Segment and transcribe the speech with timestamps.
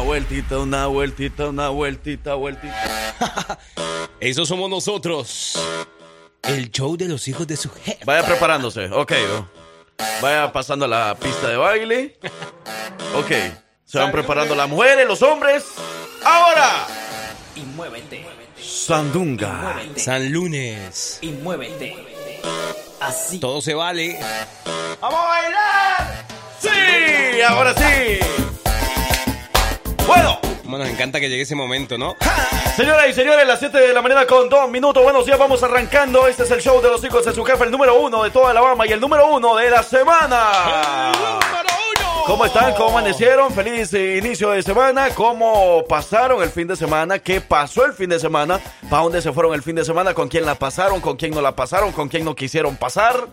[0.00, 3.58] Una vueltita, una vueltita, una vueltita, vueltita.
[4.20, 5.60] Esos somos nosotros.
[6.42, 8.02] El show de los hijos de su jefe.
[8.06, 9.12] Vaya preparándose, ok.
[10.22, 12.18] Vaya pasando a la pista de baile.
[13.14, 13.30] Ok.
[13.84, 15.66] Se van preparando las mujeres, los hombres.
[16.24, 16.86] ¡Ahora!
[17.54, 18.24] y muévete,
[18.58, 19.82] Sandunga.
[19.96, 21.18] San Lunes.
[21.20, 21.94] y muévete.
[23.00, 23.38] Así.
[23.38, 24.18] Todo se vale.
[24.98, 26.26] ¡Vamos a bailar!
[26.58, 27.42] ¡Sí!
[27.42, 28.39] ¡Ahora sí!
[30.10, 32.16] Bueno, Como nos encanta que llegue ese momento, ¿no?
[32.74, 35.00] Señoras y señores, las 7 de la mañana con 2 minutos.
[35.04, 36.26] Buenos días, vamos arrancando.
[36.26, 38.50] Este es el show de los hijos de su jefe, el número uno de toda
[38.50, 41.12] Alabama y el número uno de la semana.
[42.30, 42.72] ¿Cómo están?
[42.74, 43.52] ¿Cómo amanecieron?
[43.52, 45.08] Feliz eh, inicio de semana.
[45.16, 47.18] ¿Cómo pasaron el fin de semana?
[47.18, 48.60] ¿Qué pasó el fin de semana?
[48.88, 50.14] ¿Para dónde se fueron el fin de semana?
[50.14, 51.00] ¿Con quién la pasaron?
[51.00, 51.90] ¿Con quién no la pasaron?
[51.90, 53.26] ¿Con quién no quisieron pasar?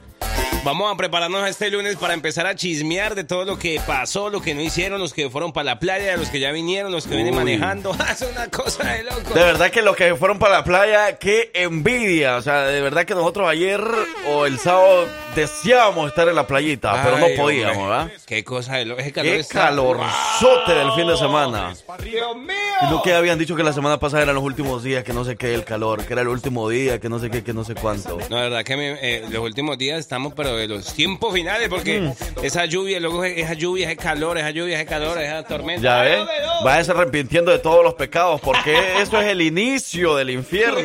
[0.63, 4.41] Vamos a prepararnos este lunes para empezar a chismear de todo lo que pasó, lo
[4.41, 7.15] que no hicieron, los que fueron para la playa, los que ya vinieron, los que
[7.15, 7.95] vienen manejando.
[8.11, 9.33] es una cosa de loco.
[9.33, 12.35] De verdad que los que fueron para la playa, qué envidia.
[12.35, 13.81] O sea, de verdad que nosotros ayer
[14.27, 17.97] o el sábado deseábamos estar en la playita, pero no podíamos, hombre.
[17.97, 18.11] ¿verdad?
[18.25, 19.01] Qué cosa de loco.
[19.01, 21.73] Ese calor Qué está- calorzote del fin de semana.
[22.03, 22.55] Dios mío.
[22.87, 25.23] Y lo que habían dicho que la semana pasada eran los últimos días, que no
[25.25, 27.63] sé qué, el calor, que era el último día, que no sé qué, que no
[27.63, 28.17] sé cuánto.
[28.29, 31.69] No, la verdad que me- eh, los últimos días estamos, pero de los tiempos finales,
[31.69, 32.13] porque Mm.
[32.43, 35.81] esa lluvia, luego esa lluvia, ese calor, esa lluvia, ese calor, esa tormenta.
[35.81, 36.27] Ya ves,
[36.63, 40.77] vayas arrepintiendo de todos los pecados, porque eso es el inicio del infierno.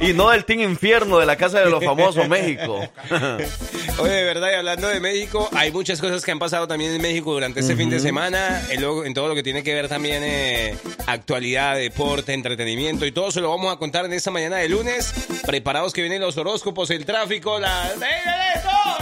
[0.00, 2.80] Y no del Team Infierno de la Casa de los Famosos México.
[3.98, 7.02] Oye, de verdad, y hablando de México, hay muchas cosas que han pasado también en
[7.02, 10.22] México durante este fin de semana, luego en todo lo que tiene que ver también
[10.24, 14.68] eh, actualidad, deporte, entretenimiento y todo se lo vamos a contar en esta mañana de
[14.68, 15.12] lunes.
[15.46, 17.90] Preparados que vienen los horóscopos, el tráfico, la...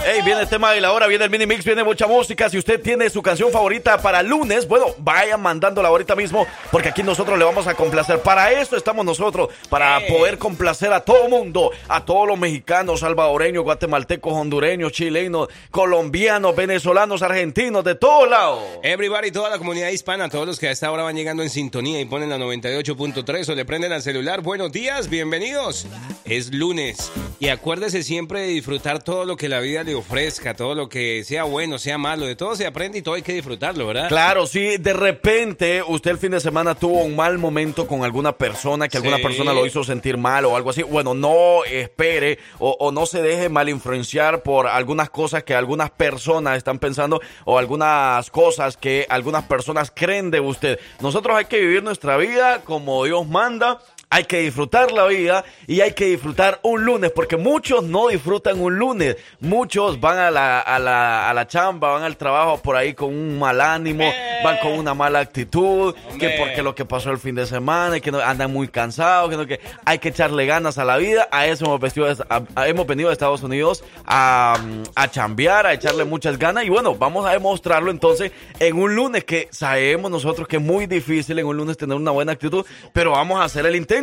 [0.07, 2.47] Hey, viene el tema de la hora, viene el mini mix, viene mucha música.
[2.47, 7.01] Si usted tiene su canción favorita para lunes, bueno, vaya mandándola ahorita mismo, porque aquí
[7.01, 8.19] nosotros le vamos a complacer.
[8.19, 10.13] Para eso estamos nosotros, para Hey.
[10.15, 17.23] poder complacer a todo mundo, a todos los mexicanos, salvadoreños, guatemaltecos, hondureños, chilenos, colombianos, venezolanos,
[17.23, 18.59] argentinos, de todos lados.
[18.81, 21.99] Everybody, toda la comunidad hispana, todos los que a esta hora van llegando en sintonía
[22.01, 24.41] y ponen la 98.3 o le prenden al celular.
[24.41, 25.85] Buenos días, bienvenidos.
[26.25, 30.73] Es lunes y acuérdese siempre de disfrutar todo lo que la vida le ofrezca, todo
[30.73, 33.85] lo que sea bueno, sea malo, de todo se aprende y todo hay que disfrutarlo,
[33.85, 34.07] ¿verdad?
[34.09, 38.31] Claro, sí, de repente usted el fin de semana tuvo un mal momento con alguna
[38.35, 39.23] persona, que alguna Sí.
[39.23, 40.81] persona lo hizo sentir mal o algo así.
[40.81, 45.91] Bueno, no espere o, o no se deje mal influenciar por algunas cosas que algunas
[45.91, 50.79] personas están pensando o algunas cosas que algunas personas creen de usted.
[51.01, 53.79] Nosotros hay que vivir nuestra vida como Dios manda.
[54.09, 58.61] Hay que disfrutar la vida y hay que disfrutar un lunes, porque muchos no disfrutan
[58.61, 59.17] un lunes.
[59.39, 63.09] Muchos van a la, a la, a la chamba, van al trabajo por ahí con
[63.09, 64.05] un mal ánimo,
[64.43, 68.01] van con una mala actitud, que porque lo que pasó el fin de semana, y
[68.01, 71.27] que no, andan muy cansados, que, no, que hay que echarle ganas a la vida.
[71.31, 74.55] A eso hemos, vestido, a- a- hemos venido a Estados Unidos a,
[74.95, 76.63] a chambear, a echarle muchas ganas.
[76.63, 80.85] Y bueno, vamos a demostrarlo entonces en un lunes que sabemos nosotros que es muy
[80.85, 83.94] difícil en un lunes tener una buena actitud, pero vamos a hacer el intento.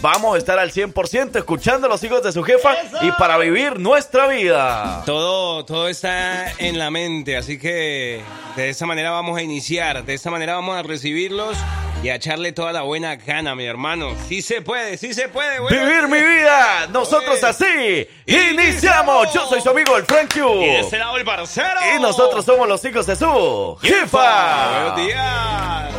[0.00, 3.80] Vamos a estar al 100% escuchando a los hijos de su jefa y para vivir
[3.80, 5.02] nuestra vida.
[5.04, 8.22] Todo, todo está en la mente, así que
[8.54, 11.56] de esa manera vamos a iniciar, de esta manera vamos a recibirlos
[12.02, 14.14] y a echarle toda la buena gana, mi hermano.
[14.28, 15.76] Sí se puede, sí se puede, güey.
[15.76, 19.32] Vivir mi vida, nosotros así iniciamos.
[19.32, 20.62] Yo soy su amigo el Frank Q.
[20.62, 21.80] Y de ese lado el parcero.
[21.96, 24.82] Y nosotros somos los hijos de su jefa.
[24.82, 25.94] Buenos días.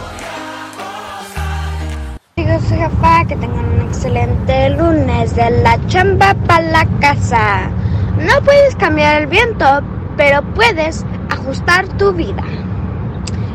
[2.73, 7.69] Jefa, que tengan un excelente lunes de la chamba para la casa.
[8.17, 9.81] No puedes cambiar el viento,
[10.17, 12.43] pero puedes ajustar tu vida.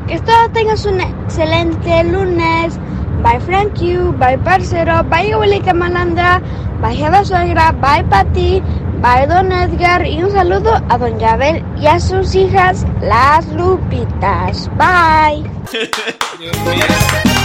[0.06, 2.78] Que todos tengas un excelente lunes.
[3.22, 6.40] Bye Frank you, bye parcero, bye abuelita malandra,
[6.80, 8.62] bye Jeva suegra, bye Pati,
[9.02, 14.70] bye Don Edgar y un saludo a Don Yabel y a sus hijas las Lupitas.
[14.78, 15.50] Bye.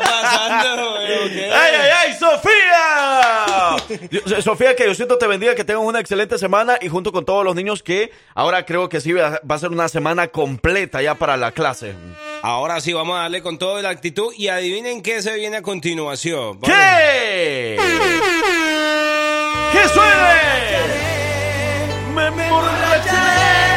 [0.00, 0.22] Dios mío.
[0.22, 1.44] ¿Qué está pasando, güey?
[1.52, 3.76] ¡Ay, ay, ay, Sofía!
[4.10, 7.44] Yo- Sofía, que Diosito te bendiga, que tengas una excelente semana y junto con todos
[7.44, 11.36] los niños que ahora creo que sí va a ser una semana completa ya para
[11.36, 11.94] la clase.
[12.42, 15.62] Ahora sí, vamos a darle con toda la actitud y adivinen qué se viene a
[15.62, 16.60] continuación.
[16.60, 16.76] Vamos.
[16.76, 17.76] ¿Qué?
[19.72, 20.22] ¡Que suene!
[22.14, 23.71] Me.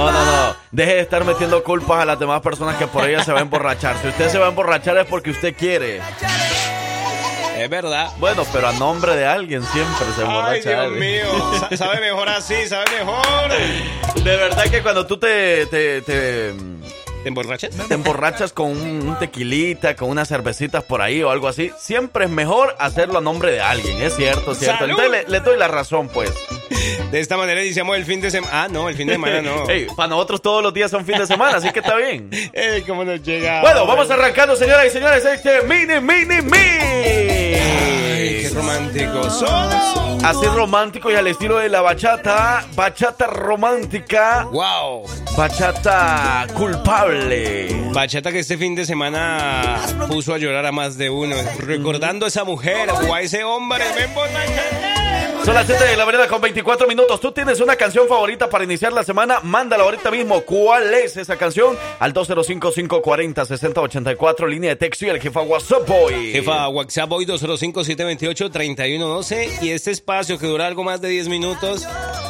[0.00, 0.56] No, no, no.
[0.70, 3.42] Deje de estar metiendo culpas a las demás personas que por ellas se va a
[3.42, 3.96] emborrachar.
[4.02, 6.00] Si usted se va a emborrachar es porque usted quiere.
[7.58, 8.10] Es verdad.
[8.18, 10.68] Bueno, pero a nombre de alguien siempre se Ay, emborracha.
[10.70, 11.00] Dios alguien.
[11.00, 11.58] mío.
[11.70, 14.22] Sa- Sabe mejor así, sabe mejor.
[14.22, 16.52] De verdad que cuando tú te, te, te,
[17.26, 17.70] ¿Te emborrachas?
[17.88, 22.26] te emborrachas con un, un tequilita, con unas cervecitas por ahí o algo así, siempre
[22.26, 24.00] es mejor hacerlo a nombre de alguien.
[24.00, 24.78] Es cierto, es cierto.
[24.86, 24.90] ¡Salud!
[25.00, 26.30] Entonces le, le doy la razón, pues.
[27.10, 28.62] De esta manera iniciamos el fin de semana.
[28.62, 29.68] Ah, no, el fin de semana no.
[29.68, 32.30] Ey, para nosotros todos los días son fin de semana, así que está bien.
[32.52, 33.60] Ey, cómo nos llega.
[33.60, 38.48] Bueno, vamos arrancando, señoras y señores, este mini, mini, Ay, qué mini.
[38.54, 39.30] romántico.
[39.30, 39.96] Solo.
[40.24, 45.04] Así romántico y al estilo de la bachata, bachata romántica, Wow.
[45.36, 47.15] bachata culpable.
[47.92, 52.28] Bachata que este fin de semana puso a llorar a más de uno, recordando a
[52.28, 53.84] esa mujer o a ese hombre.
[55.46, 57.20] Son las 7 de la mañana con 24 minutos.
[57.20, 59.38] ¿Tú tienes una canción favorita para iniciar la semana?
[59.44, 60.40] Mándala ahorita mismo.
[60.40, 61.78] ¿Cuál es esa canción?
[62.00, 66.32] Al 205-540-6084, línea de texto y el jefa WhatsApp Boy.
[66.32, 71.86] Jefa, WhatsApp hoy 205-728-3112 y este espacio que dura algo más de 10 minutos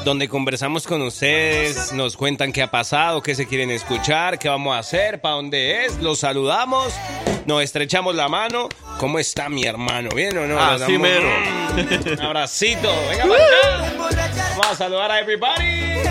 [0.06, 4.76] donde conversamos con ustedes, nos cuentan qué ha pasado, qué se quieren escuchar, qué vamos
[4.76, 6.94] a hacer, para dónde es, los saludamos,
[7.44, 8.68] nos estrechamos la mano.
[9.00, 10.08] ¿Cómo está mi hermano?
[10.14, 10.60] ¿Bien o no?
[10.60, 11.28] Así damos- mero.
[12.12, 12.88] Un abracito.
[13.10, 14.48] Venga para acá.
[14.50, 15.64] Vamos a saludar a everybody.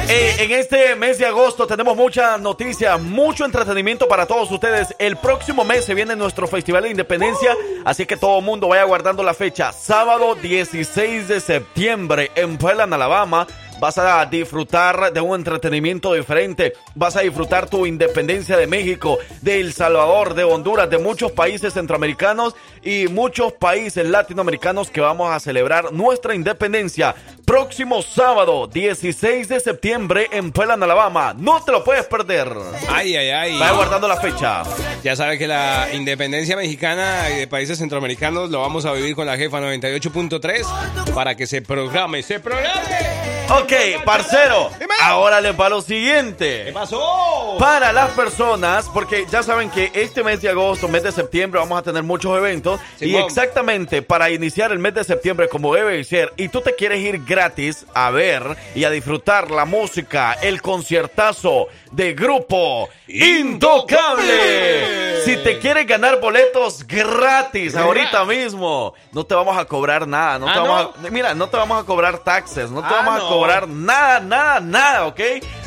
[0.07, 4.93] Eh, en este mes de agosto tenemos muchas noticias, mucho entretenimiento para todos ustedes.
[4.99, 7.55] El próximo mes se viene nuestro Festival de Independencia,
[7.85, 9.71] así que todo el mundo vaya guardando la fecha.
[9.71, 13.47] Sábado 16 de septiembre en Puebla, Alabama.
[13.79, 16.73] Vas a disfrutar de un entretenimiento diferente.
[16.95, 21.73] Vas a disfrutar tu independencia de México, de El Salvador, de Honduras, de muchos países
[21.73, 27.15] centroamericanos y muchos países latinoamericanos que vamos a celebrar nuestra independencia.
[27.45, 31.33] Próximo sábado, 16 de septiembre en Puebla, Alabama.
[31.37, 32.51] No te lo puedes perder.
[32.89, 33.59] Ay, ay, ay.
[33.59, 34.63] Vaya guardando la fecha.
[35.03, 39.27] Ya sabe que la independencia mexicana y de países centroamericanos lo vamos a vivir con
[39.27, 43.25] la jefa 98.3 para que se programe, se programe.
[43.49, 43.64] Ok,
[44.05, 44.69] parcero.
[44.79, 44.93] Dime.
[45.01, 46.71] Ahora les va lo ¿Qué siguiente.
[46.73, 47.55] pasó?
[47.59, 51.79] Para las personas, porque ya saben que este mes de agosto, mes de septiembre, vamos
[51.79, 52.79] a tener muchos eventos.
[52.99, 56.99] y exactamente para iniciar el mes de septiembre como debe ser, y tú te quieres
[57.01, 58.43] ir gratis a ver
[58.75, 65.23] y a disfrutar la música, el conciertazo de grupo Intocable.
[65.23, 70.39] Si te quieres ganar boletos gratis ahorita mismo, no te vamos a cobrar nada.
[70.39, 71.07] No Ah, te vamos ¿no?
[71.07, 73.29] a- mira, no te vamos a cobrar taxes, no te Ah, vamos a no.
[73.61, 75.19] Cobrar nada, nada, nada, ¿ok?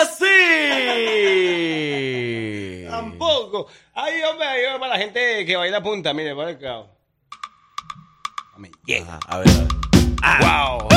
[0.00, 0.24] así.
[2.90, 3.68] Tampoco.
[3.94, 6.46] Ay, hombre, ay, hombre, para la gente que baila punta, mire, por.
[8.56, 9.20] Me llega.
[9.28, 9.97] A ver, a ver.
[10.40, 10.88] ¡Wow!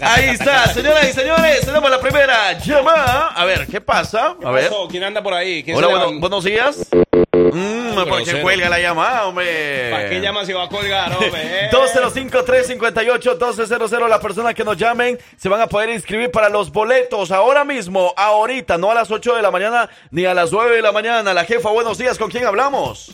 [0.00, 3.28] Ahí está, señoras y señores, tenemos la primera llamada.
[3.28, 4.36] A ver, ¿qué pasa?
[4.42, 4.70] A ver.
[4.90, 5.62] ¿Quién anda por ahí?
[5.62, 6.88] ¿Quién Hola, bueno, buenos días.
[6.92, 9.90] Mmm, ¿por cuelga la llamada, hombre?
[9.90, 11.70] ¿Para qué llama si va a colgar, hombre?
[11.70, 14.08] 205-358-1200.
[14.08, 18.14] Las personas que nos llamen se van a poder inscribir para los boletos ahora mismo,
[18.16, 21.34] ahorita, no a las 8 de la mañana ni a las 9 de la mañana.
[21.34, 23.12] La jefa, buenos días, ¿con quién hablamos?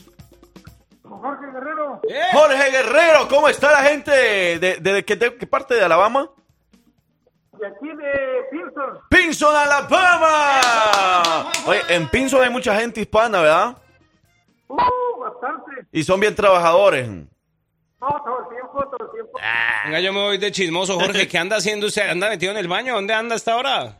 [2.09, 2.21] ¡Eh!
[2.33, 4.11] Jorge Guerrero, ¿cómo está la gente?
[4.59, 6.31] ¿De, de, qué, de qué parte de Alabama?
[7.59, 9.01] De aquí de Pearson.
[9.11, 11.51] Pinson, Alabama.
[11.67, 13.77] Oye, en Pinson hay mucha gente hispana, ¿verdad?
[14.69, 14.79] Uh,
[15.19, 15.87] bastante.
[15.93, 17.09] Y son bien trabajadores.
[17.09, 17.27] No,
[18.25, 19.39] todo el tiempo, todo el tiempo.
[19.85, 21.27] Venga, yo me voy de chismoso, Jorge.
[21.29, 22.09] ¿Qué anda haciendo usted?
[22.09, 22.95] ¿Anda metido en el baño?
[22.95, 23.99] ¿Dónde anda hasta ahora?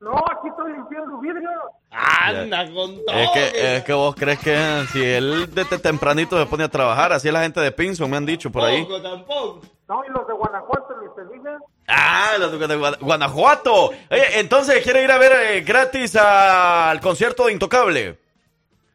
[0.00, 1.50] No, aquí estoy limpiando vidrio.
[1.90, 3.16] Anda con todo.
[3.16, 7.12] Es que, es que vos crees que si él desde tempranito se pone a trabajar,
[7.12, 8.86] así es la gente de Pinson, me han dicho por ahí.
[8.86, 9.60] Tampoco, tampoco.
[9.88, 11.52] No, y los de Guanajuato, mis felices.
[11.88, 13.86] Ah, los de Gua- Guanajuato.
[13.86, 18.16] Oye, entonces, ¿quiere ir a ver eh, gratis al concierto de Intocable?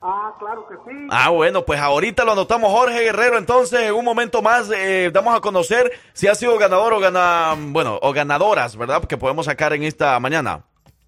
[0.01, 1.07] Ah, claro que sí.
[1.09, 3.37] Ah, bueno, pues ahorita lo anotamos Jorge Guerrero.
[3.37, 7.55] Entonces, en un momento más, eh, damos a conocer si ha sido ganador o gana,
[7.57, 9.03] bueno, o ganadoras, ¿verdad?
[9.03, 10.63] Que podemos sacar en esta mañana.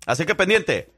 [0.06, 0.90] Así que pendiente.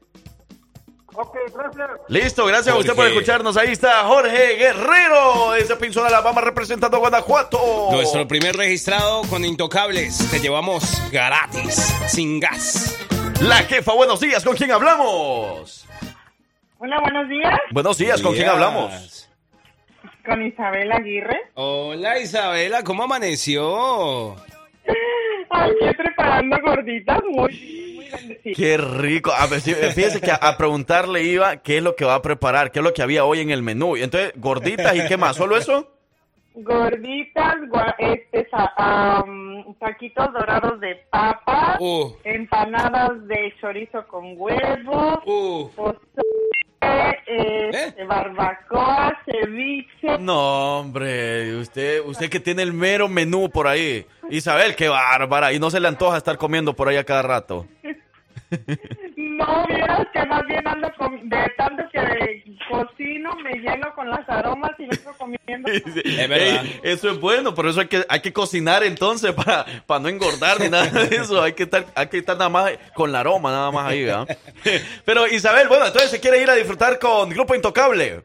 [1.14, 1.90] Ok, gracias.
[2.08, 3.56] Listo, gracias a usted por escucharnos.
[3.56, 7.88] Ahí está Jorge Guerrero, ese Pinzón Alabama representando a Guanajuato.
[7.90, 10.30] Nuestro primer registrado con Intocables.
[10.30, 11.74] Te llevamos gratis,
[12.06, 12.96] sin gas.
[13.42, 15.86] La jefa, buenos días, ¿con quién hablamos?
[16.78, 17.58] Hola, buenos días.
[17.72, 19.28] Buenos días, ¿con quién hablamos?
[20.24, 21.40] Con Isabel Aguirre.
[21.54, 24.36] Hola Isabela, ¿cómo amaneció?
[25.50, 27.89] Aquí preparando gorditas muy,
[28.56, 29.32] Qué rico.
[29.32, 32.70] A ver, fíjese que a, a preguntarle iba qué es lo que va a preparar,
[32.70, 33.96] qué es lo que había hoy en el menú.
[33.96, 35.90] Y entonces, gorditas y qué más, ¿solo eso?
[36.54, 37.54] Gorditas,
[37.98, 38.48] este,
[39.78, 42.12] taquitos dorados de papa, Uh.
[42.24, 45.98] empanadas de chorizo con huevo, Uh, pozole,
[46.80, 50.18] este, barbacoa, ceviche.
[50.18, 54.06] No, hombre, usted, usted que tiene el mero menú por ahí.
[54.30, 55.52] Isabel, qué bárbara.
[55.52, 57.66] Y no se le antoja estar comiendo por ahí a cada rato.
[59.40, 64.28] No, vieras que más bien ando con, de tanto que cocino, me lleno con las
[64.28, 65.40] aromas y vengo comiendo.
[65.72, 66.64] Es verdad.
[66.64, 70.08] Ey, eso es bueno, por eso hay que, hay que cocinar entonces para, para no
[70.08, 71.42] engordar ni nada de eso.
[71.42, 74.28] Hay que estar, hay que estar nada más con la aroma, nada más ahí, ¿verdad?
[75.04, 78.24] Pero Isabel, bueno, entonces se quiere ir a disfrutar con Grupo Intocable.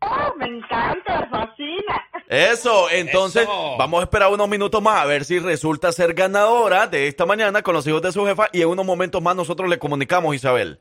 [0.00, 2.04] Oh, me encanta, fascina.
[2.28, 3.76] Eso, entonces Eso.
[3.78, 7.62] vamos a esperar unos minutos más a ver si resulta ser ganadora de esta mañana
[7.62, 10.80] con los hijos de su jefa y en unos momentos más nosotros le comunicamos, Isabel.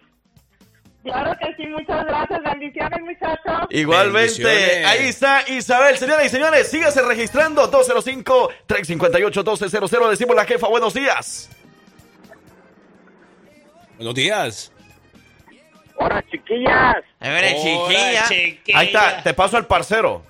[1.03, 2.41] Claro que sí, muchas gracias.
[2.41, 3.67] Bendiciones, muchachos.
[3.69, 4.85] Igualmente, Bendiciones.
[4.87, 5.95] ahí está Isabel.
[5.99, 10.09] Señoras y señores, sígase registrando 205-358-1200.
[10.09, 11.47] Decimos la jefa, buenos días.
[13.97, 14.71] buenos días.
[15.97, 16.95] Hola, chiquillas.
[17.21, 18.25] Hola, chiquilla.
[18.79, 20.23] Ahí está, te paso al parcero.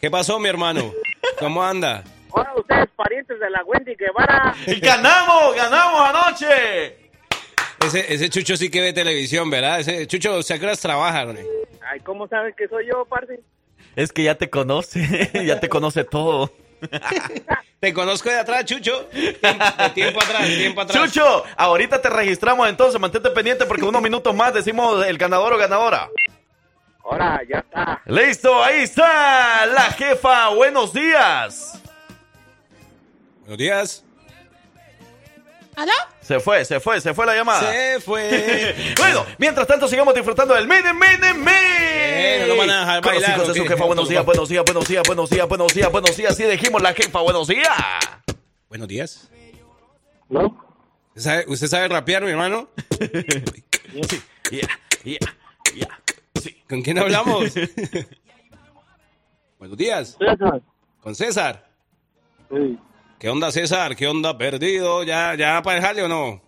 [0.00, 0.94] ¿Qué pasó, mi hermano?
[1.38, 2.02] ¿Cómo anda?
[2.30, 4.54] Hola, ustedes, parientes de la Wendy Guevara.
[4.66, 5.54] ¡Y ganamos!
[5.54, 6.96] ¡Ganamos anoche!
[7.84, 9.80] Ese, ese Chucho sí que ve televisión, ¿verdad?
[9.80, 11.26] Ese Chucho, ¿se horas trabaja?
[11.26, 11.34] ¿no?
[11.82, 13.40] Ay, ¿cómo saben que soy yo, parce?
[13.94, 16.50] Es que ya te conoce, ya te conoce todo.
[17.80, 19.08] Te conozco de atrás, Chucho.
[19.10, 21.02] De tiempo atrás, de tiempo atrás.
[21.02, 25.56] Chucho, ahorita te registramos entonces, mantente pendiente porque unos minutos más decimos el ganador o
[25.56, 26.10] ganadora.
[27.10, 28.00] Ahora, ya está.
[28.06, 30.50] Listo, ahí está la jefa.
[30.50, 31.80] Buenos días.
[33.40, 34.04] Buenos días.
[36.20, 37.72] Se fue, se fue, se fue la llamada.
[37.72, 38.94] Se fue.
[38.98, 41.50] bueno, mientras tanto sigamos disfrutando del mini, mini, mini.
[41.50, 44.24] Eh, no lo van a dejar Con los hijos de ¿o su jefa, buenos días,
[44.24, 46.36] buenos días, buenos días, buenos días, buenos días, buenos días.
[46.36, 47.68] Sí, dijimos la jefa, buenos días.
[48.68, 49.28] Buenos días.
[50.28, 50.64] ¿No?
[51.08, 52.68] ¿Usted sabe, usted sabe rapear, mi hermano?
[54.50, 54.66] Yeah,
[55.04, 55.18] yeah,
[55.74, 56.00] yeah.
[56.34, 56.56] Sí.
[56.68, 57.54] ¿Con quién hablamos?
[59.58, 60.16] Buenos días.
[60.18, 60.62] César.
[61.00, 61.68] Con César.
[62.50, 62.78] Sí.
[63.18, 63.94] ¿Qué onda, César?
[63.96, 65.02] ¿Qué onda, perdido?
[65.02, 66.40] ¿Ya, ya para dejarle o no?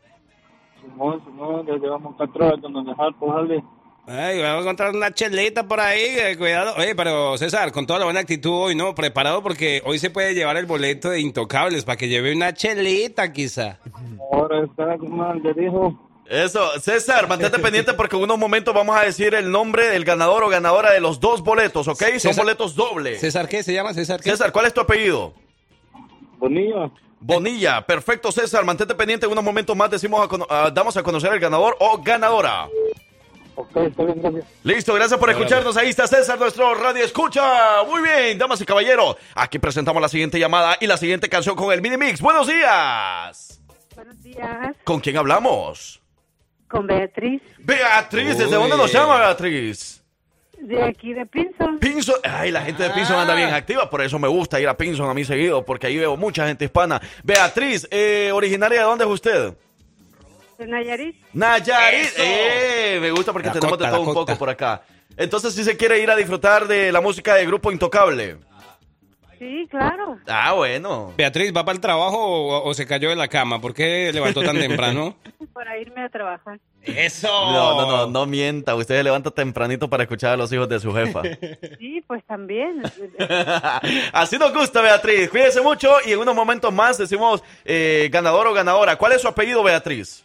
[0.81, 3.63] Simón, Simón, ya llevamos cuatro horas donde dejar darle.
[4.07, 6.75] Ay, vamos a encontrar una chelita por ahí, eh, cuidado.
[6.77, 8.95] Oye, pero César, con toda la buena actitud hoy, ¿no?
[8.95, 13.33] Preparado porque hoy se puede llevar el boleto de Intocables para que lleve una chelita,
[13.33, 13.79] quizá.
[14.33, 16.12] Ahora está como le dijo.
[16.33, 20.43] Eso, César, mantente pendiente porque en unos momentos vamos a decir el nombre del ganador
[20.45, 22.03] o ganadora de los dos boletos, ¿ok?
[22.19, 23.21] Son boletos dobles.
[23.21, 23.63] ¿César qué?
[23.63, 24.31] ¿Se llama César qué?
[24.31, 25.35] César, ¿cuál es tu apellido?
[26.39, 26.91] Bonilla.
[27.21, 31.35] Bonilla, perfecto César, mantente pendiente, en unos momentos más decimos a cono- damos a conocer
[31.35, 32.67] el ganador o ganadora.
[33.55, 34.45] Ok, está bien, gracias.
[34.65, 35.77] Listo, gracias por escucharnos.
[35.77, 37.83] Ahí está César, nuestro radio escucha.
[37.87, 39.17] Muy bien, damas y caballeros.
[39.35, 42.23] Aquí presentamos la siguiente llamada y la siguiente canción con el mini mix.
[42.23, 43.61] Buenos días.
[43.95, 44.75] Buenos días.
[44.85, 46.02] ¿Con quién hablamos?
[46.73, 48.63] Con Beatriz, Beatriz, ¿desde Uy.
[48.63, 50.03] dónde nos llama Beatriz?
[50.63, 51.79] de aquí de Pinson.
[51.79, 54.77] Pinson, ay, la gente de Pinson anda bien activa, por eso me gusta ir a
[54.77, 57.01] Pinson a mí seguido, porque ahí veo mucha gente hispana.
[57.25, 59.55] Beatriz, eh, originaria de dónde es usted?
[60.59, 61.17] De Nayarit.
[61.33, 62.07] Nayarit.
[62.07, 62.23] Eso.
[62.25, 64.83] Eh, me gusta porque Dakota, tenemos de todo un poco por acá.
[65.17, 68.39] Entonces, si se quiere ir a disfrutar de la música de Grupo Intocable.
[69.43, 70.19] Sí, claro.
[70.29, 71.13] Ah, bueno.
[71.17, 73.61] Beatriz, ¿va para el trabajo o, o se cayó de la cama?
[73.61, 75.17] ¿Por qué levantó tan temprano?
[75.53, 76.61] Para irme a trabajar.
[76.83, 77.27] ¡Eso!
[77.27, 78.77] No, no, no, no mienta.
[78.77, 81.23] Usted se levanta tempranito para escuchar a los hijos de su jefa.
[81.81, 82.83] Sí, pues también.
[84.13, 85.29] Así nos gusta, Beatriz.
[85.29, 88.95] Cuídese mucho y en unos momentos más decimos eh, ganador o ganadora.
[88.95, 90.25] ¿Cuál es su apellido, Beatriz?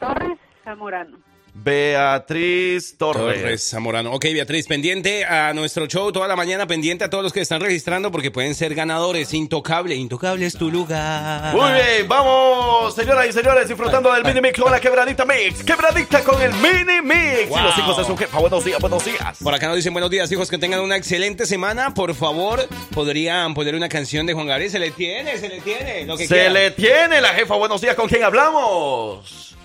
[0.00, 1.16] Torres Zamorano.
[1.60, 3.40] Beatriz Torres.
[3.40, 4.12] Torres Zamorano.
[4.12, 7.60] Ok, Beatriz, pendiente a nuestro show toda la mañana, pendiente a todos los que están
[7.60, 9.34] registrando porque pueden ser ganadores.
[9.34, 11.54] Intocable, intocable es tu lugar.
[11.54, 15.64] Muy bien, vamos, señoras y señores, disfrutando del mini mix con la quebradita mix.
[15.64, 17.48] Quebradita con el mini mix.
[17.48, 17.58] Wow.
[17.58, 18.38] Y los hijos de su jefa.
[18.38, 19.38] Buenos días, buenos días.
[19.42, 21.92] Por acá nos dicen buenos días, hijos, que tengan una excelente semana.
[21.92, 24.70] Por favor, podrían poner una canción de Juan Gabriel.
[24.70, 26.04] Se le tiene, se le tiene.
[26.06, 26.50] Lo que Se quiera.
[26.50, 27.56] le tiene la jefa.
[27.56, 29.56] Buenos días, ¿con quién hablamos?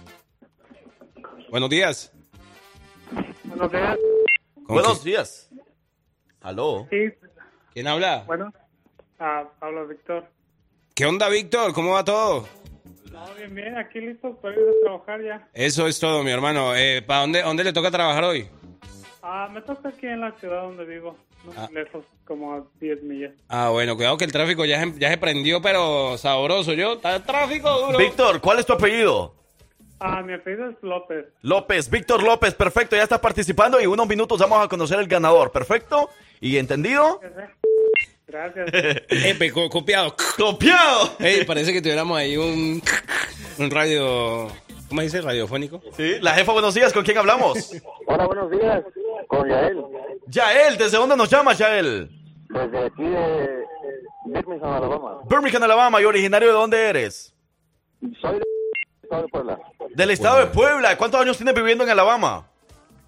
[1.53, 2.11] Buenos días.
[3.43, 3.95] Buenos días.
[4.55, 5.13] ¿Con Buenos quién?
[5.13, 5.49] días.
[6.41, 6.87] Aló.
[6.89, 7.13] Sí,
[7.75, 8.23] ¿Quién habla?
[8.25, 8.51] bueno.
[9.19, 10.25] Ah, habla Víctor.
[10.95, 11.71] ¿Qué onda, Víctor?
[11.73, 12.47] ¿Cómo va todo?
[13.11, 13.77] No, bien, bien.
[13.77, 15.47] Aquí listo para ir a trabajar ya.
[15.53, 16.75] Eso es todo, mi hermano.
[16.75, 18.49] Eh, ¿Para dónde, dónde le toca trabajar hoy?
[19.21, 21.15] Ah, me toca aquí en la ciudad donde vivo.
[21.45, 21.69] No Ah.
[21.71, 23.33] lejos, como a 10 millas.
[23.47, 26.73] Ah, bueno, cuidado que el tráfico ya se, ya se prendió, pero sabroso.
[26.73, 27.99] Yo, está el tráfico duro.
[27.99, 29.35] Víctor, ¿cuál es tu apellido?
[30.05, 31.25] Ah, mi apellido es López.
[31.43, 35.07] López, Víctor López, perfecto, ya estás participando y en unos minutos vamos a conocer el
[35.07, 36.09] ganador, perfecto.
[36.41, 37.21] ¿Y entendido?
[38.27, 38.69] Gracias.
[39.09, 40.13] Epe, co- copiado.
[40.37, 41.13] ¡Copiado!
[41.19, 42.81] Ey, parece que tuviéramos ahí un,
[43.59, 44.49] un radio.
[44.89, 45.21] ¿Cómo dice?
[45.21, 45.81] Radiofónico.
[45.95, 47.71] Sí, la jefa, buenos días, ¿con quién hablamos?
[48.05, 48.83] Hola, buenos días.
[49.27, 49.77] Con Yael,
[50.27, 52.09] Yael, ¿desde dónde nos llamas, Yael?
[52.49, 53.63] desde aquí de
[54.25, 55.21] Birmingham, Alabama.
[55.29, 57.33] Birmingham, Alabama, ¿y originario de dónde eres?
[58.21, 58.43] Soy de
[59.13, 59.59] Estado de Puebla.
[59.89, 60.97] Del estado de Puebla.
[60.97, 62.47] ¿Cuántos años tienes viviendo en Alabama?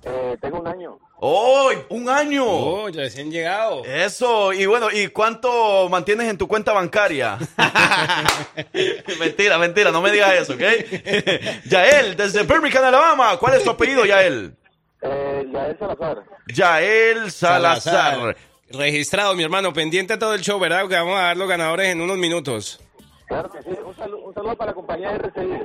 [0.03, 0.99] Eh, tengo un año.
[1.17, 1.71] ¡Oh!
[1.89, 2.45] ¡Un año!
[2.45, 3.83] Oh, ya recién llegado.
[3.85, 7.39] Eso, y bueno, ¿y cuánto mantienes en tu cuenta bancaria?
[9.19, 10.59] mentira, mentira, no me digas eso, ¿ok?
[11.65, 14.55] Yael, desde Birmingham, Alabama, ¿cuál es tu apellido, Yael?
[15.01, 16.23] Eh, Yael Salazar.
[16.53, 18.37] Yael Salazar.
[18.69, 19.73] Registrado, mi hermano.
[19.73, 20.87] Pendiente a todo el show, ¿verdad?
[20.87, 22.79] Que vamos a dar los ganadores en unos minutos.
[23.27, 23.69] Claro que sí.
[23.85, 25.59] Un saludo, un saludo para la compañía RCI.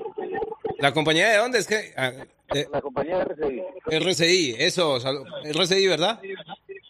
[0.78, 1.58] ¿La compañía de dónde?
[1.58, 1.92] Es que.
[1.96, 2.12] ah,
[2.54, 3.62] eh, La compañía RCI.
[3.90, 4.98] RCI, eso.
[5.44, 6.20] RCI, ¿verdad?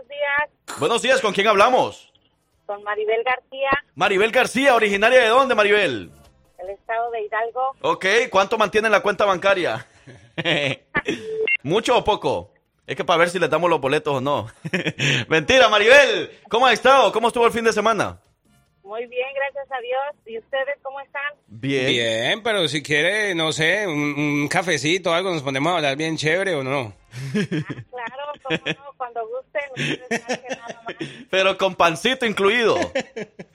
[0.05, 2.11] Buenos días, Buenos días, ¿con quién hablamos?
[2.65, 6.11] con Maribel García, Maribel García, originaria de dónde, Maribel?
[6.57, 7.75] del estado de Hidalgo.
[7.81, 9.85] Ok, ¿cuánto mantiene en la cuenta bancaria?
[11.63, 12.51] ¿Mucho o poco?
[12.87, 14.47] Es que para ver si le damos los boletos o no.
[15.27, 16.31] Mentira, Maribel.
[16.49, 17.11] ¿Cómo ha estado?
[17.11, 18.19] ¿Cómo estuvo el fin de semana?
[18.85, 20.15] Muy bien, gracias a Dios.
[20.27, 21.33] ¿Y ustedes cómo están?
[21.47, 21.87] Bien.
[21.87, 25.97] bien, pero si quiere, no sé, un, un cafecito o algo, nos ponemos a hablar
[25.97, 26.93] bien chévere o no.
[27.33, 29.63] Claro, cómo no, cuando gusten,
[30.59, 30.95] más.
[31.31, 32.77] Pero con pancito incluido.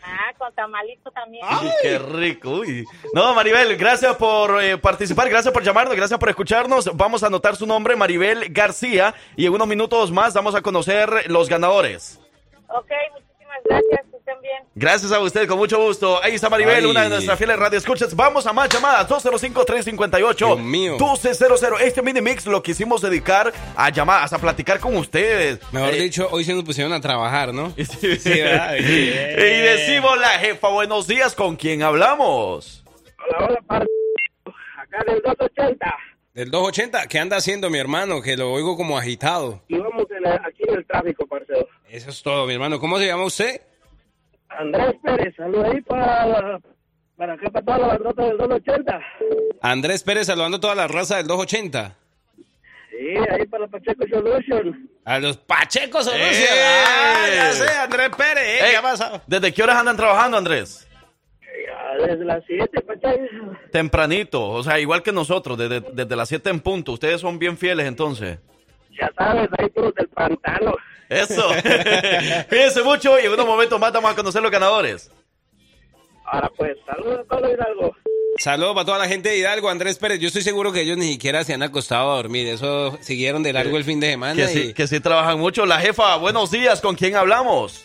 [0.03, 1.47] Ah, con tamalito también.
[1.63, 2.51] Uy, qué rico.
[2.51, 2.85] uy.
[3.13, 6.97] No, Maribel, gracias por eh, participar, gracias por llamarnos, gracias por escucharnos.
[6.97, 11.31] Vamos a anotar su nombre, Maribel García, y en unos minutos más vamos a conocer
[11.31, 12.19] los ganadores.
[12.69, 12.91] Ok,
[13.51, 14.63] muchísimas gracias, que estén bien.
[14.75, 16.23] Gracias a usted, con mucho gusto.
[16.23, 16.91] Ahí está Maribel, Ay.
[16.91, 18.15] una de nuestras fieles radioescuchas.
[18.15, 20.37] Vamos a más llamadas, 205-358.
[20.37, 20.93] Dios mío.
[20.93, 21.63] 1200.
[21.81, 25.59] Este mini mix lo quisimos dedicar a llamadas, a platicar con ustedes.
[25.73, 27.73] Mejor Eh, dicho, hoy se nos pusieron a trabajar, ¿no?
[27.77, 28.77] Sí, ¿verdad?
[28.79, 32.85] y decimos la jefa, buenos días, ¿con quién hablamos?
[33.19, 33.87] Hola, hola, par.
[34.79, 35.95] Acá del 280.
[36.35, 38.23] Del 280, ¿qué anda haciendo mi hermano?
[38.23, 39.63] Que lo oigo como agitado.
[39.69, 41.67] Y vamos en la- aquí en el tráfico, parcero.
[41.89, 42.79] Eso es todo, mi hermano.
[42.79, 43.61] ¿Cómo se llama usted?
[44.49, 46.61] Andrés Pérez, saludos ahí para,
[47.17, 49.01] para acá, para todas las bandrotas del 280.
[49.61, 51.97] Andrés Pérez saludando a toda la raza del 280.
[52.91, 52.97] Sí,
[53.31, 54.89] ahí para Pacheco Solution.
[55.05, 56.45] A los Pachecos o ¡Eh!
[56.87, 58.45] Ah, ya sé, Andrés Pérez.
[58.45, 58.59] ¿eh?
[58.67, 59.23] Ey, ¿Qué ha pasado?
[59.27, 60.87] ¿Desde qué horas andan trabajando, Andrés?
[62.07, 63.57] Desde las 7, Pacheco.
[63.73, 66.93] Tempranito, o sea, igual que nosotros, desde, desde las 7 en punto.
[66.93, 68.39] Ustedes son bien fieles entonces.
[68.99, 70.75] Ya sabes, ahí puros del pantano.
[71.09, 71.49] Eso.
[72.49, 75.11] Cuídense mucho y en unos momentos más vamos a conocer los ganadores.
[76.25, 77.97] Ahora pues, saludos a todos Hidalgo.
[78.39, 80.21] Saludos para toda la gente de Hidalgo, Andrés Pérez.
[80.21, 82.47] Yo estoy seguro que ellos ni siquiera se han acostado a dormir.
[82.47, 84.35] Eso siguieron de largo el fin de semana.
[84.35, 85.67] Que y- sí, que sí trabajan mucho.
[85.67, 87.85] La jefa, buenos días, ¿con quién hablamos?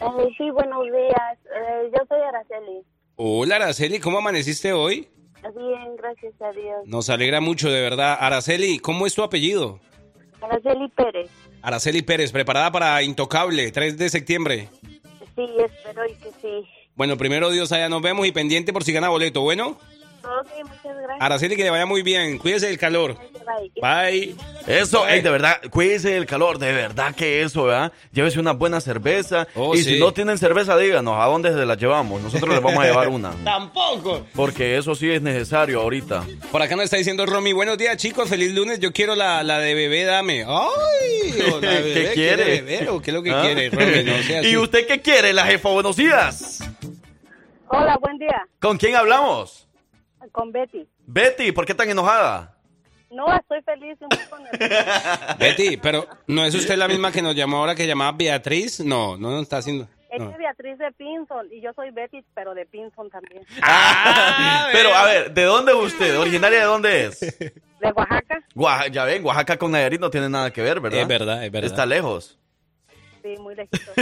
[0.00, 1.38] Eh, sí, buenos días.
[1.54, 2.82] Eh, yo soy Araceli.
[3.18, 5.08] Hola, Araceli, ¿cómo amaneciste hoy?
[5.56, 6.82] Bien, gracias a Dios.
[6.84, 8.18] Nos alegra mucho, de verdad.
[8.20, 9.80] Araceli, ¿cómo es tu apellido?
[10.42, 11.30] Araceli Pérez.
[11.62, 14.68] Araceli Pérez, preparada para Intocable, 3 de septiembre.
[15.34, 16.68] Sí, espero y que sí.
[16.94, 19.40] Bueno, primero Dios, allá nos vemos y pendiente por si gana boleto.
[19.40, 19.78] Bueno,
[20.26, 21.16] Ok, muchas gracias.
[21.20, 22.38] Araceli, que le vaya muy bien.
[22.38, 23.16] Cuídese del calor.
[23.46, 23.72] Bye.
[23.80, 24.36] Bye.
[24.66, 27.92] Eso, ey, de verdad, cuídese del calor, de verdad que eso, ¿verdad?
[28.12, 29.46] Llévese una buena cerveza.
[29.54, 29.94] Oh, y sí.
[29.94, 32.20] si no tienen cerveza, díganos a dónde se la llevamos.
[32.20, 33.30] Nosotros les vamos a llevar una.
[33.44, 34.26] Tampoco.
[34.34, 36.24] Porque eso sí es necesario ahorita.
[36.50, 39.60] Por acá nos está diciendo Romy, buenos días chicos, feliz lunes, yo quiero la, la
[39.60, 40.42] de bebé, dame.
[40.44, 42.44] Ay, o la bebé ¿Qué quiere?
[42.62, 43.42] beber, o qué es lo que ¿Ah?
[43.42, 44.48] quiere, Romy, no sea así.
[44.48, 45.68] ¿Y usted qué quiere, la jefa?
[45.68, 46.58] Buenos días.
[47.68, 48.46] Hola, buen día.
[48.60, 49.65] ¿Con quién hablamos?
[50.32, 50.86] Con Betty.
[51.06, 52.52] Betty, ¿por qué tan enojada?
[53.10, 55.36] No, estoy feliz y un poco nerviosa.
[55.38, 58.80] Betty, pero ¿no es usted la misma que nos llamó ahora que llamaba Beatriz?
[58.80, 59.88] No, no nos está haciendo.
[60.10, 60.30] Es no.
[60.30, 63.42] que Beatriz de Pinson y yo soy Betty, pero de Pinson también.
[63.62, 66.18] Ah, Pero, a ver, ¿de dónde es usted?
[66.18, 67.20] ¿Originaria de dónde es?
[67.20, 71.00] De Oaxaca, Oaxaca, ya ven, Oaxaca con Nayarit no tiene nada que ver, ¿verdad?
[71.00, 71.70] Es verdad, es verdad.
[71.70, 72.38] Está lejos.
[73.22, 73.92] sí, muy lejito.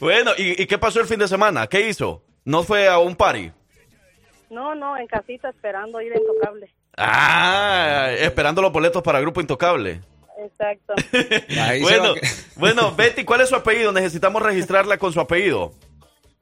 [0.00, 1.66] bueno, ¿y, y qué pasó el fin de semana?
[1.66, 2.22] ¿Qué hizo?
[2.44, 3.50] ¿No fue a un party?
[4.50, 6.72] No, no, en casita esperando ir a Intocable.
[6.96, 10.00] Ah, esperando los boletos para Grupo Intocable.
[10.38, 10.94] Exacto.
[11.80, 12.14] Bueno,
[12.56, 13.92] bueno, Betty, ¿cuál es su apellido?
[13.92, 15.72] Necesitamos registrarla con su apellido.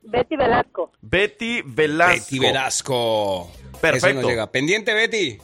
[0.03, 0.93] Betty Velasco.
[1.01, 2.21] Betty Velasco.
[2.21, 3.51] Betty Velasco.
[3.81, 4.07] Perfecto.
[4.09, 4.51] Eso nos llega.
[4.51, 5.38] Pendiente, Betty.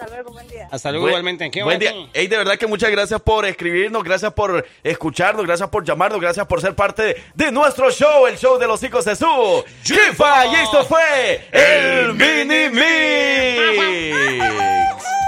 [0.00, 0.68] Hasta luego, buen día.
[0.70, 1.50] Hasta luego Buen- igualmente.
[1.50, 1.92] ¿Qué buen día.
[2.12, 6.46] Ey, de verdad que muchas gracias por escribirnos, gracias por escucharnos, gracias por llamarnos, gracias
[6.46, 10.46] por ser parte de, nuestro show, el show de los hijos de su Chifa.
[10.46, 14.44] Y esto fue el Mini Mix.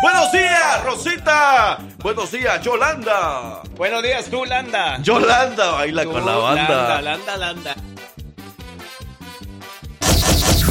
[0.03, 1.79] Buenos días, Rosita.
[1.99, 3.63] Buenos días, Yolanda.
[3.73, 4.99] Buenos días, tú, Landa.
[5.03, 7.03] Yolanda baila Tú, con la Landa, banda.
[7.03, 7.75] Landa, Landa.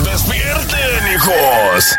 [0.03, 1.95] ¡Despierten, hijos!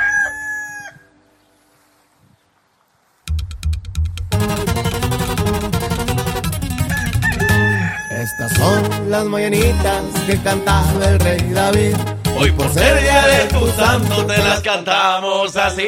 [8.20, 11.96] Estas son las mañanitas que cantaba el rey David.
[12.38, 15.86] Hoy por ser día de tu santo te las cantamos así.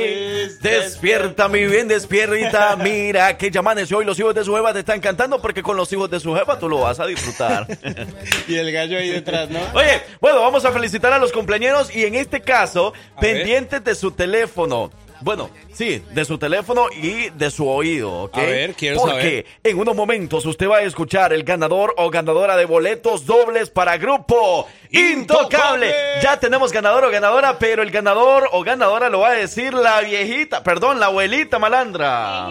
[0.63, 2.77] Despierta, mi bien, despierta.
[2.83, 5.77] Mira que ya amaneció y los hijos de su jefa te están cantando porque con
[5.77, 7.67] los hijos de su jefa tú lo vas a disfrutar.
[8.49, 9.61] Y el gallo ahí detrás, ¿no?
[9.75, 13.37] Oye, bueno, vamos a felicitar a los cumpleaños y en este caso, A ver.
[13.37, 14.91] pendientes de su teléfono.
[15.23, 18.39] Bueno, sí, de su teléfono y de su oído, ¿ok?
[18.39, 22.57] A ver, quiero Porque en unos momentos usted va a escuchar el ganador o ganadora
[22.57, 25.93] de boletos dobles para Grupo Intocable.
[26.23, 30.01] Ya tenemos ganador o ganadora, pero el ganador o ganadora lo va a decir la
[30.03, 32.49] viejita, perdón, la abuelita malandra.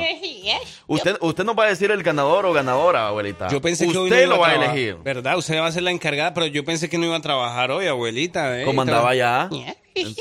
[0.88, 3.47] Usted, usted nos va a decir el ganador o ganadora, abuelita.
[3.49, 4.97] Yo pensé que hoy usted no iba lo va a elegir.
[5.04, 5.38] ¿Verdad?
[5.38, 7.88] Usted va a ser la encargada, pero yo pensé que no iba a trabajar hoy,
[7.88, 8.60] abuelita.
[8.60, 8.65] ¿eh?
[8.65, 9.47] ¿Cómo andaba ya?
[9.51, 9.75] Ya,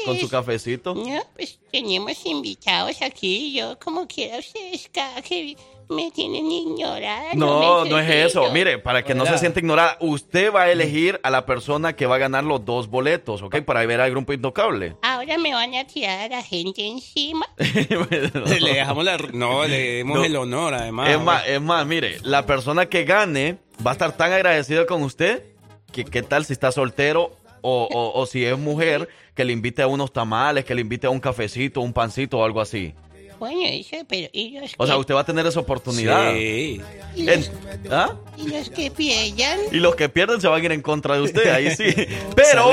[0.05, 0.95] Con su cafecito.
[0.95, 3.53] No, pues tenemos invitados aquí.
[3.53, 5.57] Yo, como quiera, ustedes cada que
[5.91, 7.35] me tienen ignorada.
[7.35, 8.51] No, no es eso.
[8.53, 12.07] Mire, para que no se sienta ignorada, usted va a elegir a la persona que
[12.07, 13.61] va a ganar los dos boletos, ¿ok?
[13.63, 14.97] Para ver al grupo intocable.
[15.03, 17.47] Ahora me van a tirar a la gente encima.
[17.59, 19.17] Le dejamos la...
[19.33, 20.25] No, le demos No.
[20.25, 21.09] el honor, además.
[21.11, 25.03] es más, es más, mire, la persona que gane va a estar tan agradecida con
[25.03, 25.45] usted
[25.93, 29.83] que qué tal si está soltero o, o- o si es mujer, que le invite
[29.83, 32.95] a unos tamales, que le invite a un cafecito, un pancito o algo así.
[33.41, 36.33] Bueno, eso, pero ¿y los, O sea, usted va a tener esa oportunidad.
[36.35, 36.81] Sí.
[37.17, 37.53] y los, En-
[37.91, 38.15] ¿Ah?
[38.37, 39.59] y los que pierdan?
[39.73, 41.87] Y los que pierden se van a ir en contra de usted, ahí sí.
[42.37, 42.71] Pero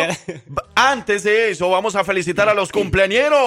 [0.75, 3.39] antes de eso, vamos a felicitar a los cumpleañeros.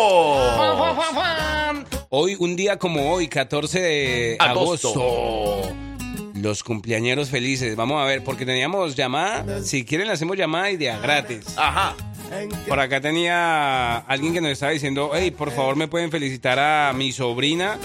[2.08, 4.88] Hoy, un día como hoy, 14 de Agosto.
[4.88, 5.74] agosto.
[6.40, 7.76] Los cumpleañeros felices.
[7.76, 9.62] Vamos a ver, porque teníamos llamada.
[9.62, 11.44] Si quieren, le hacemos llamada y de a gratis.
[11.56, 11.96] Ajá.
[12.68, 16.92] Por acá tenía alguien que nos estaba diciendo, hey, por favor me pueden felicitar a
[16.92, 17.76] mi sobrina,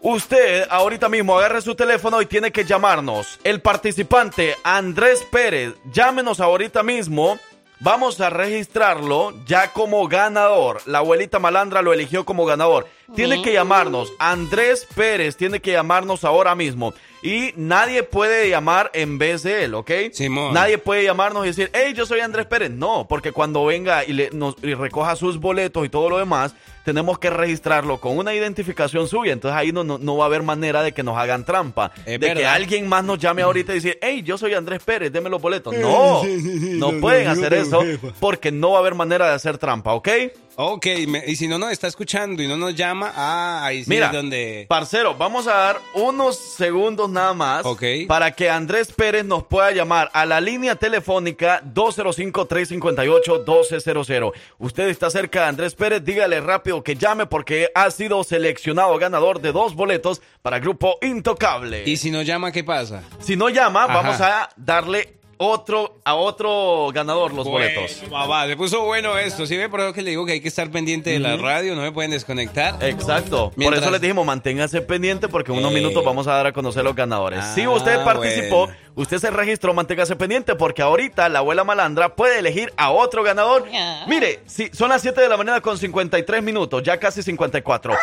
[0.00, 3.38] Usted ahorita mismo agarre su teléfono y tiene que llamarnos.
[3.42, 7.38] El participante Andrés Pérez, llámenos ahorita mismo.
[7.80, 10.80] Vamos a registrarlo ya como ganador.
[10.86, 12.86] La abuelita malandra lo eligió como ganador.
[13.14, 14.12] Tiene que llamarnos.
[14.18, 16.94] Andrés Pérez tiene que llamarnos ahora mismo.
[17.22, 19.90] Y nadie puede llamar en vez de él, ¿ok?
[20.12, 20.52] Simón.
[20.52, 22.70] Nadie puede llamarnos y decir, hey, yo soy Andrés Pérez.
[22.70, 26.54] No, porque cuando venga y, le, nos, y recoja sus boletos y todo lo demás,
[26.84, 29.32] tenemos que registrarlo con una identificación suya.
[29.32, 31.92] Entonces ahí no, no, no va a haber manera de que nos hagan trampa.
[32.04, 35.10] Es de que alguien más nos llame ahorita y decir, hey, yo soy Andrés Pérez,
[35.10, 35.74] deme los boletos.
[35.74, 37.82] No, no pueden hacer eso
[38.20, 40.08] porque no va a haber manera de hacer trampa, ¿ok?
[40.56, 43.90] Ok, me- y si no nos está escuchando y no nos llama, ah, ahí sí
[43.90, 44.66] Mira, es donde...
[44.68, 47.82] parcero, vamos a dar unos segundos nada más Ok.
[48.06, 54.32] para que Andrés Pérez nos pueda llamar a la línea telefónica 205-358-1200.
[54.58, 59.40] Usted está cerca de Andrés Pérez, dígale rápido que llame porque ha sido seleccionado ganador
[59.40, 61.84] de dos boletos para Grupo Intocable.
[61.84, 63.02] Y si no llama, ¿qué pasa?
[63.20, 63.94] Si no llama, Ajá.
[63.94, 65.14] vamos a darle
[65.44, 68.02] otro a otro ganador los Bueno, boletos.
[68.10, 69.46] Papá, se puso bueno esto.
[69.46, 69.68] ¿Sí ve?
[69.68, 71.92] Por eso que le digo que hay que estar pendiente de la radio, no me
[71.92, 72.76] pueden desconectar.
[72.82, 73.52] Exacto.
[73.56, 75.74] Por eso les dijimos, manténgase pendiente porque en unos Eh.
[75.74, 77.40] minutos vamos a dar a conocer los ganadores.
[77.42, 78.76] Ah, si usted participó, bueno.
[78.96, 83.64] usted se registró, manténgase pendiente porque ahorita la abuela malandra puede elegir a otro ganador.
[84.06, 87.94] Mire, si son las 7 de la mañana con 53 minutos, ya casi 54.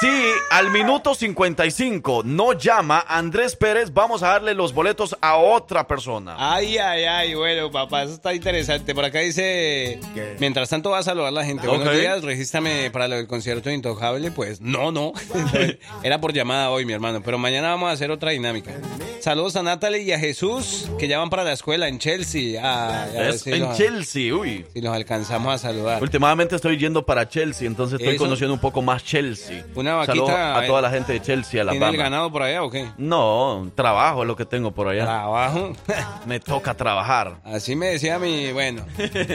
[0.00, 0.08] Si
[0.50, 6.36] al minuto 55 no llama Andrés Pérez, vamos a darle los boletos a otra persona.
[6.38, 8.94] Ay, ay, ay, bueno, papá, eso está interesante.
[8.94, 9.98] Por acá dice,
[10.38, 11.66] mientras tanto va a saludar a la gente.
[11.66, 14.30] Buenos días, regístrame para lo del concierto de Intocable.
[14.32, 15.14] Pues no, no.
[16.02, 17.22] Era por llamada hoy, mi hermano.
[17.24, 18.72] Pero mañana vamos a hacer otra dinámica.
[19.20, 22.60] Saludos a Natalie y a Jesús, que ya van para la escuela en Chelsea.
[22.62, 24.66] Ah, Es si en los- Chelsea, uy.
[24.74, 26.02] Si los alcanzamos a saludar.
[26.02, 28.24] Últimamente estoy yendo para Chelsea, entonces estoy Eso.
[28.24, 29.64] conociendo un poco más Chelsea.
[29.74, 30.30] Una vaquita, Saludos
[30.62, 31.96] a toda la gente de Chelsea, ¿Tiene el Alabama.
[32.02, 32.88] ganado por allá o qué?
[32.98, 35.04] No, trabajo es lo que tengo por allá.
[35.04, 35.72] Trabajo.
[36.26, 37.36] Me toca trabajar.
[37.44, 38.84] Así me decía mi, bueno,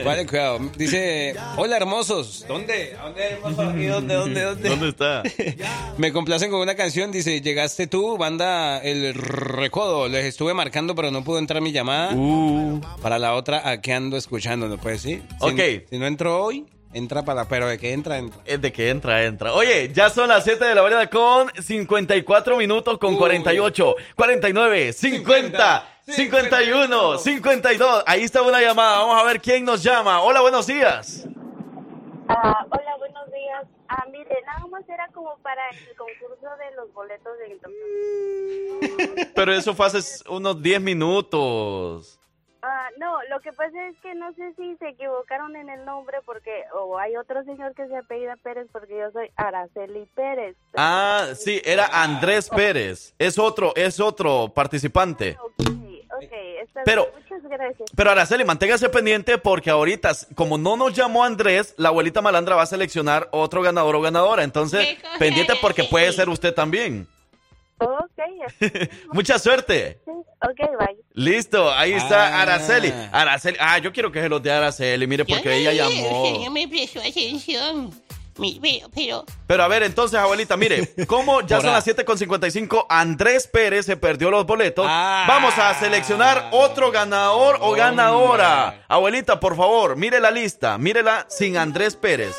[0.06, 0.60] vale, cuidado.
[0.78, 2.96] Dice, hola hermosos, ¿dónde?
[3.00, 3.62] ¿A ¿Dónde hermoso?
[3.62, 4.70] ¿Aquí dónde, dónde, dónde?
[4.70, 5.24] ¿Dónde está?
[5.98, 10.08] Me complacen con una canción, dice, llegaste tú, banda El Recodo.
[10.08, 12.14] Les estuve marcando, pero no pudo entrar mi llamada.
[12.14, 15.22] Uh, Para la otra, aquí ando escuchando, ¿no puede sí?
[15.40, 15.60] Si- Ok.
[15.90, 18.42] Si no entró hoy, entra para, pero de que entra, entra.
[18.46, 19.54] es de que entra, entra.
[19.54, 23.20] Oye, ya son las 7 de la mañana con 54 minutos con Uy.
[23.20, 28.04] 48, 49, 50, 51, 52.
[28.06, 29.00] Ahí está una llamada.
[29.00, 30.22] Vamos a ver quién nos llama.
[30.22, 31.28] Hola, buenos días.
[32.28, 33.66] Ah, hola, buenos días.
[33.90, 37.60] Ah, mire, nada más era como para el concurso de los boletos de.
[39.36, 42.21] Pero eso fue hace unos 10 minutos.
[42.64, 46.20] Ah, no, lo que pasa es que no sé si se equivocaron en el nombre
[46.26, 50.56] porque o hay otro señor que se apellida Pérez porque yo soy Araceli Pérez.
[50.76, 53.16] Ah, sí, era Andrés Pérez.
[53.18, 55.38] Es otro, es otro participante.
[55.42, 55.70] Ok,
[56.18, 57.90] ok, está Pero- bien, muchas gracias.
[57.96, 62.62] Pero Araceli, manténgase pendiente porque ahorita, como no nos llamó Andrés, la abuelita malandra va
[62.62, 64.44] a seleccionar otro ganador o ganadora.
[64.44, 67.08] Entonces, pendiente porque puede ser usted también.
[67.82, 68.60] Ok,
[69.14, 70.00] Mucha suerte.
[70.06, 70.98] ok, bye.
[71.14, 72.42] Listo, ahí está Ah.
[72.44, 72.94] Araceli.
[73.12, 76.24] Araceli, ah, yo quiero que se los dé Araceli, mire, Yo porque no ella llamó.
[76.24, 77.92] usted no me prestó atención.
[78.38, 83.46] Mi- Pero, pero, Pero a ver, entonces, abuelita, mire, como ya son las 7.55, Andrés
[83.46, 84.86] Pérez se perdió los boletos.
[84.88, 85.26] Ah.
[85.28, 88.64] Vamos a seleccionar otro ganador o ganadora.
[88.70, 88.86] Hombre.
[88.88, 92.34] Abuelita, por favor, mire la lista, mírela sin Andrés Pérez,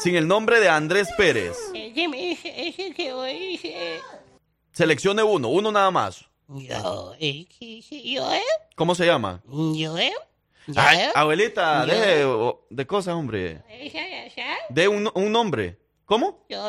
[0.00, 1.56] sin el nombre de Andrés Pérez.
[1.72, 4.00] ese,
[4.80, 6.22] Seleccione uno, uno nada más.
[6.48, 7.46] yo, eh,
[7.90, 8.42] yo, eh,
[8.74, 9.42] ¿Cómo se llama?
[9.74, 10.12] yo, eh,
[10.66, 11.94] yo, Ay, eh, abuelita, Yo.
[11.94, 13.62] deje o- de cosas, hombre.
[14.68, 15.78] De un, un nombre.
[16.04, 16.44] ¿Cómo?
[16.50, 16.68] yo,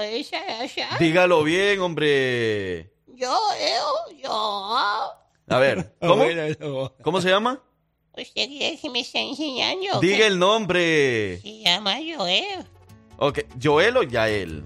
[0.99, 2.93] Dígalo bien, hombre.
[3.07, 3.75] yo, eh,
[4.23, 4.31] yo.
[5.49, 6.23] A ver, ¿cómo?
[7.03, 7.61] ¿Cómo se llama?
[8.17, 9.99] ¿Usted cree que me está enseñando?
[9.99, 11.41] Diga el nombre.
[11.41, 12.65] Se llama Joel.
[13.17, 14.63] Ok, ¿Joel o Yael?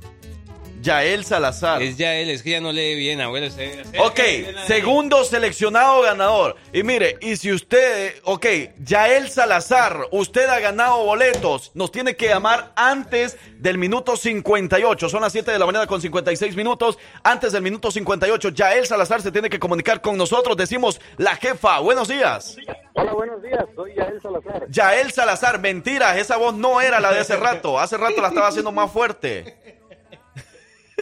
[0.82, 1.82] Yael Salazar.
[1.82, 3.48] Es Yael, es que ya no lee bien, abuelo.
[3.48, 4.20] usted Ok,
[4.66, 6.56] segundo seleccionado ganador.
[6.74, 8.46] Y mire, y si usted, ok,
[8.84, 15.10] Yael Salazar, usted ha ganado boletos, nos tiene que llamar antes del minuto 58.
[15.10, 16.98] Son las 7 de la mañana con 56 minutos.
[17.24, 20.58] Antes del minuto 58, Yael Salazar se tiene que comunicar con nosotros.
[20.58, 21.80] Decimos la jefa.
[21.80, 22.58] Buenos días.
[22.94, 23.66] Hola, buenos días.
[23.76, 24.68] Soy Yael Salazar.
[24.70, 27.80] Yael Salazar, mentiras, esa voz no era la de hace rato.
[27.80, 29.81] Hace rato la estaba haciendo más fuerte.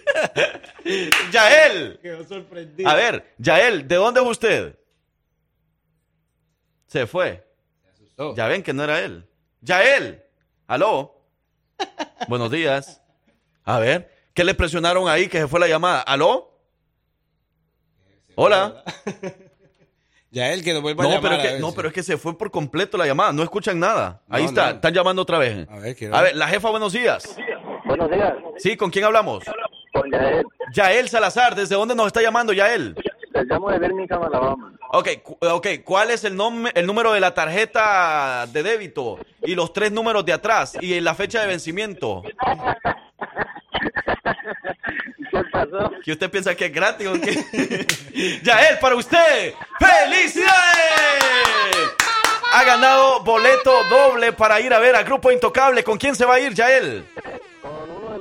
[1.31, 1.99] Yael.
[2.01, 2.89] Quedó sorprendido.
[2.89, 4.77] A ver, Yael, ¿de dónde es usted?
[6.87, 7.45] Se fue.
[8.35, 9.25] Ya ven que no era él.
[9.61, 10.23] Yael,
[10.67, 11.21] aló.
[12.27, 13.01] Buenos días.
[13.63, 16.01] A ver, ¿qué le presionaron ahí que se fue la llamada?
[16.01, 16.59] ¿Aló?
[18.35, 18.83] Hola.
[20.31, 21.21] Yael, que nos vuelva a llamar.
[21.21, 23.31] pero, es que, ver no, pero es que se fue por completo la llamada.
[23.31, 24.21] No escuchan nada.
[24.29, 24.69] Ahí está.
[24.69, 24.75] no.
[24.75, 25.67] Están llamando otra vez.
[25.69, 27.35] A ver, quiero A ver, la jefa, buenos días.
[27.85, 28.33] Buenos días.
[28.57, 29.43] Sí, ¿con quién hablamos?
[29.99, 30.45] Con Yael.
[30.73, 32.95] Yael Salazar, ¿desde dónde nos está llamando Yael?
[33.33, 34.73] Te llamo de Birmingham, Alabama.
[34.91, 35.09] Ok,
[35.41, 36.37] ok, ¿cuál es el,
[36.73, 39.19] el número de la tarjeta de débito?
[39.43, 42.23] Y los tres números de atrás y la fecha de vencimiento.
[45.31, 45.91] ¿Qué pasó?
[46.03, 47.85] ¿Que usted piensa que es gratis o qué?
[48.43, 50.49] Yael, para usted, ¡felicidades!
[52.51, 55.83] Ha ganado boleto doble para ir a ver a Grupo Intocable.
[55.83, 57.05] ¿Con quién se va a ir, Yael?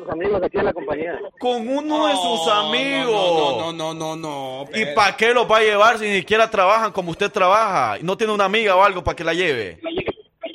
[0.08, 1.18] Con uno de los amigos aquí en la compañía.
[1.38, 3.58] Con uno de sus amigos.
[3.58, 4.64] No, no, no, no, no.
[4.74, 7.98] ¿Y para qué los va a llevar si ni siquiera trabajan como usted trabaja?
[7.98, 9.80] ¿Y no tiene una amiga o algo para que la lleve?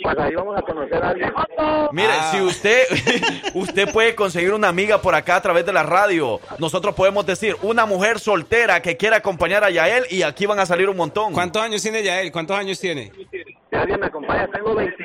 [0.02, 1.32] Pues ahí vamos a conocer a alguien.
[1.94, 2.32] Mire, Ah.
[2.34, 2.82] si usted
[3.54, 7.56] usted puede conseguir una amiga por acá a través de la radio, nosotros podemos decir
[7.62, 11.32] una mujer soltera que quiera acompañar a Yael y aquí van a salir un montón.
[11.32, 12.34] ¿Cuántos años tiene Yael?
[12.34, 13.13] ¿Cuántos años tiene?
[13.74, 15.04] Si alguien me acompaña, tengo 20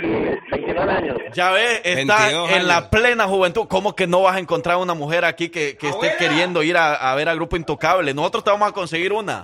[0.51, 1.17] 29 años.
[1.33, 3.67] Ya ves, está 22 en la plena juventud.
[3.67, 6.93] ¿Cómo que no vas a encontrar una mujer aquí que, que esté queriendo ir a,
[6.95, 8.13] a ver a Grupo Intocable?
[8.13, 9.43] Nosotros te vamos a conseguir una.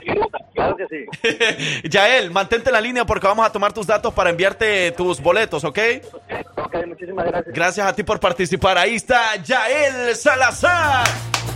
[0.53, 1.83] Claro que sí.
[1.89, 5.65] Yael, mantente en la línea porque vamos a tomar tus datos para enviarte tus boletos,
[5.65, 5.79] ¿ok?
[6.57, 7.55] Ok, muchísimas gracias.
[7.55, 8.77] Gracias a ti por participar.
[8.77, 11.07] Ahí está Yael Salazar.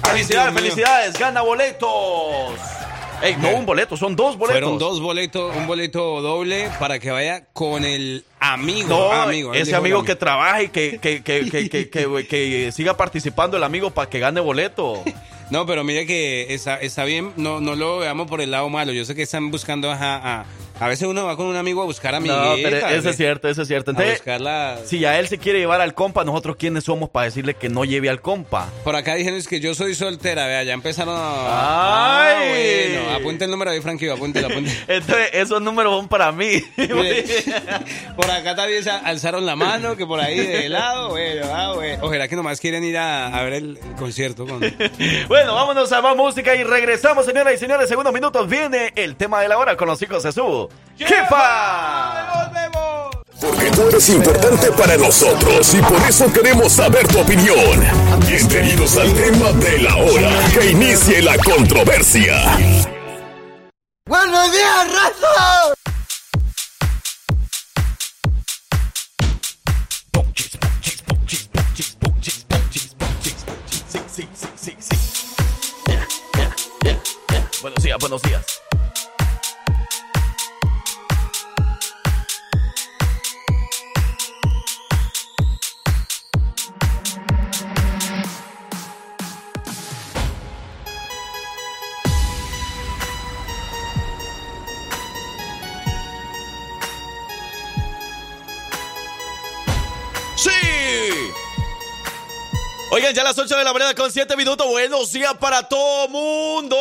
[0.04, 1.18] Felicidades, felicidades.
[1.18, 2.88] Gana boletos.
[3.22, 4.61] Ey, no un boleto, son dos boletos.
[4.62, 8.88] Fueron dos boletos, un boleto doble para que vaya con el amigo.
[8.88, 9.54] No, amigo.
[9.54, 13.64] ese amigo que trabaja y que, que, que, que, que, que- que siga participando el
[13.64, 15.02] amigo para que gane boleto.
[15.50, 18.92] No, pero mire que está, está bien, no, no lo veamos por el lado malo.
[18.92, 19.94] Yo sé que están buscando a,
[20.40, 20.44] a,
[20.80, 22.72] a veces uno va con un amigo a buscar No, amiguitas.
[22.82, 23.90] pero eso es cierto, eso es cierto.
[23.90, 24.78] A Entonces, buscarla.
[24.84, 27.84] si a él se quiere llevar al compa, nosotros quiénes somos para decirle que no
[27.84, 28.68] lleve al compa.
[28.84, 32.28] Por acá dijeron es que yo soy soltera, vea, ya empezaron a...
[32.28, 32.96] Ay.
[32.96, 34.70] Ah, bueno, apunte el número ahí, Frankie, apúntelo, apunte.
[34.88, 36.62] Entonces, esos números son para mí.
[38.16, 42.04] Por acá también se alzaron la mano, que por ahí de lado, bueno, ah, bueno.
[42.04, 44.60] Ojalá que nomás quieren ir a, a ver el, el concierto con...
[45.28, 47.88] bueno, vámonos a más música y regresamos, señoras y señores.
[47.88, 50.28] Segundos minutos viene el tema de la hora con los hijos de
[50.96, 52.50] jefa.
[53.40, 57.85] Porque tú eres importante para nosotros y por eso queremos saber tu opinión.
[58.26, 60.31] Bienvenidos al tema de la hora.
[60.52, 62.35] Que inicie la controversia.
[64.07, 65.74] ¡Buenos días, raza!
[77.61, 78.67] Buenos días, buenos días.
[102.98, 104.66] Oigan, ya las 8 de la mañana con 7 minutos.
[104.66, 106.76] Buenos días para todo mundo.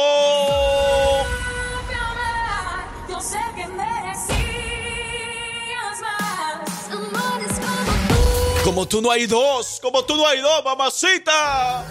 [8.64, 11.86] Como tú no hay dos, como tú no hay dos, mamacita.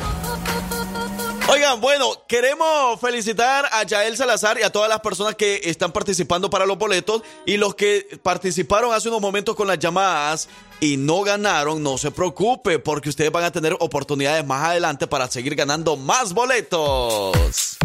[1.49, 6.51] Oigan, bueno, queremos felicitar a Yael Salazar y a todas las personas que están participando
[6.51, 10.49] para los boletos y los que participaron hace unos momentos con las llamadas
[10.81, 15.29] y no ganaron, no se preocupe porque ustedes van a tener oportunidades más adelante para
[15.29, 17.77] seguir ganando más boletos.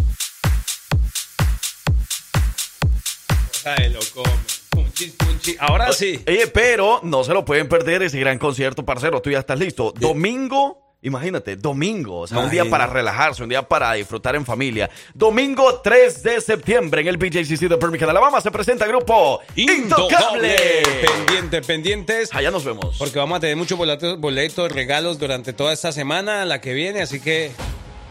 [3.65, 3.95] Ay.
[5.59, 6.23] Ahora sí.
[6.27, 9.21] Oye, pero no se lo pueden perder ese gran concierto, parcero.
[9.21, 9.93] Tú ya estás listo.
[9.97, 10.90] Domingo.
[11.03, 14.87] Imagínate, domingo, o sea, un día para relajarse, un día para disfrutar en familia.
[15.15, 20.55] Domingo 3 de septiembre en el BJCC de Birmingham, Alabama, se presenta el grupo Intocable.
[21.01, 22.29] Pendientes, pendientes.
[22.35, 22.97] Allá nos vemos.
[22.99, 27.01] Porque vamos a tener muchos boletos, boletos, regalos durante toda esta semana, la que viene,
[27.01, 27.51] así que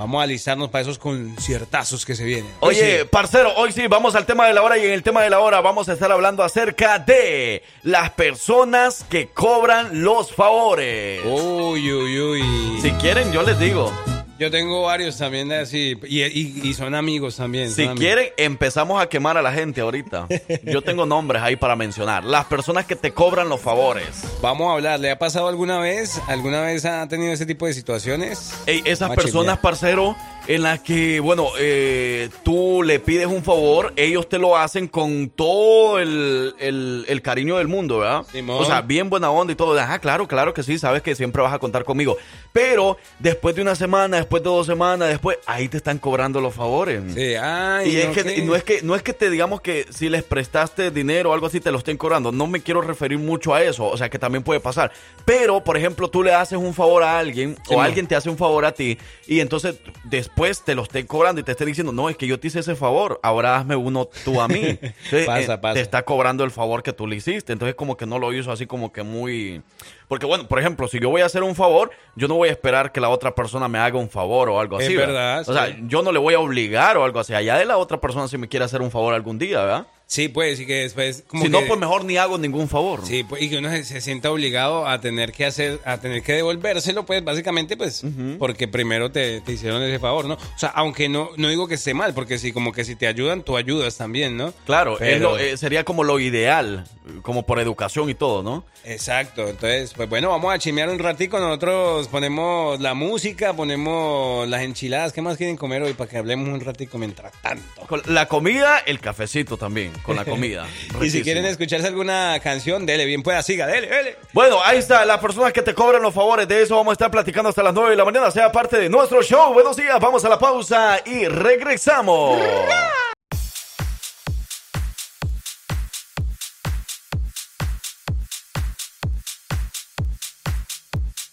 [0.01, 2.51] Vamos a alistarnos para esos conciertazos que se vienen.
[2.61, 5.29] Oye, parcero, hoy sí, vamos al tema de la hora y en el tema de
[5.29, 11.21] la hora vamos a estar hablando acerca de las personas que cobran los favores.
[11.27, 12.81] Uy, uy, uy.
[12.81, 13.93] Si quieren, yo les digo.
[14.41, 17.71] Yo tengo varios también de así, y, y- y son amigos también.
[17.71, 17.99] Si amigos.
[18.01, 20.29] quieren, empezamos a quemar a la gente ahorita.
[20.65, 22.25] Yo tengo nombres ahí para mencionar.
[22.25, 24.07] Las personas que te cobran los favores.
[24.41, 26.19] Vamos a hablar, ¿le ha pasado alguna vez?
[26.27, 28.55] ¿Alguna vez ha tenido ese tipo de situaciones?
[28.65, 30.17] Ey, esas Vamos personas, parcero,
[30.55, 35.29] en las que, bueno, eh, tú le pides un favor, ellos te lo hacen con
[35.31, 38.25] todo el, el- el cariño del mundo, ¿verdad?
[38.33, 38.57] Simón.
[38.61, 39.79] O sea, bien buena onda y todo.
[39.79, 42.17] Ajá, claro, claro que sí, sabes que siempre vas a contar conmigo.
[42.53, 46.53] Pero después de una semana, después de dos semanas, después, ahí te están cobrando los
[46.53, 47.01] favores.
[47.15, 49.87] Sí, ay, y es no, que, no es que no es que te digamos que
[49.91, 52.33] si les prestaste dinero o algo así te lo estén cobrando.
[52.33, 53.87] No me quiero referir mucho a eso.
[53.87, 54.91] O sea, que también puede pasar.
[55.25, 58.37] Pero, por ejemplo, tú le haces un favor a alguien o alguien te hace un
[58.37, 58.99] favor a ti
[59.29, 62.41] y entonces después te lo estén cobrando y te estén diciendo, no, es que yo
[62.41, 64.61] te hice ese favor, ahora hazme uno tú a mí.
[64.81, 65.75] Entonces, Pasa, eh, pasa.
[65.75, 67.53] Te está cobrando el favor que tú le hiciste.
[67.53, 69.63] Entonces, como que no lo hizo así como que muy...
[70.09, 72.53] Porque, bueno, por ejemplo, si yo voy a hacer un favor, yo no voy a
[72.53, 74.97] esperar que la otra persona me haga un favor o algo Es así.
[74.97, 77.33] verdad, O sea, yo no le voy a obligar o algo así.
[77.35, 79.87] Allá de la otra persona si me quiere hacer un favor algún día, ¿verdad?
[80.13, 81.23] Sí, pues, y que después...
[81.29, 83.03] Como si que- no, pues mejor ni hago ningún favor.
[83.07, 86.23] Sí, pues, y que uno se, se sienta obligado a tener que hacer, a tener
[86.25, 88.03] que devolvérselo, pues básicamente, pues,
[88.41, 90.35] porque primero te, te hicieron ese favor, ¿no?
[90.35, 93.07] O sea, aunque no, no digo que esté mal, porque si como que si te
[93.07, 94.53] ayudan, tú ayudas también, ¿no?
[94.67, 96.89] Claro, es Pero- lo- eh, sería como lo ideal,
[97.23, 98.65] como por educación y todo, ¿no?
[98.85, 104.63] Exacto, entonces, pues bueno, vamos a chimear un ratico, nosotros ponemos la música, ponemos las
[104.63, 107.65] enchiladas, ¿qué más quieren comer hoy para que hablemos un ratico mientras tanto?
[108.07, 110.67] La comida, el cafecito también, con la comida.
[111.01, 114.17] Y si quieren escucharse alguna canción, dele, bien pueda, siga, dele, dele.
[114.33, 117.11] Bueno, ahí está, las personas que te cobran los favores, de eso vamos a estar
[117.11, 119.53] platicando hasta las 9 de la mañana, sea parte de nuestro show.
[119.53, 122.39] Buenos días, vamos a la pausa y regresamos.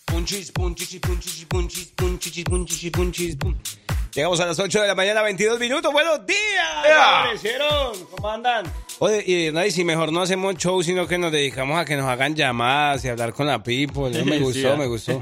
[0.05, 3.55] Punchis, punchis, punchis, punchis, punchis, punchis, punchis, pum.
[4.14, 5.91] Llegamos a las 8 de la mañana, 22 minutos.
[5.91, 6.39] ¡Buenos días!
[7.22, 8.05] Aparecieron!
[8.05, 8.66] ¿Cómo andan?
[9.00, 11.95] Oye, y no, y si mejor no hacemos show, sino que nos dedicamos a que
[11.95, 14.10] nos hagan llamadas y hablar con la people.
[14.24, 14.76] Me gustó, ah.
[14.76, 15.20] me gustó.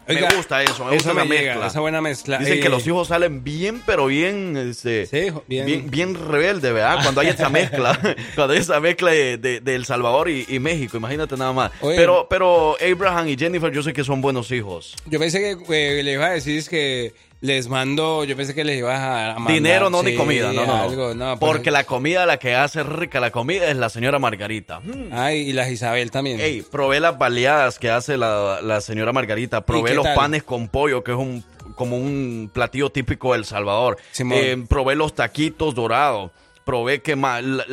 [0.06, 1.66] Oiga, me gusta eso, me gusta me llega, mezcla.
[1.66, 2.38] esa buena mezcla.
[2.38, 5.08] Dicen que Eh, los hijos salen bien, pero bien, este,
[5.46, 6.98] bien- bien, bien rebelde, ¿verdad?
[7.02, 7.98] Cuando hay esa mezcla,
[8.34, 11.72] cuando hay esa mezcla de, de- de El Salvador y, y México, imagínate nada más.
[11.80, 11.96] Oye.
[11.96, 14.94] Pero, pero Abraham y Jennifer, yo sé que son buenos hijos.
[15.06, 17.14] Yo pensé que eh, le iba a decir es que
[17.44, 20.82] les mando, yo pensé que les ibas a, mandar, Dinero no ni comida, no, no.
[20.82, 24.80] algo, no, Porque la comida, la que hace rica la comida es la señora Margarita.
[24.80, 25.08] Mm.
[25.12, 26.40] Ay, y las Isabel también.
[26.40, 29.60] Ey, probé las baleadas que hace la, la señora Margarita.
[29.66, 30.14] Probé los tal?
[30.16, 31.44] panes con pollo, que es un
[31.76, 33.98] como un platillo típico de El Salvador.
[34.18, 36.30] Eh, probé los taquitos dorados.
[36.64, 37.64] Probé que l-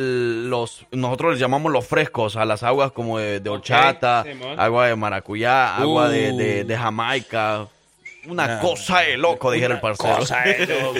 [0.50, 4.60] los nosotros les llamamos los frescos a las aguas como de, de horchata, Simón.
[4.60, 6.36] agua de maracuyá, agua de, Uh.
[6.36, 7.68] de- de Jamaica.
[8.28, 10.16] Una cosa de loco, dijera el parcero.
[10.18, 10.94] cosa de loco.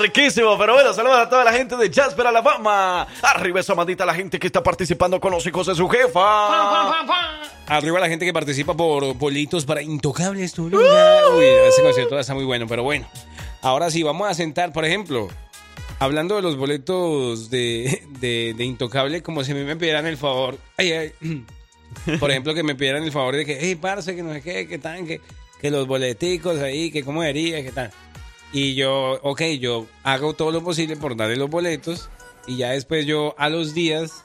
[0.00, 3.06] Riquísimo, pero bueno, saludos a toda la gente de Jasper, Alabama.
[3.22, 7.00] Arriba esa mandita la gente que está participando con los hijos de su jefa.
[7.66, 11.20] Arriba la gente que participa por bolitos para Intocables Toluca.
[11.36, 13.08] Uy, ese concierto está muy bueno, pero bueno.
[13.60, 15.28] Ahora sí, vamos a sentar, por ejemplo,
[15.98, 20.16] hablando de los boletos de, de, de Intocable, como si a mí me pidieran el
[20.16, 20.56] favor.
[20.76, 21.12] Ay, ay.
[22.20, 24.68] Por ejemplo, que me pidieran el favor de que, hey, parce, que no sé qué,
[24.68, 25.20] que tan, que,
[25.60, 27.90] que los boleticos ahí, que cómo sería, que tal.
[28.52, 32.08] Y yo, ok, yo hago todo lo posible por darle los boletos
[32.46, 34.24] y ya después yo a los días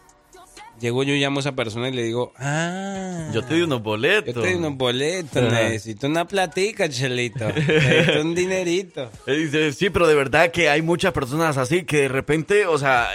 [0.79, 3.29] Llego yo y llamo a esa persona y le digo, ah.
[3.33, 4.33] Yo te di unos boletos.
[4.35, 5.63] Yo te di unos boletos, Ajá.
[5.69, 7.47] necesito una platica, chelito.
[7.47, 9.09] Necesito un dinerito.
[9.27, 12.77] Eh, dice, Sí, pero de verdad que hay muchas personas así que de repente, o
[12.77, 13.07] sea,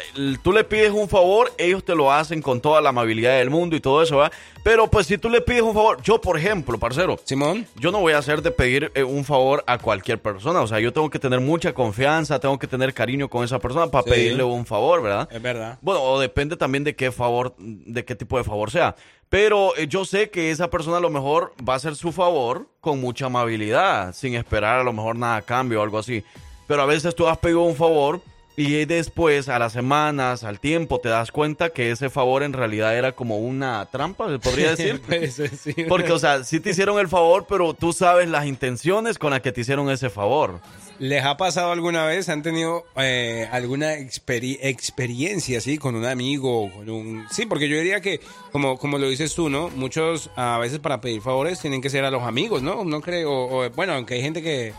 [0.43, 3.77] tú le pides un favor, ellos te lo hacen con toda la amabilidad del mundo
[3.77, 4.31] y todo eso, ¿va?
[4.65, 8.01] Pero pues si tú le pides un favor, yo por ejemplo, parcero, Simón, yo no
[8.01, 11.11] voy a hacer de pedir eh, un favor a cualquier persona, o sea, yo tengo
[11.11, 14.11] que tener mucha confianza, tengo que tener cariño con esa persona para Sí.
[14.11, 15.29] pedirle un favor, ¿verdad?
[15.31, 15.79] es verdad.
[15.83, 18.97] Bueno, o depende también de qué favor, de qué tipo de favor sea.
[19.29, 22.69] Pero eh, yo sé que esa persona a lo mejor va a hacer su favor
[22.81, 26.25] con mucha amabilidad, sin esperar a lo mejor nada a cambio o algo así.
[26.67, 28.21] Pero a veces tú has pedido un favor
[28.61, 32.97] y después, a las semanas, al tiempo, te das cuenta que ese favor en realidad
[32.97, 35.01] era como una trampa, se podría decir.
[35.59, 39.31] Sí, Porque, o sea, sí te hicieron el favor, pero tú sabes las intenciones con
[39.31, 40.61] las que te hicieron ese favor.
[40.99, 42.29] ¿Les ha pasado alguna vez?
[42.29, 46.71] ¿Han tenido eh, alguna experi- experiencia así con un amigo?
[46.73, 47.25] Con un...
[47.31, 49.69] Sí, porque yo diría que, como, como lo dices tú, ¿no?
[49.71, 52.85] Muchos a veces para pedir favores tienen que ser a los amigos, ¿no?
[52.85, 54.73] No creo, o, o, bueno, aunque hay gente que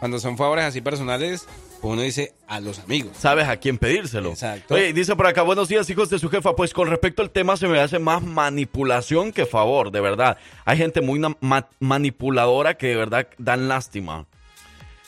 [0.00, 1.46] cuando son favores así personales,
[1.82, 3.16] uno dice a los amigos.
[3.18, 4.30] sabes a quién pedírselo.
[4.30, 4.74] Exacto.
[4.74, 6.54] Oye, dice por acá, buenos días, hijos de su jefa.
[6.54, 10.38] Pues con respecto al tema, se me hace más manipulación que favor, de verdad.
[10.64, 14.26] Hay gente muy ma- manipuladora que de verdad dan lástima.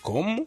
[0.02, 0.46] ¿Cómo?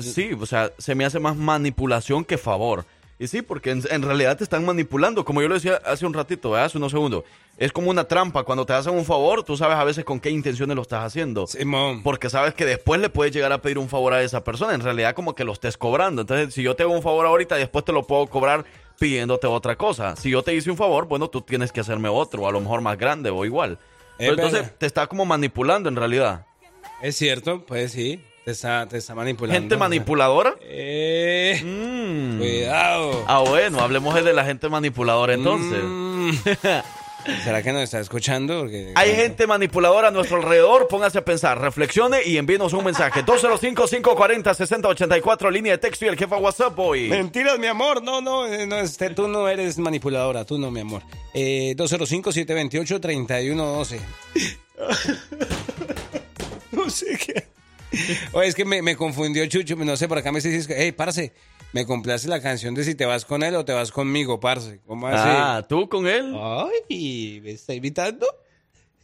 [0.00, 2.84] Sí, o sea, se me hace más manipulación que favor.
[3.18, 5.24] Y sí, porque en, en realidad te están manipulando.
[5.24, 6.66] Como yo lo decía hace un ratito, ¿verdad?
[6.66, 7.24] hace unos segundos.
[7.56, 8.42] Es como una trampa.
[8.44, 11.46] Cuando te hacen un favor, tú sabes a veces con qué intenciones lo estás haciendo.
[11.46, 12.02] Simón.
[12.02, 14.74] Porque sabes que después le puedes llegar a pedir un favor a esa persona.
[14.74, 16.20] En realidad como que lo estés cobrando.
[16.22, 18.66] Entonces, si yo te hago un favor ahorita, después te lo puedo cobrar
[18.98, 20.16] pidiéndote otra cosa.
[20.16, 22.82] Si yo te hice un favor, bueno, tú tienes que hacerme otro, a lo mejor
[22.82, 23.78] más grande o igual.
[24.18, 26.46] Pero entonces te está como manipulando en realidad.
[27.02, 29.60] Es cierto, pues sí, te está, te está manipulando.
[29.60, 30.54] ¿Gente manipuladora?
[30.60, 32.38] Eh, Mm.
[32.38, 33.24] Cuidado.
[33.26, 35.82] Ah, bueno, hablemos de la gente manipuladora entonces.
[35.82, 36.30] Mm.
[37.42, 38.60] ¿Será que nos está escuchando?
[38.60, 43.24] Porque, Hay gente manipuladora a nuestro alrededor, póngase a pensar, reflexione y envíenos un mensaje.
[43.24, 47.08] 205-540-6084, línea de texto y el jefa WhatsApp, boy.
[47.08, 48.00] Mentiras, mi amor.
[48.00, 51.02] No, no, eh, no este, tú no eres manipuladora, tú no, mi amor.
[51.34, 53.98] Eh, 205-728-3112.
[56.70, 57.56] no sé qué.
[58.32, 59.76] Oye, es que me, me confundió Chucho.
[59.76, 61.32] No sé, por acá me dices, hey, parce,
[61.72, 64.80] me complace la canción de si te vas con él o te vas conmigo, parce.
[64.86, 65.16] ¿Cómo así?
[65.18, 66.34] Ah, ¿tú con él?
[66.38, 68.26] Ay, ¿me está invitando?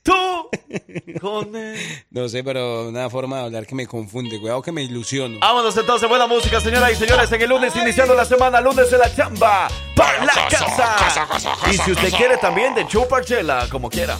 [0.02, 0.12] ¿Tú
[1.20, 1.78] con él?
[2.10, 4.40] No sé, pero una forma de hablar que me confunde.
[4.40, 5.38] Cuidado que me ilusiono.
[5.38, 8.98] Vámonos entonces, buena música, señoras y señores, en el lunes iniciando la semana, lunes de
[8.98, 11.28] la chamba, para la casa.
[11.70, 14.18] Y si usted quiere también de chuparchela, como quiera.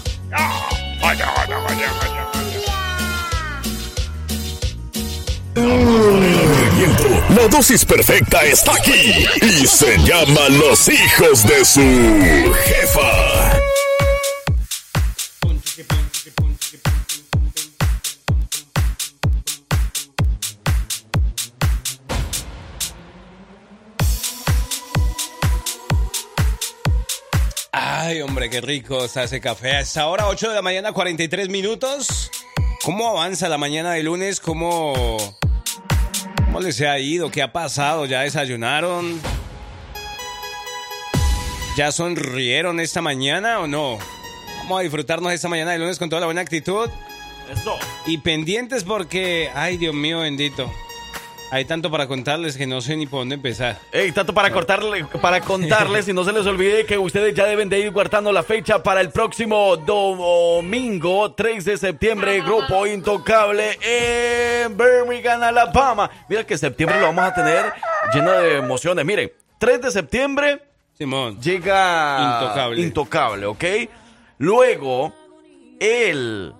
[5.54, 13.60] La dosis perfecta está aquí y se llama Los hijos de su jefa.
[27.72, 29.72] Ay, hombre, qué rico está ese café.
[29.72, 32.30] A esta hora, 8 de la mañana, 43 minutos.
[32.84, 34.40] ¿Cómo avanza la mañana de lunes?
[34.40, 35.16] ¿Cómo,
[36.46, 37.30] cómo les ha ido?
[37.30, 38.06] ¿Qué ha pasado?
[38.06, 39.20] ¿Ya desayunaron?
[41.76, 43.98] ¿Ya sonrieron esta mañana o no?
[44.58, 46.90] Vamos a disfrutarnos esta mañana de lunes con toda la buena actitud.
[47.52, 47.78] Eso.
[48.04, 50.68] Y pendientes porque, ay, Dios mío bendito.
[51.52, 53.78] Hay tanto para contarles que no sé ni por dónde empezar.
[53.92, 57.68] Ey, tanto para cortarle, para contarles y no se les olvide que ustedes ya deben
[57.68, 64.74] de ir guardando la fecha para el próximo domingo 3 de septiembre, Grupo Intocable en
[64.74, 66.10] Birmingham, Alabama.
[66.26, 67.70] Mira que septiembre lo vamos a tener
[68.14, 69.04] lleno de emociones.
[69.04, 70.62] Miren, 3 de septiembre
[70.96, 71.38] Simón.
[71.38, 72.80] llega Intocable.
[72.80, 73.64] Intocable, ¿ok?
[74.38, 75.12] Luego,
[75.78, 76.54] el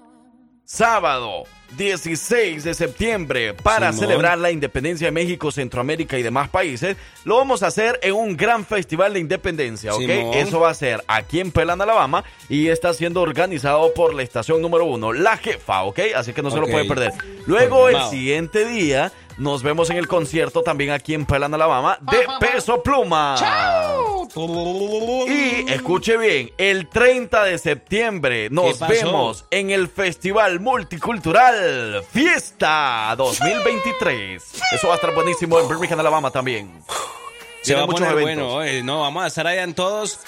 [0.66, 1.44] sábado
[1.76, 4.08] 16 de septiembre, para Simón.
[4.08, 8.36] celebrar la independencia de México, Centroamérica y demás países, lo vamos a hacer en un
[8.36, 10.00] gran festival de independencia, ¿ok?
[10.00, 10.34] Simón.
[10.34, 14.60] Eso va a ser aquí en Pelan, Alabama, y está siendo organizado por la estación
[14.60, 16.00] número uno, La Jefa, ¿ok?
[16.14, 17.12] Así que no se lo puede perder.
[17.46, 18.10] Luego, el Confirmado.
[18.10, 19.12] siguiente día,
[19.42, 23.34] nos vemos en el concierto también aquí en Pelan, Alabama, de Peso Pluma.
[25.26, 34.42] Y escuche bien, el 30 de septiembre nos vemos en el Festival Multicultural Fiesta 2023.
[34.74, 36.70] Eso va a estar buenísimo en Birmingham, Alabama también.
[37.62, 38.46] Se va a poner eventos.
[38.52, 40.20] bueno, eh, no, vamos a estar allá en todos,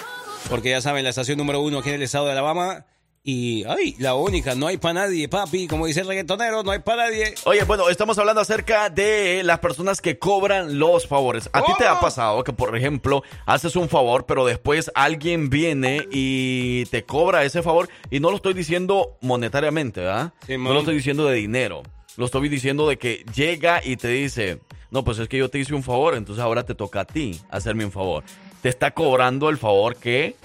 [0.49, 2.85] porque ya saben, la estación número uno aquí en el estado de Alabama
[3.27, 5.67] Y, ay, la única, no hay para nadie, papi.
[5.67, 7.33] Como dice el reggaetonero, no hay para nadie.
[7.45, 11.49] Oye, bueno, estamos hablando acerca de las personas que cobran los favores.
[11.51, 16.07] ¿A ti te ha pasado que, por ejemplo, haces un favor, pero después alguien viene
[16.11, 17.89] y te cobra ese favor?
[18.11, 20.31] Y no lo estoy diciendo monetariamente, ¿verdad?
[20.47, 21.81] no lo estoy diciendo de dinero.
[22.17, 24.59] Lo estoy diciendo de que llega y te dice,
[24.91, 27.41] no, pues es que yo te hice un favor, entonces ahora te toca a ti
[27.49, 28.23] hacerme un favor.
[28.61, 30.35] Te está cobrando el favor que,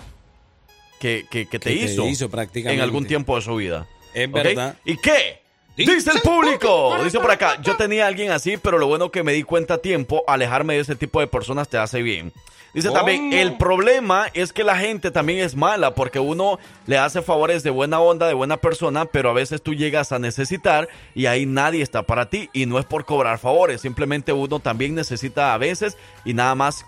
[1.00, 2.76] que, que, que te, te hizo, prácticamente.
[2.76, 3.88] en algún tiempo de su vida.
[4.14, 4.76] Es verdad.
[4.84, 5.40] ¿Y qué?
[5.76, 7.02] Dice el público.
[7.02, 9.74] Dice por acá, yo tenía a alguien así, pero lo bueno que me di cuenta
[9.74, 12.32] a tiempo, alejarme de ese tipo de personas te hace bien.
[12.74, 17.20] Dice también, el problema es que la gente también es mala porque uno le hace
[17.20, 21.26] favores de buena onda, de buena persona, pero a veces tú llegas a necesitar y
[21.26, 25.52] ahí nadie está para ti y no es por cobrar favores, simplemente uno también necesita
[25.52, 26.84] a veces y nada más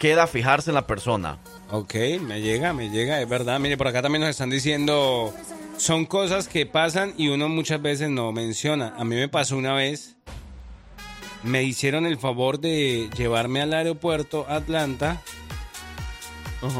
[0.00, 1.38] queda fijarse en la persona.
[1.72, 3.60] Ok, me llega, me llega, es verdad.
[3.60, 5.32] Mire, por acá también nos están diciendo,
[5.76, 8.92] son cosas que pasan y uno muchas veces no menciona.
[8.98, 10.16] A mí me pasó una vez,
[11.44, 15.22] me hicieron el favor de llevarme al aeropuerto Atlanta.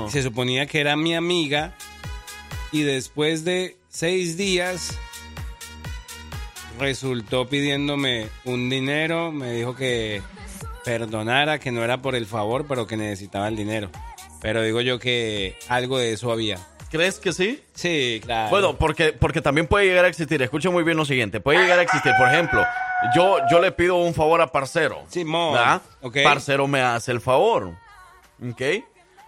[0.09, 1.74] Se suponía que era mi amiga
[2.72, 4.99] y después de seis días
[6.80, 10.20] resultó pidiéndome un dinero, me dijo que
[10.84, 13.91] perdonara, que no era por el favor, pero que necesitaba el dinero.
[14.41, 16.59] Pero digo yo que algo de eso había.
[16.91, 17.62] ¿Crees que sí?
[17.74, 18.51] Sí, claro.
[18.51, 21.78] Bueno, porque, porque también puede llegar a existir, escuchen muy bien lo siguiente, puede llegar
[21.78, 22.64] a existir, por ejemplo,
[23.14, 25.05] yo, yo le pido un favor a Parcero.
[25.09, 25.82] Simón, ¿verdad?
[26.03, 26.16] ok.
[26.24, 27.74] Parcero me hace el favor.
[28.51, 28.62] ¿Ok?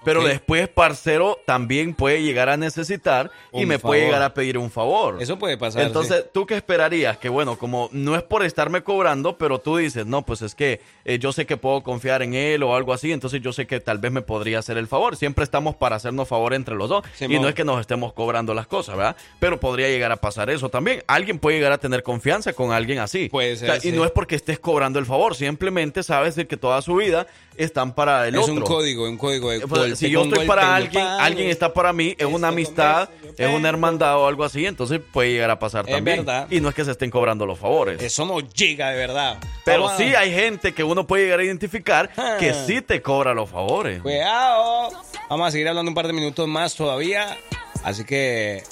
[0.05, 4.71] Pero después Parcero también puede llegar a necesitar y me puede llegar a pedir un
[4.71, 5.23] favor.
[5.23, 5.83] Eso puede pasar.
[5.83, 7.19] Entonces, ¿tú qué esperarías?
[7.19, 10.81] Que bueno, como no es por estarme cobrando, pero tú dices, no, pues es que
[11.05, 13.81] eh, yo sé que puedo confiar en él o algo así, entonces yo sé que
[13.81, 15.17] tal vez me podría hacer el favor.
[15.17, 17.05] Siempre estamos para hacernos favor entre los dos.
[17.21, 19.17] Y no es que nos estemos cobrando las cosas, ¿verdad?
[19.41, 21.03] Pero podría llegar a pasar eso también.
[21.07, 23.29] Alguien puede llegar a tener confianza con alguien así.
[23.29, 26.47] Puede ser, O sea, Y no es porque estés cobrando el favor, simplemente sabes de
[26.47, 27.27] que toda su vida
[27.57, 28.55] están para el es otro.
[28.55, 32.15] un código, un código de Pues, si yo estoy para alguien, alguien está para mí,
[32.19, 35.95] es una amistad, es una hermandad o algo así, entonces puede llegar a pasar Es
[35.95, 36.19] también.
[36.19, 36.47] verdad.
[36.51, 38.01] Y no es que se estén cobrando los favores.
[38.03, 39.39] Eso no llega de verdad.
[39.65, 42.65] Pero Vamos sí hay gente que uno puede llegar a identificar que Ah.
[42.67, 44.01] sí te cobra los favores.
[44.03, 44.91] Cuidado.
[45.31, 47.37] Vamos a seguir hablando un par de minutos más todavía.
[47.85, 48.63] Así que.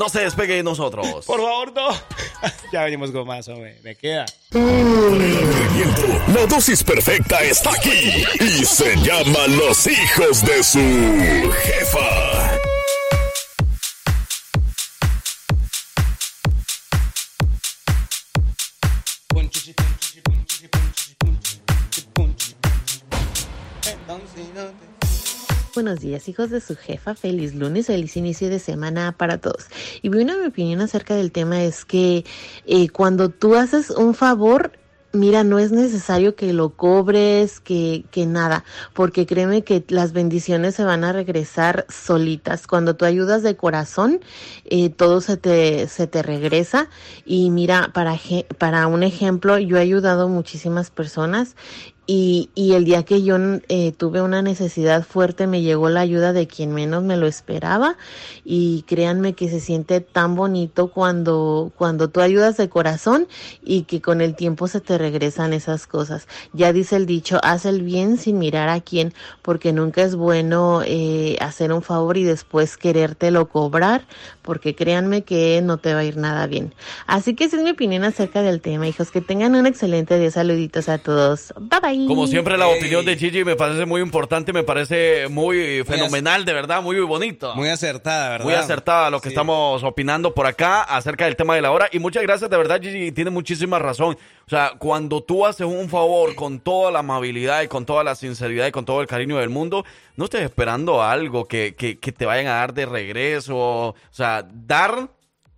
[0.00, 1.26] No se despegue de nosotros.
[1.26, 1.90] Por favor, no.
[2.72, 3.78] ya venimos con más, hombre.
[3.82, 4.24] Me queda.
[6.34, 12.79] La dosis perfecta está aquí y se llama Los hijos de su jefa.
[25.72, 27.14] Buenos días, hijos de su jefa.
[27.14, 29.66] Feliz lunes, feliz inicio de semana para todos.
[30.02, 32.24] Y bueno, mi opinión acerca del tema es que
[32.66, 34.72] eh, cuando tú haces un favor,
[35.12, 38.64] mira, no es necesario que lo cobres, que, que nada,
[38.94, 42.66] porque créeme que las bendiciones se van a regresar solitas.
[42.66, 44.20] Cuando tú ayudas de corazón,
[44.64, 46.88] eh, todo se te, se te regresa.
[47.24, 48.18] Y mira, para,
[48.58, 51.54] para un ejemplo, yo he ayudado muchísimas personas
[52.06, 53.36] y, y el día que yo
[53.68, 57.96] eh, tuve una necesidad fuerte me llegó la ayuda de quien menos me lo esperaba
[58.44, 63.28] y créanme que se siente tan bonito cuando, cuando tú ayudas de corazón
[63.62, 66.26] y que con el tiempo se te regresan esas cosas.
[66.52, 70.82] Ya dice el dicho, haz el bien sin mirar a quién, porque nunca es bueno
[70.84, 74.06] eh, hacer un favor y después querértelo cobrar,
[74.50, 76.74] porque créanme que no te va a ir nada bien.
[77.06, 79.12] Así que esa es mi opinión acerca del tema, hijos.
[79.12, 80.28] Que tengan un excelente día.
[80.32, 81.54] Saluditos a todos.
[81.56, 82.06] Bye bye.
[82.08, 86.52] Como siempre, la opinión de Gigi me parece muy importante, me parece muy fenomenal, de
[86.52, 87.54] verdad, muy bonito.
[87.54, 88.44] Muy acertada, ¿verdad?
[88.44, 91.88] Muy acertada lo que estamos opinando por acá acerca del tema de la hora.
[91.92, 94.18] Y muchas gracias, de verdad, Gigi, tiene muchísima razón.
[94.46, 98.16] O sea, cuando tú haces un favor con toda la amabilidad y con toda la
[98.16, 99.84] sinceridad y con todo el cariño del mundo,
[100.16, 103.56] no estés esperando algo que, que, que te vayan a dar de regreso.
[103.56, 105.10] O sea, dar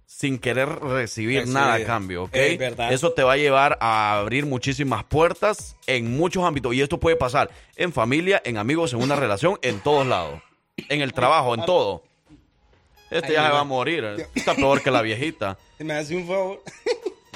[0.07, 2.35] sin querer recibir nada a cambio, ¿ok?
[2.35, 2.93] Es verdad.
[2.93, 6.75] Eso te va a llevar a abrir muchísimas puertas en muchos ámbitos.
[6.75, 10.43] Y esto puede pasar en familia, en amigos, en una relación, en todos lados.
[10.89, 12.05] En el trabajo, en todo.
[13.11, 13.55] Este ya se no.
[13.55, 14.05] va a morir.
[14.35, 15.59] Está peor que la viejita.
[15.79, 16.63] ¿Me hace un favor?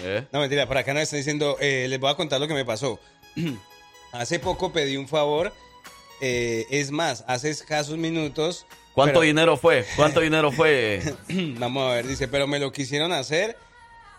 [0.03, 0.25] ¿Eh?
[0.31, 2.65] No, mentira, por acá nos están diciendo, eh, les voy a contar lo que me
[2.65, 3.01] pasó.
[4.13, 5.53] Hace poco pedí un favor,
[6.21, 8.67] eh, es más, hace escasos minutos...
[8.95, 9.85] ¿Cuánto pero- dinero fue?
[9.97, 11.03] ¿Cuánto dinero fue?
[11.59, 13.57] Vamos a ver, dice, pero me lo quisieron hacer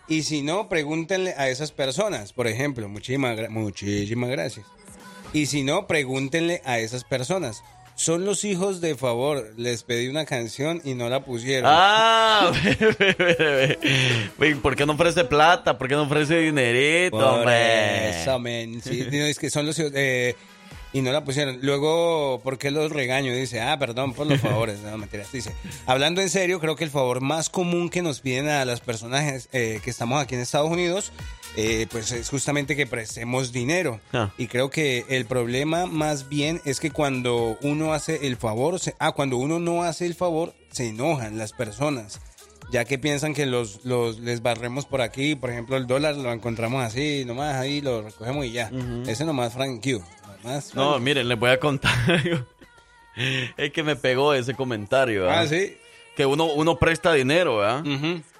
[0.06, 4.64] y si no, pregúntenle a esas personas, por ejemplo, muchísimas, gra- muchísimas gracias.
[5.34, 7.62] Y si no, pregúntenle a esas personas.
[7.96, 9.52] Son los hijos de favor.
[9.56, 11.68] Les pedí una canción y no la pusieron.
[11.70, 12.52] Ah,
[14.62, 15.76] ¿por qué no ofrece plata?
[15.76, 18.22] ¿Por qué no ofrece dinerito, Por hombre?
[18.22, 18.80] eso, men.
[18.82, 19.92] Sí, no, es que son los hijos.
[19.94, 20.36] eh,
[20.92, 21.58] y no la pusieron.
[21.62, 23.32] Luego, ¿por qué los regaño?
[23.34, 24.80] Dice, ah, perdón por los favores.
[24.80, 25.30] No, mentiras.
[25.32, 25.52] Dice,
[25.86, 29.48] hablando en serio, creo que el favor más común que nos piden a las personas
[29.52, 31.12] eh, que estamos aquí en Estados Unidos,
[31.56, 34.00] eh, pues es justamente que prestemos dinero.
[34.12, 34.32] Ah.
[34.38, 38.94] Y creo que el problema más bien es que cuando uno hace el favor, se-
[38.98, 42.20] ah, cuando uno no hace el favor, se enojan las personas.
[42.70, 46.30] Ya que piensan que los, los les barremos por aquí, por ejemplo, el dólar lo
[46.34, 48.70] encontramos así, nomás ahí lo recogemos y ya.
[49.06, 50.02] Ese nomás Frank Q.
[50.74, 51.92] No, miren, les voy a contar.
[53.56, 55.22] Es que me pegó ese comentario.
[55.22, 55.40] ¿verdad?
[55.40, 55.76] Ah, sí.
[56.16, 57.84] Que uno, uno presta dinero, ¿verdad?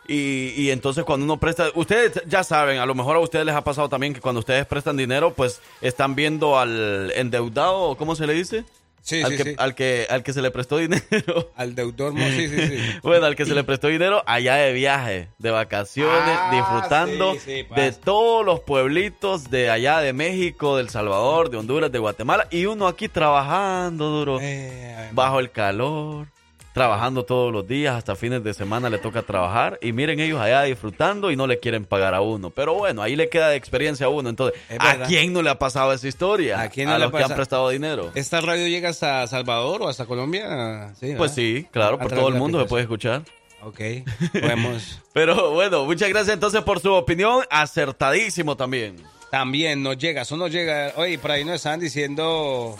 [0.06, 3.56] y, y entonces cuando uno presta, ustedes ya saben, a lo mejor a ustedes les
[3.56, 8.26] ha pasado también que cuando ustedes prestan dinero, pues están viendo al endeudado, ¿cómo se
[8.28, 8.64] le dice?
[9.02, 9.54] Sí, al sí, que, sí.
[9.58, 11.50] Al que, al que se le prestó dinero.
[11.56, 12.78] Al deudor, sí, sí, sí.
[13.02, 17.34] bueno, al que se le prestó dinero allá de viaje, de vacaciones, Ah, disfrutando
[17.74, 22.66] de todos los pueblitos de allá de México, del Salvador, de Honduras, de Guatemala, y
[22.66, 26.26] uno aquí trabajando duro, Eh, bajo el calor,
[26.78, 30.62] trabajando todos los días, hasta fines de semana le toca trabajar, y miren ellos allá
[30.62, 32.50] disfrutando y no le quieren pagar a uno.
[32.50, 34.28] Pero bueno, ahí le queda de experiencia a uno.
[34.28, 36.60] Entonces, Es ¿a quién no le ha pasado esa historia?
[36.60, 38.12] ¿A quién no le los que han prestado dinero.
[38.14, 40.94] ¿Esta radio llega hasta Salvador o hasta Colombia?
[41.00, 43.22] Sí, Pues sí, claro, A por todo el mundo se puede escuchar.
[43.62, 43.80] Ok,
[44.32, 45.00] podemos.
[45.12, 49.02] Pero bueno, muchas gracias entonces por su opinión, acertadísimo también.
[49.32, 50.92] También nos llega, eso nos llega.
[50.94, 52.76] Oye, por ahí nos estaban diciendo.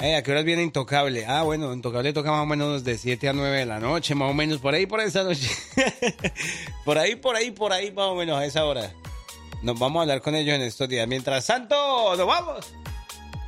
[0.00, 1.24] Eh, ¿A qué horas viene Intocable?
[1.26, 4.30] Ah, bueno, Intocable toca más o menos de 7 a 9 de la noche, más
[4.30, 5.48] o menos, por ahí, por esa noche.
[6.84, 8.92] por ahí, por ahí, por ahí, más o menos a esa hora.
[9.62, 11.06] Nos vamos a hablar con ellos en estos días.
[11.08, 12.72] Mientras tanto, nos vamos.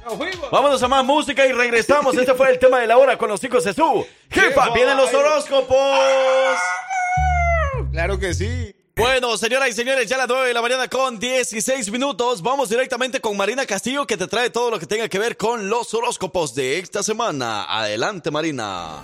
[0.05, 0.51] Nos fuimos.
[0.51, 2.17] Vámonos a más música y regresamos.
[2.17, 4.07] Este fue el tema de la hora con los hijos de su.
[4.31, 4.71] Jefa.
[4.71, 6.59] Vienen los horóscopos.
[7.91, 8.76] Claro que sí.
[8.99, 12.41] Bueno, señoras y señores, ya las 9 de la mañana con 16 minutos.
[12.41, 15.69] Vamos directamente con Marina Castillo que te trae todo lo que tenga que ver con
[15.69, 17.67] los horóscopos de esta semana.
[17.69, 19.03] Adelante, Marina.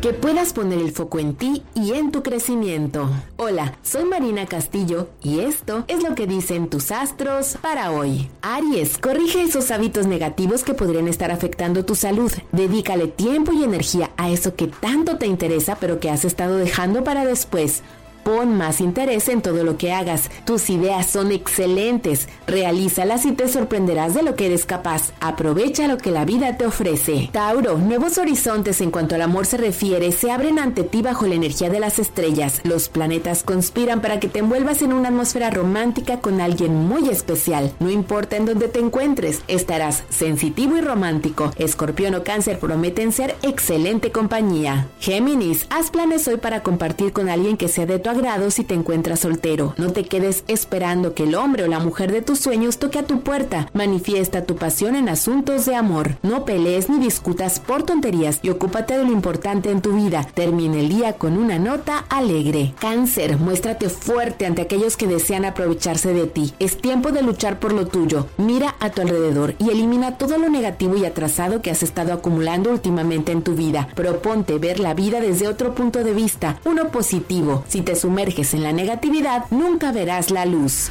[0.00, 3.10] Que puedas poner el foco en ti y en tu crecimiento.
[3.38, 8.30] Hola, soy Marina Castillo y esto es lo que dicen tus astros para hoy.
[8.42, 12.32] Aries, corrige esos hábitos negativos que podrían estar afectando tu salud.
[12.52, 17.02] Dedícale tiempo y energía a eso que tanto te interesa pero que has estado dejando
[17.02, 17.82] para después.
[18.28, 20.30] Pon más interés en todo lo que hagas.
[20.44, 22.28] Tus ideas son excelentes.
[22.46, 25.14] Realízalas y te sorprenderás de lo que eres capaz.
[25.18, 27.30] Aprovecha lo que la vida te ofrece.
[27.32, 31.36] Tauro, nuevos horizontes en cuanto al amor se refiere se abren ante ti bajo la
[31.36, 32.60] energía de las estrellas.
[32.64, 37.72] Los planetas conspiran para que te envuelvas en una atmósfera romántica con alguien muy especial.
[37.80, 41.50] No importa en dónde te encuentres, estarás sensitivo y romántico.
[41.56, 44.86] Escorpión o cáncer prometen ser excelente compañía.
[45.00, 48.17] Géminis, haz planes hoy para compartir con alguien que sea de tu agrado
[48.50, 49.74] si te encuentras soltero.
[49.76, 53.06] No te quedes esperando que el hombre o la mujer de tus sueños toque a
[53.06, 53.70] tu puerta.
[53.74, 56.16] Manifiesta tu pasión en asuntos de amor.
[56.22, 60.26] No pelees ni discutas por tonterías y ocúpate de lo importante en tu vida.
[60.34, 62.74] Termina el día con una nota alegre.
[62.80, 66.52] Cáncer, muéstrate fuerte ante aquellos que desean aprovecharse de ti.
[66.58, 68.26] Es tiempo de luchar por lo tuyo.
[68.36, 72.70] Mira a tu alrededor y elimina todo lo negativo y atrasado que has estado acumulando
[72.70, 73.88] últimamente en tu vida.
[73.94, 77.62] Proponte ver la vida desde otro punto de vista, uno positivo.
[77.68, 80.90] Si te sumerges en la negatividad, nunca verás la luz.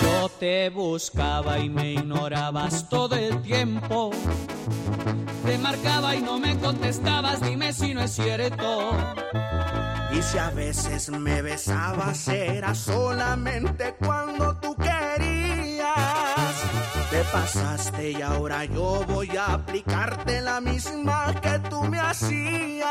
[0.00, 4.10] Yo te buscaba y me ignorabas todo el tiempo.
[5.44, 8.92] Te marcaba y no me contestabas, dime si no es cierto.
[10.18, 15.86] Y si a veces me besabas era solamente cuando tú querías.
[17.08, 22.88] Te pasaste y ahora yo voy a aplicarte la misma que tú me hacías.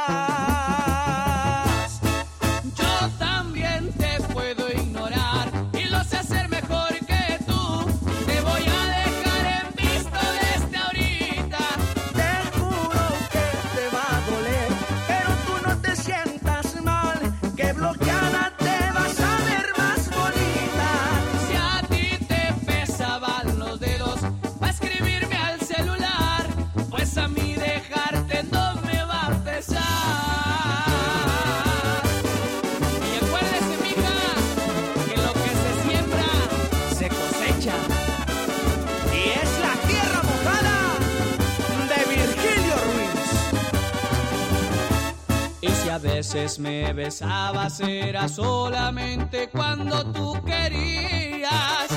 [45.98, 51.88] A veces me besabas era solamente cuando tú querías.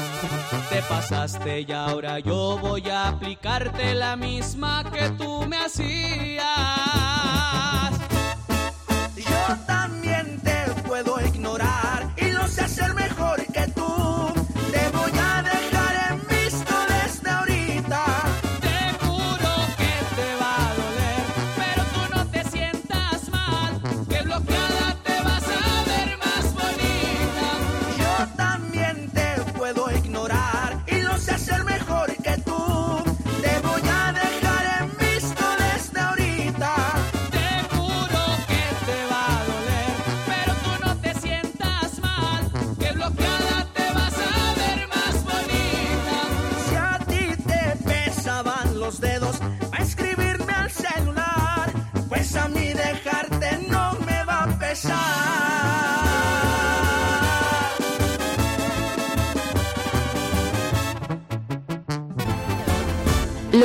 [0.70, 6.46] Te pasaste y ahora yo voy a aplicarte la misma que tú me hacías.
[9.16, 11.89] Yo también te puedo ignorar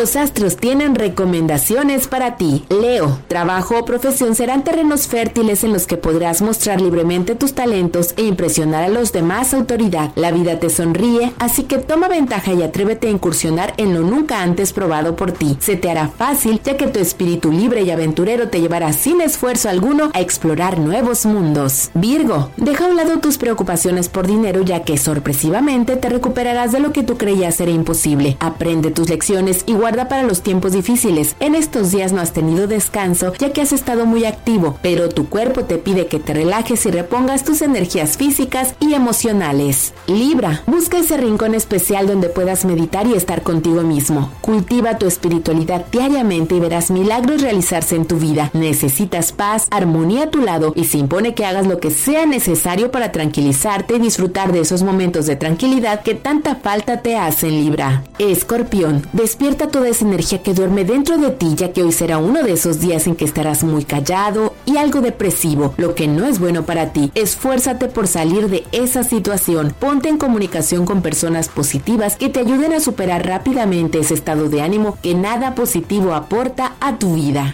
[0.05, 2.63] Los astros tienen recomendaciones para ti.
[2.69, 8.13] Leo, trabajo o profesión serán terrenos fértiles en los que podrás mostrar libremente tus talentos
[8.15, 10.11] e impresionar a los demás autoridad.
[10.15, 14.43] La vida te sonríe, así que toma ventaja y atrévete a incursionar en lo nunca
[14.43, 15.57] antes probado por ti.
[15.59, 19.69] Se te hará fácil ya que tu espíritu libre y aventurero te llevará sin esfuerzo
[19.69, 21.89] alguno a explorar nuevos mundos.
[21.95, 26.79] Virgo, deja a un lado tus preocupaciones por dinero ya que sorpresivamente te recuperarás de
[26.79, 28.37] lo que tú creías era imposible.
[28.39, 31.35] Aprende tus lecciones y guarda para los tiempos difíciles.
[31.39, 35.29] En estos días no has tenido descanso ya que has estado muy activo, pero tu
[35.29, 39.93] cuerpo te pide que te relajes y repongas tus energías físicas y emocionales.
[40.07, 44.31] Libra, busca ese rincón especial donde puedas meditar y estar contigo mismo.
[44.41, 48.51] Cultiva tu espiritualidad diariamente y verás milagros realizarse en tu vida.
[48.53, 52.91] Necesitas paz, armonía a tu lado y se impone que hagas lo que sea necesario
[52.91, 58.03] para tranquilizarte y disfrutar de esos momentos de tranquilidad que tanta falta te hacen Libra.
[58.19, 62.41] Escorpión, despierta toda esa energía que duerme dentro de ti ya que hoy será uno
[62.41, 66.39] de esos días en que estarás muy callado y algo depresivo, lo que no es
[66.39, 67.11] bueno para ti.
[67.13, 69.75] Esfuérzate por salir de esa situación.
[69.79, 74.63] Ponte en comunicación con personas positivas que te ayuden a superar rápidamente ese estado de
[74.63, 77.53] ánimo que nada positivo aporta a tu vida.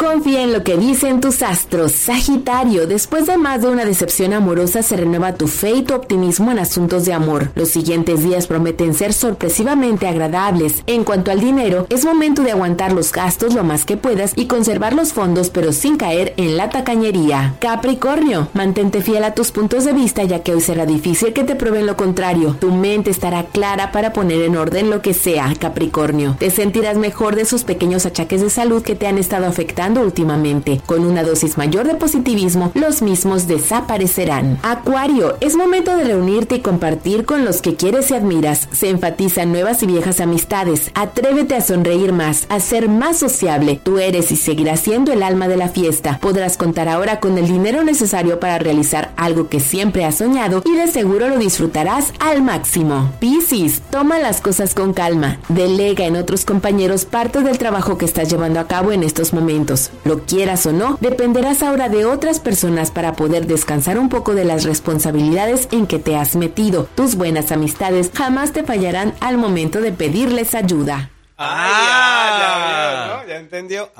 [0.00, 1.92] Confía en lo que dicen tus astros.
[1.92, 6.50] Sagitario, después de más de una decepción amorosa, se renueva tu fe y tu optimismo
[6.50, 7.50] en asuntos de amor.
[7.54, 10.82] Los siguientes días prometen ser sorpresivamente agradables.
[10.86, 14.46] En cuanto al dinero, es momento de aguantar los gastos lo más que puedas y
[14.46, 17.56] conservar los fondos, pero sin caer en la tacañería.
[17.60, 21.56] Capricornio, mantente fiel a tus puntos de vista, ya que hoy será difícil que te
[21.56, 22.56] prueben lo contrario.
[22.58, 26.36] Tu mente estará clara para poner en orden lo que sea, Capricornio.
[26.38, 30.80] Te sentirás mejor de esos pequeños achaques de salud que te han estado afectando últimamente.
[30.86, 34.58] Con una dosis mayor de positivismo, los mismos desaparecerán.
[34.62, 38.68] Acuario, es momento de reunirte y compartir con los que quieres y admiras.
[38.72, 40.90] Se enfatizan nuevas y viejas amistades.
[40.94, 43.80] Atrévete a sonreír más, a ser más sociable.
[43.82, 46.18] Tú eres y seguirás siendo el alma de la fiesta.
[46.20, 50.76] Podrás contar ahora con el dinero necesario para realizar algo que siempre has soñado y
[50.76, 53.12] de seguro lo disfrutarás al máximo.
[53.20, 55.38] Piscis, toma las cosas con calma.
[55.48, 59.79] Delega en otros compañeros parte del trabajo que estás llevando a cabo en estos momentos.
[60.04, 64.44] Lo quieras o no, dependerás ahora de otras personas para poder descansar un poco de
[64.44, 66.88] las responsabilidades en que te has metido.
[66.94, 71.10] Tus buenas amistades jamás te fallarán al momento de pedirles ayuda.
[71.42, 73.90] Ah, ya, ya entendió.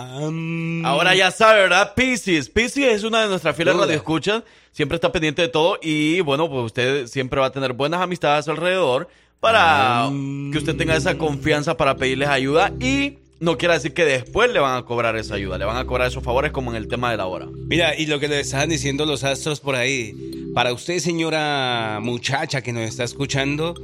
[0.85, 1.95] Ahora ya sabe, ¿verdad?
[1.95, 2.51] Pisces.
[2.51, 4.43] Pisces es una de nuestras fieles radioescuchas.
[4.73, 5.79] Siempre está pendiente de todo.
[5.81, 9.09] Y bueno, pues usted siempre va a tener buenas amistades alrededor
[9.41, 10.11] para
[10.53, 12.73] que usted tenga esa confianza para pedirles ayuda.
[12.79, 15.57] Y no quiere decir que después le van a cobrar esa ayuda.
[15.59, 17.49] Le van a cobrar esos favores como en el tema de la hora.
[17.67, 20.15] Mira, y lo que le estaban diciendo los astros por ahí.
[20.55, 23.75] Para usted, señora muchacha que nos está escuchando,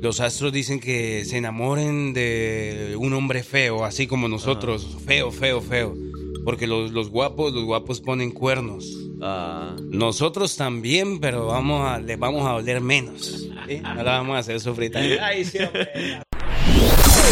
[0.00, 4.96] los astros dicen que se enamoren de un hombre feo, así como nosotros.
[5.06, 5.94] Feo, feo, feo.
[6.44, 9.04] Porque los, los guapos, los guapos ponen cuernos.
[9.90, 13.48] Nosotros también, pero vamos a, le vamos a oler menos.
[13.68, 13.80] ¿sí?
[13.80, 14.92] No la vamos a hacer sufrir.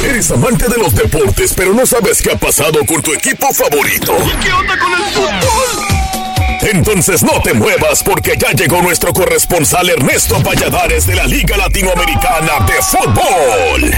[0.05, 4.17] Eres amante de los deportes, pero no sabes qué ha pasado con tu equipo favorito.
[4.43, 5.87] ¿Qué onda con el fútbol?
[6.63, 12.67] Entonces no te muevas porque ya llegó nuestro corresponsal Ernesto Valladares de la Liga Latinoamericana
[12.67, 13.95] de Fútbol.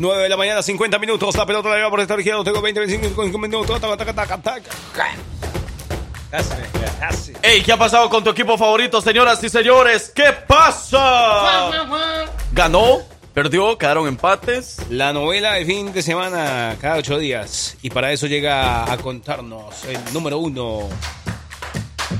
[0.00, 1.36] 9 de la mañana, 50 minutos.
[1.36, 2.42] La pelota la lleva por esta región.
[2.42, 3.80] Tengo 20, 25 minutos.
[3.80, 4.70] Taca, taca, taca, taca.
[7.42, 10.10] Ey, ¿qué ha pasado con tu equipo favorito, señoras y señores?
[10.14, 11.70] ¿Qué pasa?
[12.52, 13.00] ¿Ganó?
[13.34, 13.76] ¿Perdió?
[13.76, 14.78] ¿Quedaron empates?
[14.88, 17.76] La novela de fin de semana cada ocho días.
[17.82, 20.88] Y para eso llega a contarnos el número uno.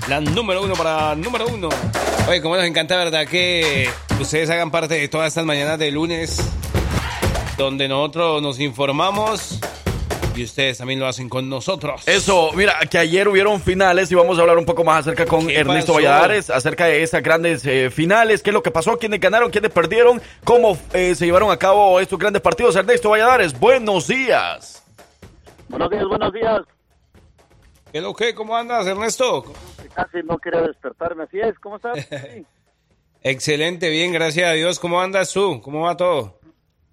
[0.08, 1.68] La número uno para número uno.
[2.28, 3.26] Oye, como nos encanta, ¿verdad?
[3.26, 3.88] Que
[4.20, 6.40] ustedes hagan parte de todas estas mañanas de lunes
[7.60, 9.60] donde nosotros nos informamos
[10.34, 12.08] y ustedes también lo hacen con nosotros.
[12.08, 15.46] Eso, mira, que ayer hubieron finales y vamos a hablar un poco más acerca con
[15.46, 16.02] ¿Qué Ernesto pasó?
[16.02, 19.70] Valladares, acerca de esas grandes eh, finales, qué es lo que pasó, quiénes ganaron, quiénes
[19.72, 22.76] perdieron, cómo eh, se llevaron a cabo estos grandes partidos.
[22.76, 24.82] Ernesto Valladares, buenos días.
[25.68, 26.62] Buenos días, buenos días.
[27.92, 28.34] ¿Qué es lo que?
[28.34, 29.44] ¿Cómo andas, Ernesto?
[29.92, 31.24] Casi no quería despertarme.
[31.24, 32.08] Así es, ¿cómo estás?
[32.10, 32.46] Sí.
[33.22, 34.80] Excelente, bien, gracias a Dios.
[34.80, 35.60] ¿Cómo andas tú?
[35.60, 36.39] ¿Cómo va todo?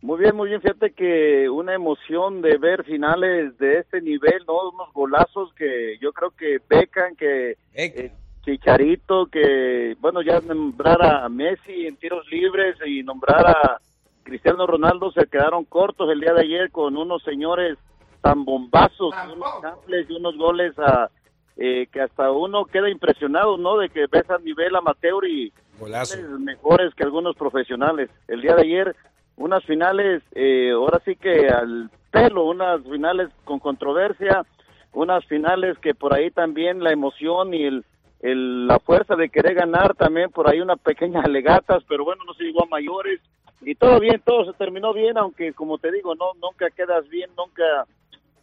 [0.02, 0.62] Muy bien, muy bien.
[0.62, 4.70] Fíjate que una emoción de ver finales de este nivel, ¿no?
[4.70, 8.12] Unos golazos que yo creo que pecan, que eh,
[8.44, 13.82] Chicharito, que, bueno, ya nombrar a Messi en tiros libres y nombrar a
[14.24, 17.78] Cristiano Ronaldo se quedaron cortos el día de ayer con unos señores
[18.22, 21.10] tan bombazos, unos samples y unos goles a,
[21.56, 23.78] eh, que hasta uno queda impresionado, ¿no?
[23.78, 26.18] De que ves a nivel amateur y Golazo.
[26.40, 28.10] mejores que algunos profesionales.
[28.28, 28.96] El día de ayer,
[29.38, 34.46] unas finales, eh, ahora sí que al pelo, unas finales con controversia,
[34.94, 37.86] unas finales que por ahí también la emoción y el,
[38.22, 42.34] el- la fuerza de querer ganar también por ahí unas pequeñas alegatas, pero bueno, no
[42.34, 43.22] se llegó a mayores
[43.62, 47.30] y todo bien, todo se terminó bien, aunque como te digo, no nunca quedas bien,
[47.38, 47.64] nunca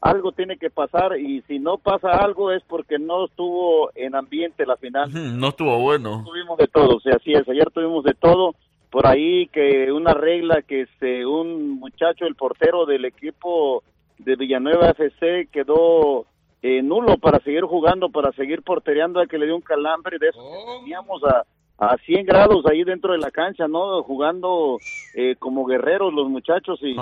[0.01, 4.67] algo tiene que pasar y si no pasa algo es porque no estuvo en ambiente
[4.67, 6.23] la final No estuvo bueno.
[6.27, 8.55] tuvimos de todo, o sea, así es, ayer tuvimos de todo,
[8.95, 13.83] por ahí que una regla que este, un muchacho, el portero del equipo
[14.19, 16.27] de Villanueva FC quedó
[16.63, 20.29] eh, nulo para seguir jugando, para seguir portereando a que le dio un calambre de
[20.29, 21.45] eso, que teníamos a,
[21.77, 24.01] a 100 grados ahí dentro de la cancha, ¿no?
[24.05, 24.79] Jugando
[25.17, 26.95] eh, como guerreros los muchachos y,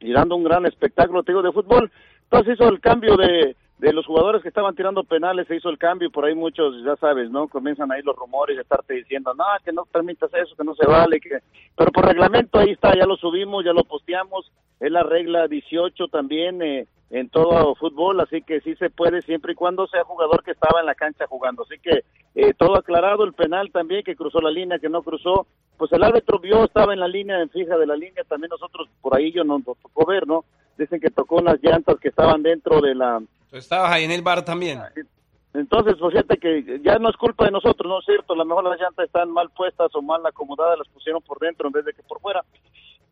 [0.00, 1.90] y dando un gran espectáculo, te digo, de fútbol.
[2.24, 5.78] Entonces hizo el cambio de, de los jugadores que estaban tirando penales, se hizo el
[5.78, 7.46] cambio y por ahí muchos, ya sabes, ¿no?
[7.46, 10.86] Comienzan ahí los rumores de estarte diciendo, no, que no permitas eso, que no se
[10.86, 11.38] vale, que...
[11.76, 14.50] Pero por reglamento ahí está, ya lo subimos, ya lo posteamos,
[14.80, 19.52] es la regla 18 también eh, en todo fútbol, así que sí se puede siempre
[19.52, 21.62] y cuando sea jugador que estaba en la cancha jugando.
[21.62, 22.02] Así que
[22.34, 26.02] eh, todo aclarado, el penal también, que cruzó la línea, que no cruzó, pues el
[26.02, 29.30] árbitro vio, estaba en la línea, en fija de la línea, también nosotros por ahí
[29.30, 30.44] yo no nos tocó ver, ¿no?
[30.76, 33.20] Dicen que tocó unas llantas que estaban dentro de la,
[33.52, 34.80] Estabas ahí en el bar también.
[35.54, 38.34] entonces, pues fíjate que ya no es culpa de nosotros, ¿no es cierto?
[38.34, 41.66] A lo mejor las llantas están mal puestas o mal acomodadas, las pusieron por dentro
[41.68, 42.44] en vez de que por fuera.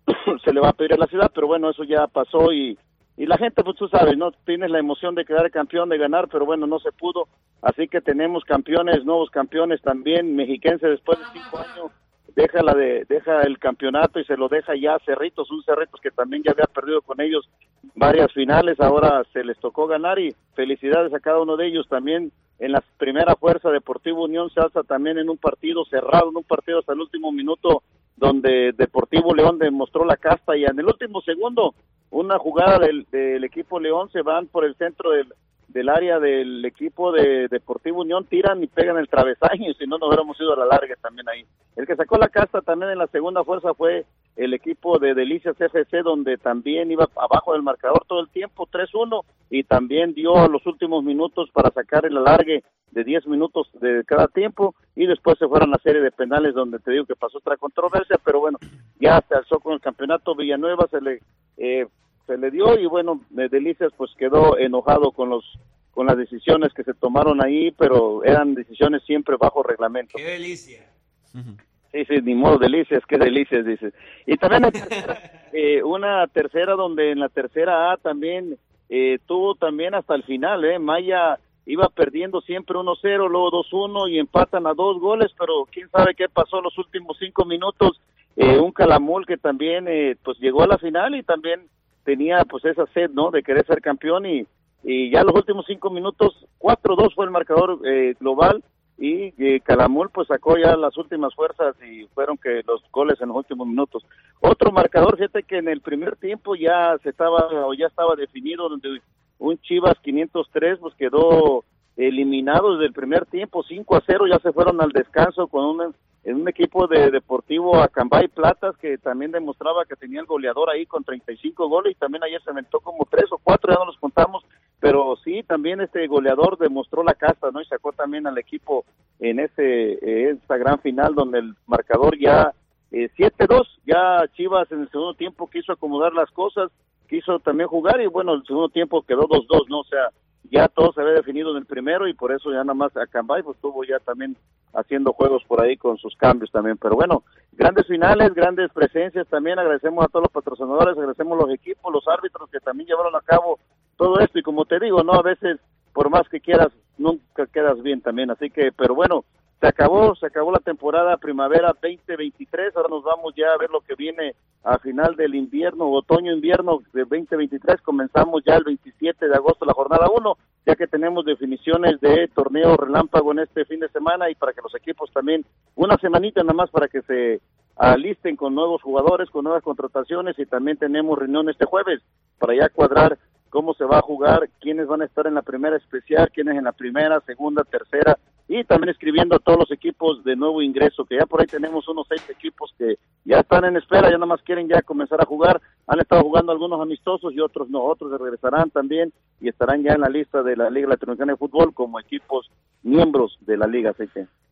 [0.44, 2.78] Se le va a pedir a la ciudad, pero bueno, eso ya pasó y,
[3.16, 4.30] y la gente, pues tú sabes, ¿no?
[4.44, 7.28] Tienes la emoción de quedar campeón, de ganar, pero bueno, no se pudo.
[7.62, 11.92] Así que tenemos campeones, nuevos campeones también, mexiquense después de cinco años.
[12.34, 16.00] Deja, la de, deja el campeonato y se lo deja ya a Cerritos, un Cerritos
[16.00, 17.48] que también ya había perdido con ellos
[17.94, 21.88] varias finales, ahora se les tocó ganar y felicidades a cada uno de ellos.
[21.88, 26.36] También en la primera fuerza Deportivo Unión se alza también en un partido cerrado, en
[26.36, 27.82] un partido hasta el último minuto
[28.16, 31.74] donde Deportivo León demostró la casta y en el último segundo
[32.10, 35.32] una jugada del, del equipo León se van por el centro del,
[35.76, 40.08] del área del equipo de Deportivo Unión, tiran y pegan el travesaño, si no nos
[40.08, 41.44] hubiéramos ido a la larga también ahí.
[41.76, 44.06] El que sacó la casta también en la segunda fuerza fue
[44.36, 49.22] el equipo de Delicias FC, donde también iba abajo del marcador todo el tiempo, 3-1,
[49.50, 54.28] y también dio los últimos minutos para sacar el alargue de 10 minutos de cada
[54.28, 57.36] tiempo, y después se fueron a la serie de penales, donde te digo que pasó
[57.36, 58.56] otra controversia, pero bueno,
[58.98, 61.20] ya se alzó con el campeonato Villanueva, se le,
[61.58, 61.86] eh,
[62.26, 65.44] se le dio, y bueno, de Delicias pues quedó enojado con los
[65.92, 70.18] con las decisiones que se tomaron ahí, pero eran decisiones siempre bajo reglamento.
[70.18, 70.84] ¡Qué delicia!
[71.32, 73.94] Sí, sí, ni modo, delicias, qué delicias, dices.
[74.26, 78.58] Y también hay tercera, eh, una tercera donde en la tercera A también
[78.90, 80.78] eh, tuvo también hasta el final, ¿eh?
[80.78, 86.14] Maya iba perdiendo siempre 1-0, luego 2-1 y empatan a dos goles, pero quién sabe
[86.14, 88.00] qué pasó los últimos cinco minutos.
[88.36, 91.62] Eh, un Calamul que también eh, pues llegó a la final y también
[92.06, 93.30] tenía pues esa sed, ¿no?
[93.30, 94.46] De querer ser campeón y,
[94.84, 98.62] y ya los últimos cinco minutos, 4-2 fue el marcador eh, global
[98.96, 103.28] y eh, Calamul pues sacó ya las últimas fuerzas y fueron que los goles en
[103.28, 104.06] los últimos minutos.
[104.40, 108.68] Otro marcador, fíjate que en el primer tiempo ya se estaba o ya estaba definido
[108.68, 109.00] donde
[109.38, 111.64] un Chivas 503 pues quedó
[111.96, 115.94] eliminado desde el primer tiempo 5 a 0, ya se fueron al descanso con un,
[116.26, 120.84] en un equipo de Deportivo Acambay Platas que también demostraba que tenía el goleador ahí
[120.84, 123.96] con 35 goles y también ayer se aventó como tres o cuatro, ya no los
[123.98, 124.44] contamos,
[124.80, 127.60] pero sí, también este goleador demostró la casta, ¿no?
[127.60, 128.84] Y sacó también al equipo
[129.20, 132.52] en ese eh, esta gran final donde el marcador ya
[132.90, 136.72] eh, 7-2, ya Chivas en el segundo tiempo quiso acomodar las cosas,
[137.08, 139.78] quiso también jugar y bueno, el segundo tiempo quedó 2-2, ¿no?
[139.78, 140.10] O sea,
[140.50, 143.42] ya todo se había definido en el primero y por eso ya nada más Acambay
[143.42, 144.36] pues estuvo ya también
[144.74, 146.76] haciendo juegos por ahí con sus cambios también.
[146.76, 149.58] Pero bueno, grandes finales, grandes presencias también.
[149.58, 153.58] Agradecemos a todos los patrocinadores, agradecemos los equipos, los árbitros que también llevaron a cabo
[153.96, 154.38] todo esto.
[154.38, 155.58] Y como te digo, no a veces
[155.92, 156.68] por más que quieras
[156.98, 158.30] nunca quedas bien también.
[158.30, 159.24] Así que, pero bueno,
[159.60, 163.80] se acabó, se acabó la temporada primavera 2023, ahora nos vamos ya a ver lo
[163.80, 169.64] que viene a final del invierno, otoño-invierno de 2023, comenzamos ya el 27 de agosto
[169.64, 170.36] la jornada 1,
[170.66, 174.60] ya que tenemos definiciones de torneo relámpago en este fin de semana y para que
[174.62, 175.44] los equipos también,
[175.74, 177.40] una semanita nada más para que se
[177.76, 182.02] alisten con nuevos jugadores, con nuevas contrataciones y también tenemos reunión este jueves
[182.38, 183.18] para ya cuadrar
[183.50, 186.64] cómo se va a jugar, quiénes van a estar en la primera especial, quiénes en
[186.64, 188.18] la primera, segunda, tercera,
[188.48, 191.88] y también escribiendo a todos los equipos de nuevo ingreso, que ya por ahí tenemos
[191.88, 195.26] unos seis equipos que ya están en espera, ya nada más quieren ya comenzar a
[195.26, 199.94] jugar, han estado jugando algunos amistosos y otros no, otros regresarán también y estarán ya
[199.94, 202.50] en la lista de la Liga Latinoamericana de Fútbol como equipos
[202.82, 204.04] miembros de la liga, así.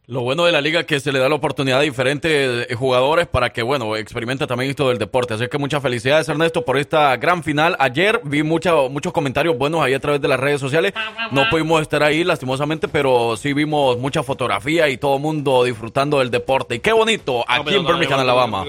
[0.07, 2.75] Lo bueno de la liga es que se le da la oportunidad a diferentes eh,
[2.75, 5.33] jugadores para que, bueno, experimenten también esto del deporte.
[5.33, 7.75] Así que muchas felicidades, Ernesto, por esta gran final.
[7.79, 10.93] Ayer vi mucha, muchos comentarios buenos ahí a través de las redes sociales.
[11.31, 16.19] No pudimos estar ahí, lastimosamente, pero sí vimos mucha fotografía y todo el mundo disfrutando
[16.19, 16.75] del deporte.
[16.75, 18.63] Y qué bonito, aquí en Birmingham, Alabama.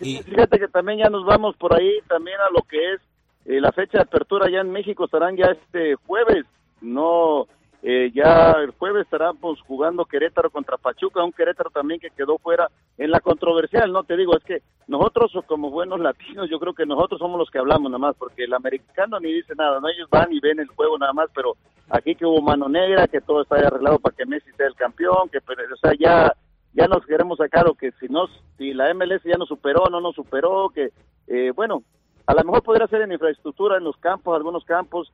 [0.00, 3.00] Y fíjate que también ya nos vamos por ahí también a lo que es
[3.46, 6.44] eh, la fecha de apertura allá en México, estarán ya este jueves,
[6.80, 7.46] no...
[7.82, 12.68] Eh, ya el jueves estaremos jugando Querétaro contra Pachuca, un Querétaro también que quedó fuera
[12.98, 14.04] en la controversial, ¿no?
[14.04, 17.58] Te digo, es que nosotros como buenos latinos, yo creo que nosotros somos los que
[17.58, 19.88] hablamos nada más, porque el americano ni dice nada, ¿no?
[19.88, 21.56] Ellos van y ven el juego nada más, pero
[21.88, 25.30] aquí que hubo mano negra, que todo está arreglado para que Messi sea el campeón,
[25.30, 26.34] que, pero, o sea, ya
[26.72, 28.26] ya nos queremos sacar o que si no,
[28.56, 30.90] si la MLS ya nos superó, no nos superó, que,
[31.26, 31.82] eh, bueno,
[32.26, 35.12] a lo mejor podría ser en infraestructura, en los campos, algunos campos,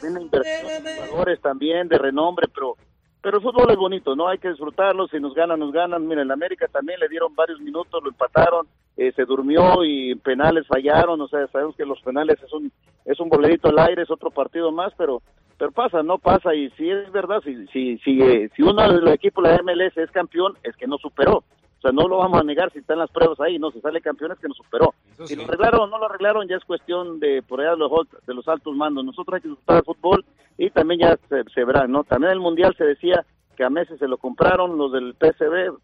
[0.00, 2.76] también inversión, jugadores también de renombre, pero
[3.24, 4.28] pero el fútbol es bonito, ¿no?
[4.28, 6.06] Hay que disfrutarlo, si nos ganan, nos ganan.
[6.06, 8.66] Mira, en América también le dieron varios minutos, lo empataron,
[8.98, 12.70] eh, se durmió y penales fallaron, o sea, sabemos que los penales es un
[13.06, 15.22] es un boledito al aire, es otro partido más, pero
[15.56, 19.00] pero pasa, no pasa, y si es verdad, si si si, eh, si uno de
[19.00, 21.44] los equipos de la MLS es campeón, es que no superó.
[21.84, 24.32] Sea, no lo vamos a negar si están las pruebas ahí, no, si sale campeón
[24.32, 24.94] es que nos superó.
[25.26, 27.90] Si lo arreglaron o no lo arreglaron ya es cuestión de por allá de los,
[28.26, 29.04] de los altos mandos.
[29.04, 30.24] Nosotros hay que disfrutar del fútbol
[30.56, 32.02] y también ya se, se verá, ¿no?
[32.04, 33.24] También el Mundial se decía
[33.56, 35.76] que a meses se lo compraron los del PSV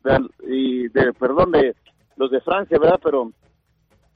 [0.49, 1.77] y de, perdón, de
[2.17, 2.99] los de Francia, ¿verdad?
[3.03, 3.31] Pero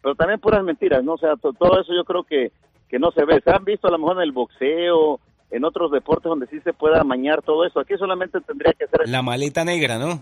[0.02, 1.14] pero también puras mentiras, ¿no?
[1.14, 2.52] O sea, to- todo eso yo creo que,
[2.88, 3.40] que no se ve.
[3.42, 5.18] Se han visto a lo mejor en el boxeo,
[5.50, 7.80] en otros deportes donde sí se pueda amañar todo eso.
[7.80, 10.18] Aquí solamente tendría que ser La maleta negra, ¿no?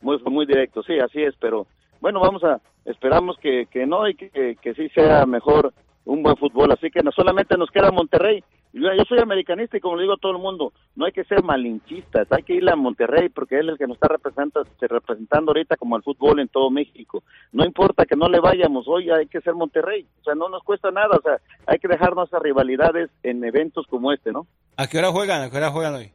[0.00, 1.66] Muy muy directo, sí, así es, pero
[2.00, 5.72] bueno, vamos a esperamos que, que no y que, que sí sea mejor
[6.04, 8.42] un buen fútbol, así que no solamente nos queda Monterrey.
[8.72, 11.42] Yo, soy americanista y como le digo a todo el mundo, no hay que ser
[11.42, 14.86] malinchistas, hay que ir a Monterrey porque él es el que nos está representando, se
[14.86, 17.22] representando ahorita como el fútbol en todo México.
[17.52, 20.62] No importa que no le vayamos, hoy hay que ser Monterrey, o sea, no nos
[20.62, 24.46] cuesta nada, o sea, hay que dejar nuestras rivalidades en eventos como este, ¿no?
[24.76, 25.42] ¿A qué hora juegan?
[25.42, 26.12] ¿A qué hora juegan hoy?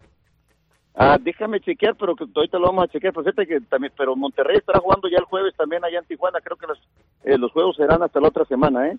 [0.94, 3.14] Ah, déjame chequear, pero que ahorita lo vamos a chequear.
[3.14, 6.40] Pues fíjate que también, pero Monterrey estará jugando ya el jueves también allá en Tijuana.
[6.42, 6.80] Creo que los,
[7.24, 8.98] eh, los juegos serán hasta la otra semana, ¿eh?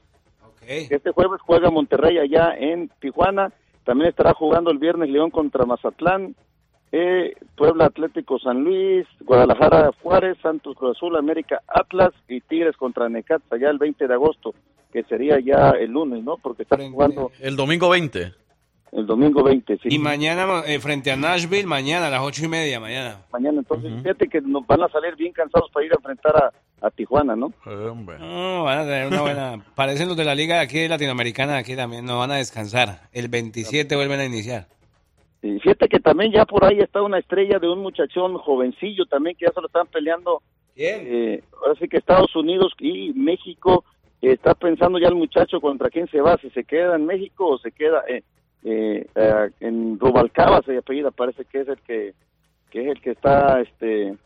[0.67, 3.53] Este jueves juega Monterrey allá en Tijuana.
[3.85, 6.37] También estará jugando el viernes León contra Mazatlán,
[6.93, 13.09] eh, Puebla Atlético San Luis, Guadalajara Juárez, Santos Cruz Azul, América Atlas y Tigres contra
[13.09, 14.55] Necaxa ya el 20 de agosto,
[14.93, 16.37] que sería ya el lunes, ¿no?
[16.37, 18.33] Porque están jugando El domingo 20.
[18.93, 19.89] El domingo 20, sí.
[19.91, 23.23] Y mañana eh, frente a Nashville, mañana a las ocho y media, mañana.
[23.33, 23.61] mañana.
[23.61, 26.91] Entonces, fíjate que nos van a salir bien cansados para ir a enfrentar a, a
[26.91, 27.53] Tijuana, ¿no?
[27.65, 29.65] No, van a tener una buena...
[29.75, 33.09] Parecen los de la liga de aquí latinoamericana, aquí también, no van a descansar.
[33.13, 34.67] El 27 vuelven a iniciar.
[35.41, 39.37] Y fíjate que también ya por ahí está una estrella de un muchachón jovencillo también
[39.37, 40.43] que ya se lo están peleando.
[40.77, 43.85] Eh, ahora sí que Estados Unidos y México
[44.21, 47.49] eh, está pensando ya el muchacho contra quién se va, si se queda en México
[47.49, 48.23] o se queda eh,
[48.65, 52.15] eh, eh, en Rubalcaba, se apellida, parece que es el que,
[52.71, 54.17] que es el que está este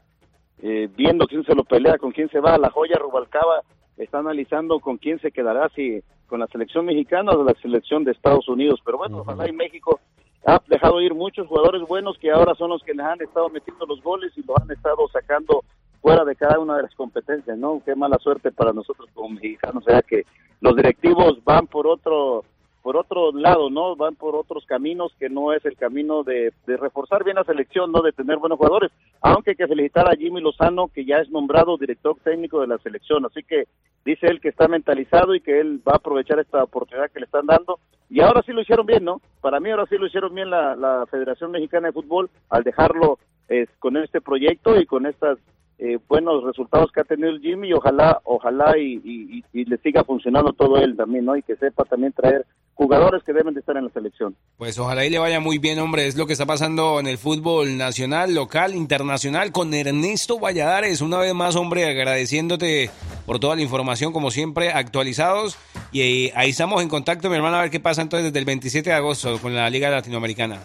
[0.62, 2.58] eh, viendo quién se lo pelea, con quién se va.
[2.58, 3.62] La joya Rubalcaba
[3.96, 8.12] está analizando con quién se quedará, si con la selección mexicana o la selección de
[8.12, 8.80] Estados Unidos.
[8.84, 10.00] Pero bueno, ojalá y México
[10.44, 13.86] ha dejado ir muchos jugadores buenos que ahora son los que les han estado metiendo
[13.86, 15.64] los goles y los han estado sacando
[16.00, 17.82] fuera de cada una de las competencias, ¿no?
[17.84, 20.24] Qué mala suerte para nosotros como mexicanos, o sea que
[20.60, 22.44] los directivos van por otro
[22.86, 23.96] por otro lado, ¿no?
[23.96, 27.90] Van por otros caminos que no es el camino de, de reforzar bien la selección,
[27.90, 28.00] ¿no?
[28.00, 28.92] De tener buenos jugadores.
[29.22, 32.78] Aunque hay que felicitar a Jimmy Lozano, que ya es nombrado director técnico de la
[32.78, 33.26] selección.
[33.26, 33.64] Así que
[34.04, 37.26] dice él que está mentalizado y que él va a aprovechar esta oportunidad que le
[37.26, 37.80] están dando.
[38.08, 39.20] Y ahora sí lo hicieron bien, ¿no?
[39.40, 43.18] Para mí ahora sí lo hicieron bien la, la Federación Mexicana de Fútbol al dejarlo
[43.48, 45.38] eh, con este proyecto y con estas
[45.78, 50.04] eh, buenos resultados que ha tenido Jimmy y ojalá, ojalá y, y- y- le siga
[50.04, 51.36] funcionando todo él también, ¿no?
[51.36, 54.34] Y que sepa también traer jugadores que deben de estar en la selección.
[54.58, 56.06] Pues ojalá y le vaya muy bien, hombre.
[56.06, 61.00] Es lo que está pasando en el fútbol nacional, local, internacional con Ernesto Valladares.
[61.02, 62.90] Una vez más, hombre, agradeciéndote
[63.26, 65.58] por toda la información, como siempre, actualizados.
[65.92, 68.90] Y ahí estamos en contacto, mi hermano, a ver qué pasa entonces desde el 27
[68.90, 70.58] de agosto con la Liga Latinoamericana.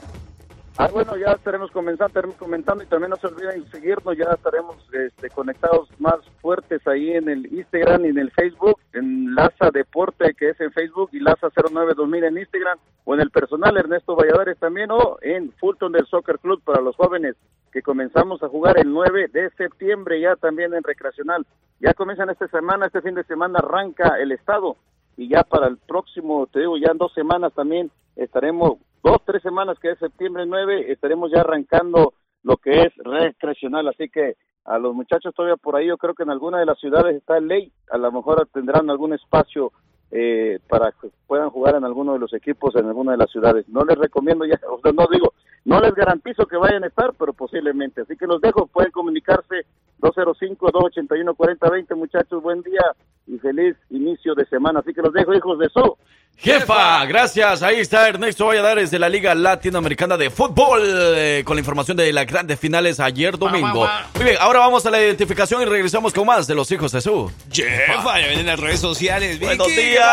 [0.77, 4.77] Ah, bueno, ya estaremos comenzando, estaremos comentando y también no se olviden seguirnos, ya estaremos
[4.93, 10.33] este, conectados más fuertes ahí en el Instagram y en el Facebook, en Laza Deporte,
[10.33, 14.15] que es en Facebook, y Laza 09 2000 en Instagram, o en el personal Ernesto
[14.15, 17.35] Valladares también, o en Fulton del Soccer Club para los jóvenes,
[17.73, 21.45] que comenzamos a jugar el 9 de septiembre ya también en recreacional.
[21.81, 24.77] Ya comienzan esta semana, este fin de semana arranca el estado,
[25.17, 29.41] y ya para el próximo, te digo, ya en dos semanas también estaremos, dos, tres
[29.41, 32.13] semanas que es septiembre 9, estaremos ya arrancando
[32.43, 36.23] lo que es recreacional, así que a los muchachos todavía por ahí, yo creo que
[36.23, 39.71] en alguna de las ciudades está ley, a lo mejor tendrán algún espacio
[40.11, 43.67] eh, para que puedan jugar en alguno de los equipos en alguna de las ciudades.
[43.69, 45.33] No les recomiendo ya, o sea, no digo,
[45.63, 48.01] no les garantizo que vayan a estar, pero posiblemente.
[48.01, 49.65] Así que los dejo, pueden comunicarse
[50.01, 52.81] 205-281-4020, muchachos, buen día
[53.27, 54.79] y feliz inicio de semana.
[54.79, 55.97] Así que los dejo, hijos de su.
[56.37, 57.61] Jefa, gracias.
[57.61, 62.11] Ahí está Ernesto Valladares de la Liga Latinoamericana de Fútbol eh, con la información de
[62.11, 63.87] las grandes finales ayer domingo.
[64.15, 67.01] Muy bien, ahora vamos a la identificación y regresamos con más de los hijos de
[67.01, 67.31] su.
[67.51, 69.39] Jefa, ya vienen las redes sociales.
[69.39, 70.09] Buenos Vicky, ¿qué días.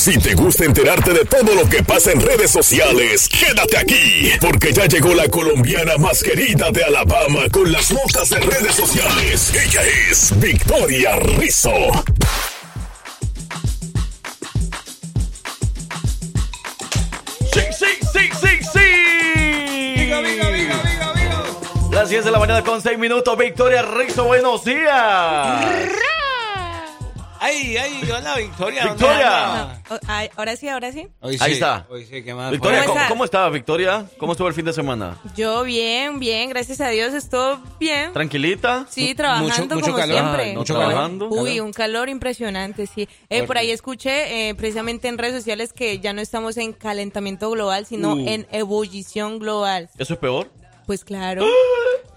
[0.00, 4.72] Si te gusta enterarte de todo lo que pasa en redes sociales, quédate aquí, porque
[4.72, 9.52] ya llegó la colombiana más querida de Alabama con las notas de redes sociales.
[9.54, 11.70] Ella es Victoria Rizzo.
[17.52, 20.10] Sí, sí, sí, sí, sí.
[21.90, 23.36] Las 10 de la mañana con 6 minutos.
[23.36, 26.11] Victoria Rizzo, buenos días.
[27.44, 28.84] Ay, ay, hola Victoria.
[28.86, 29.82] ¿dónde Victoria.
[30.36, 31.08] ahora sí, ahora sí.
[31.20, 31.86] Hoy Ahí sí, está.
[31.90, 32.52] Hoy sí, ¿qué más?
[32.52, 33.08] Victoria, ¿Cómo ¿cómo, está?
[33.08, 34.06] cómo está, Victoria?
[34.16, 35.18] ¿Cómo estuvo el fin de semana?
[35.34, 38.12] Yo bien, bien, gracias a Dios, estuvo bien.
[38.12, 38.86] ¿Tranquilita?
[38.88, 40.16] Sí, trabajando mucho como calor.
[40.20, 40.42] siempre.
[40.50, 41.28] Ay, mucho trabajando.
[41.30, 43.08] Uy, un calor impresionante, sí.
[43.28, 47.50] Eh, por ahí escuché eh, precisamente en redes sociales que ya no estamos en calentamiento
[47.50, 48.28] global, sino Uh.
[48.28, 49.90] en ebullición global.
[49.98, 50.48] ¿Eso es peor?
[50.86, 51.44] Pues claro,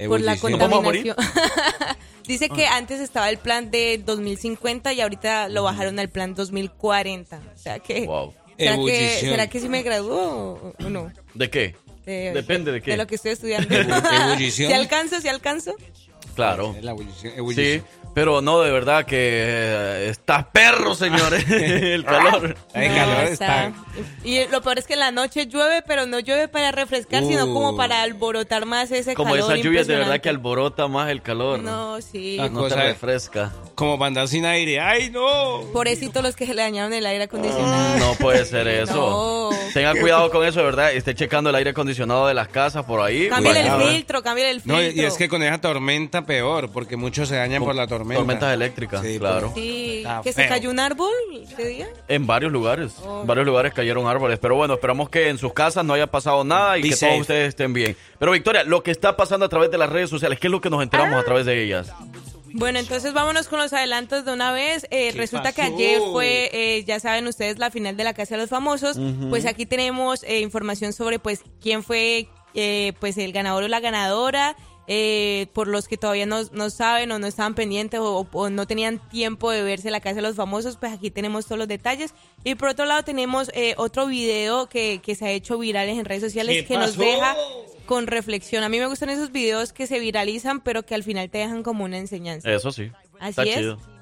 [0.08, 0.60] por la Ebullición.
[0.60, 1.18] ¿Nos
[2.28, 7.38] Dice que antes estaba el plan de 2050 y ahorita lo bajaron al plan 2040.
[7.38, 8.06] O sea que...
[8.06, 8.34] Wow.
[8.58, 9.18] ¿Será que.
[9.20, 11.12] ¿Será que sí me graduó o- o no?
[11.34, 11.76] ¿De qué?
[12.06, 12.92] De- Depende de qué.
[12.92, 13.68] De lo que estoy estudiando.
[13.76, 14.70] Ebullición.
[14.70, 15.20] ¿Si alcanzo?
[15.20, 15.76] ¿Si alcanzo?
[16.36, 16.76] Claro.
[16.82, 17.82] La ebullición, Sí,
[18.14, 21.45] pero no, de verdad que eh, está perro, señores.
[21.49, 22.56] el calor.
[22.74, 23.74] El calor está- está.
[24.24, 27.45] Y lo peor es que en la noche llueve, pero no llueve para refrescar, sino
[27.45, 27.53] Uh.
[27.53, 31.22] como para alborotar más ese Como calor esas lluvias de verdad que alborota más el
[31.22, 31.60] calor.
[31.60, 32.38] No, sí.
[32.38, 33.52] La No cosa te es- refresca.
[33.76, 34.80] Como para andar sin aire.
[34.80, 35.62] ¡Ay, no!
[35.74, 37.98] Pobrecitos los que se le dañaron el aire acondicionado.
[37.98, 38.94] No puede ser eso.
[38.96, 39.50] No.
[39.74, 40.94] Tenga cuidado con eso, de verdad.
[40.94, 43.28] Esté checando el aire acondicionado de las casas por ahí.
[43.28, 44.78] Cámbiale el filtro, cámbiale el filtro.
[44.78, 48.20] No, y es que con esa tormenta peor, porque muchos se dañan por la tormenta.
[48.22, 49.52] Tormentas eléctricas, Sí, claro.
[49.54, 51.12] Sí, Está que se cayó un árbol
[51.44, 51.88] ese día.
[52.08, 52.94] En varios lugares.
[53.04, 53.22] Oh.
[53.22, 54.40] En varios lugares cayeron árboles.
[54.40, 57.10] Pero bueno, esperamos que en sus casas no haya pasado nada y Be que safe.
[57.12, 57.98] todos ustedes estén bien.
[58.18, 60.62] Pero Victoria, lo que está pasando a través de las redes sociales, ¿qué es lo
[60.62, 61.92] que nos enteramos a través de ellas?
[62.57, 64.86] Bueno, entonces vámonos con los adelantos de una vez.
[64.90, 68.36] Eh, ¿Qué resulta que ayer fue, eh, ya saben ustedes, la final de la Casa
[68.36, 68.98] de los Famosos.
[69.30, 73.82] Pues aquí tenemos eh, información sobre pues quién fue eh, pues el ganador o la
[73.82, 74.56] ganadora.
[74.88, 78.68] Eh, por los que todavía no, no saben o no estaban pendientes o, o no
[78.68, 82.14] tenían tiempo de verse la Casa de los Famosos, pues aquí tenemos todos los detalles.
[82.44, 86.06] Y por otro lado tenemos eh, otro video que, que se ha hecho virales en
[86.06, 87.02] redes sociales ¿Qué que nos pasó?
[87.02, 87.36] deja
[87.86, 88.64] con reflexión.
[88.64, 91.64] A mí me gustan esos videos que se viralizan pero que al final te dejan
[91.64, 92.52] como una enseñanza.
[92.52, 92.91] Eso sí.
[93.20, 93.56] Así está es.
[93.56, 93.95] chido.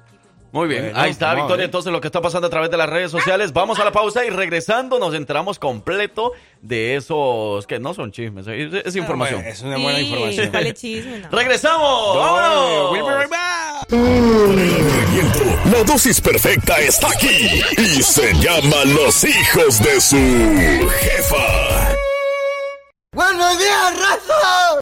[0.54, 2.88] Muy bien, Bueno, ahí está Victoria, entonces lo que está pasando a través de las
[2.88, 3.52] redes sociales.
[3.52, 6.30] Vamos a la pausa y regresando nos enteramos completo
[6.62, 9.40] de esos que no son chismes, es, es información.
[9.40, 10.50] bueno, es una buena Sí, información.
[10.50, 11.18] ¿cuál es chisme?
[11.18, 11.28] No.
[11.30, 12.16] ¡Regresamos!
[12.16, 12.92] ¡Vámonos!
[12.92, 13.92] We'll be right back.
[13.92, 15.40] Entretenimiento.
[15.72, 21.94] La dosis perfecta está aquí y se llama Los hijos de su jefa.
[23.12, 24.80] ¡Buenos días, raza!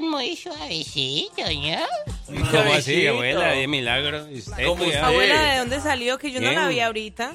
[0.00, 2.44] Muy suavecito, ¿no?
[2.50, 3.48] ¿Cómo así, abuela?
[3.52, 4.28] De milagro.
[4.30, 4.84] ¿Y usted, ¿Cómo?
[5.02, 6.18] Abuela, ¿de dónde salió?
[6.18, 7.32] Que yo no la vi ahorita.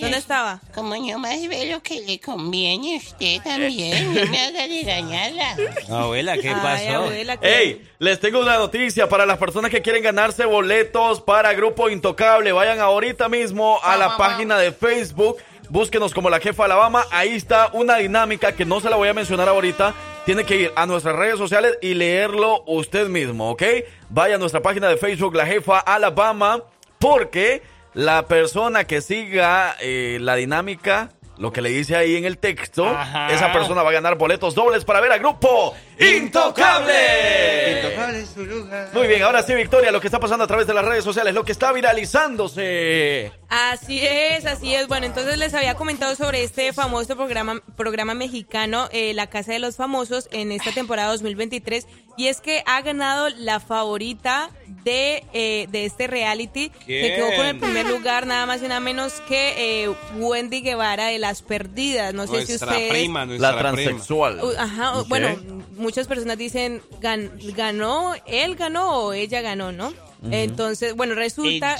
[0.00, 0.60] ¿Dónde estaba?
[0.74, 5.56] Como yo más ve lo que le conviene a usted también, no me haga regañarla.
[5.88, 6.96] Abuela, ¿qué Ay, pasó?
[7.04, 11.52] abuela, que- Hey, les tengo una noticia para las personas que quieren ganarse boletos para
[11.54, 12.52] Grupo Intocable.
[12.52, 15.36] Vayan ahorita mismo a la página de Facebook.
[15.68, 17.06] Búsquenos como la jefa Alabama.
[17.10, 19.94] Ahí está una dinámica que no se la voy a mencionar ahorita.
[20.26, 23.62] Tiene que ir a nuestras redes sociales y leerlo usted mismo, ¿ok?
[24.08, 26.64] Vaya a nuestra página de Facebook, la jefa Alabama,
[26.98, 27.62] porque
[27.94, 32.88] la persona que siga eh, la dinámica, lo que le dice ahí en el texto,
[32.88, 33.30] Ajá.
[33.30, 37.76] esa persona va a ganar boletos dobles para ver a Grupo Intocable.
[37.76, 38.88] Intocable es su lugar.
[38.94, 41.34] Muy bien, ahora sí, Victoria, lo que está pasando a través de las redes sociales,
[41.34, 43.30] lo que está viralizándose.
[43.48, 44.88] Así es, así es.
[44.88, 49.60] Bueno, entonces les había comentado sobre este famoso programa, programa mexicano, eh, La Casa de
[49.60, 51.86] los Famosos, en esta temporada 2023.
[52.16, 54.50] Y es que ha ganado la favorita
[54.84, 56.70] de, eh, de este reality.
[56.86, 57.04] ¿Quién?
[57.04, 61.06] Se quedó con el primer lugar, nada más y nada menos que eh, Wendy Guevara
[61.06, 62.14] de Las Perdidas.
[62.14, 62.90] No sé si ustedes...
[62.90, 64.40] prima, La transexual.
[64.42, 65.28] Uh, Ajá, bueno,
[65.76, 69.92] muchas personas dicen, gan- ganó, él ganó o ella ganó, ¿no?
[70.30, 71.76] Entonces, bueno, resulta...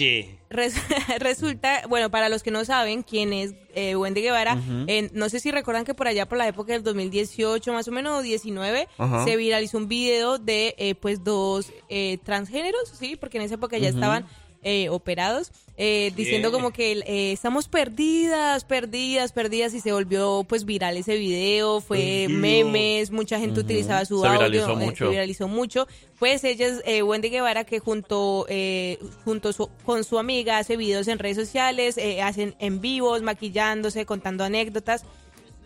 [0.49, 0.77] Res-
[1.19, 4.57] resulta, bueno, para los que no saben quién es eh, Wendy Guevara,
[4.87, 7.91] eh, no sé si recuerdan que por allá por la época del 2018, más o
[7.93, 9.25] menos, o 19, Ajá.
[9.25, 13.17] se viralizó un video de, eh, pues, dos eh, transgéneros, ¿sí?
[13.17, 14.27] Porque en esa época ya estaban
[14.63, 20.65] eh, operados, eh, diciendo como que eh, estamos perdidas, perdidas, perdidas, y se volvió, pues,
[20.65, 22.41] viral ese video, fue Perdido.
[22.41, 25.05] memes, mucha gente utilizaba su Se audio, viralizó eh, mucho.
[25.05, 25.87] se viralizó mucho.
[26.19, 30.77] Pues ella es eh, Wendy Guevara que junto, eh, junto su- con su amiga hace
[30.77, 35.05] videos en redes sociales, eh, hacen en vivos, maquillándose, contando anécdotas.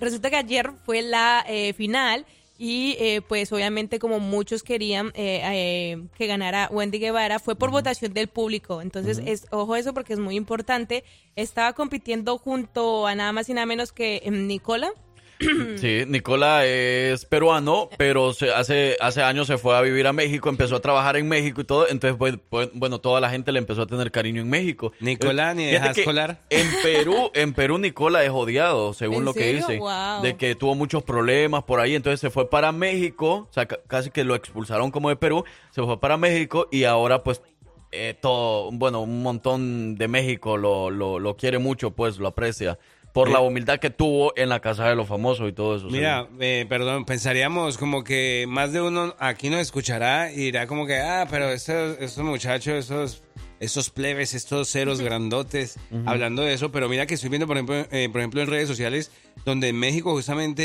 [0.00, 2.26] Resulta que ayer fue la eh, final
[2.62, 7.70] y eh, pues obviamente como muchos querían eh, eh, que ganara Wendy Guevara fue por
[7.70, 8.82] votación del público.
[8.82, 11.02] Entonces, es, ojo eso porque es muy importante.
[11.36, 14.92] Estaba compitiendo junto a nada más y nada menos que em, Nicola.
[15.76, 20.48] Sí, Nicola es peruano, pero se- hace, hace años se fue a vivir a México,
[20.50, 23.58] empezó a trabajar en México y todo, entonces, pues, pues, bueno, toda la gente le
[23.58, 24.92] empezó a tener cariño en México.
[25.00, 26.42] Nicola, Eh, ni dejas colar.
[26.50, 29.66] En Perú, en Perú Nicola es odiado, según ¿En lo que serio?
[29.66, 30.22] dice, Wow.
[30.22, 33.80] de que tuvo muchos problemas por ahí, entonces se fue para México, o sea, ca-
[33.86, 37.40] casi que lo expulsaron como de Perú, se fue para México y ahora pues
[37.92, 42.78] eh, todo, bueno, un montón de México lo, lo, lo quiere mucho, pues lo aprecia.
[43.12, 43.32] Por Eh.
[43.32, 45.86] la humildad que tuvo en la casa de los famosos y todo eso.
[45.90, 50.86] Mira, eh, perdón, pensaríamos como que más de uno aquí nos escuchará y dirá como
[50.86, 53.22] que, ah, pero estos, estos muchachos, esos,
[53.58, 55.76] esos plebes, estos ceros grandotes,
[56.06, 58.68] hablando de eso, pero mira que estoy viendo, por ejemplo, eh, por ejemplo en redes
[58.68, 59.10] sociales,
[59.44, 60.62] donde en México justamente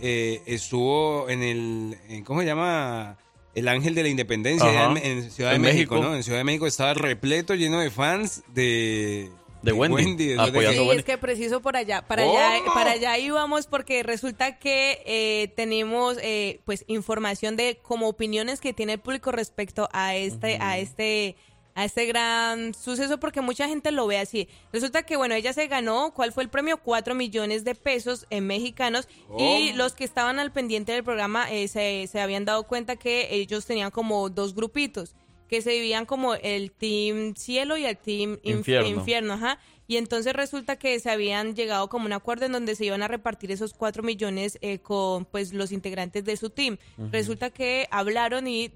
[0.00, 3.18] eh, estuvo en el, en- ¿cómo se llama?
[3.54, 5.98] El Ángel de la Independencia, en, en Ciudad de México.
[6.00, 6.14] ¿no?
[6.14, 9.30] En Ciudad de México estaba repleto, lleno de fans de...
[9.62, 10.98] De Wendy, apoyando Sí, Wendy.
[10.98, 16.16] es que preciso por allá, para allá, para allá íbamos porque resulta que eh, tenemos
[16.20, 21.36] eh, pues información de como opiniones que tiene el público respecto a este, a este,
[21.74, 24.48] a este gran suceso porque mucha gente lo ve así.
[24.72, 26.76] Resulta que bueno, ella se ganó, ¿cuál fue el premio?
[26.78, 29.08] Cuatro millones de pesos en mexicanos
[29.38, 29.76] y Oh.
[29.76, 33.64] los que estaban al pendiente del programa eh, se, se habían dado cuenta que ellos
[33.64, 35.14] tenían como dos grupitos
[35.52, 38.88] que se dividían como el team cielo y el team inf- Infierno.
[38.88, 39.58] infierno, ajá.
[39.86, 43.08] Y entonces resulta que se habían llegado como un acuerdo en donde se iban a
[43.08, 46.78] repartir esos cuatro millones eh, con pues los integrantes de su team.
[47.10, 48.72] Resulta que hablaron y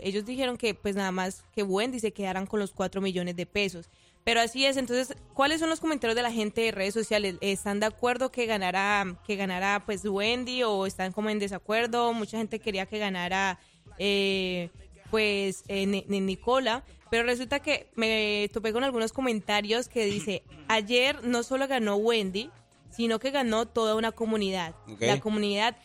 [0.00, 3.44] ellos dijeron que pues nada más que Wendy se quedaran con los cuatro millones de
[3.44, 3.90] pesos.
[4.22, 7.34] Pero así es, entonces, ¿cuáles son los comentarios de la gente de redes sociales?
[7.40, 12.12] ¿Están de acuerdo que ganara, que ganara pues Wendy o están como en desacuerdo?
[12.12, 13.58] Mucha gente quería que ganara
[13.98, 14.70] eh,
[15.12, 20.42] pues eh, Ni- Ni- Nicola, pero resulta que me topé con algunos comentarios que dice,
[20.68, 22.50] ayer no solo ganó Wendy,
[22.90, 24.74] sino que ganó toda una comunidad,
[25.06, 25.76] la comunidad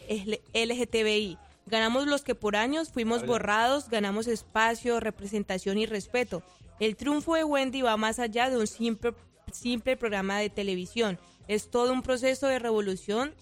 [0.54, 1.38] LGTBI.
[1.66, 6.42] Ganamos los que por años fuimos borrados, ganamos espacio, representación y respeto.
[6.80, 9.14] El triunfo de Wendy va más allá de un simple,
[9.52, 11.20] simple programa de televisión.
[11.50, 13.34] Es todo un proceso de revolución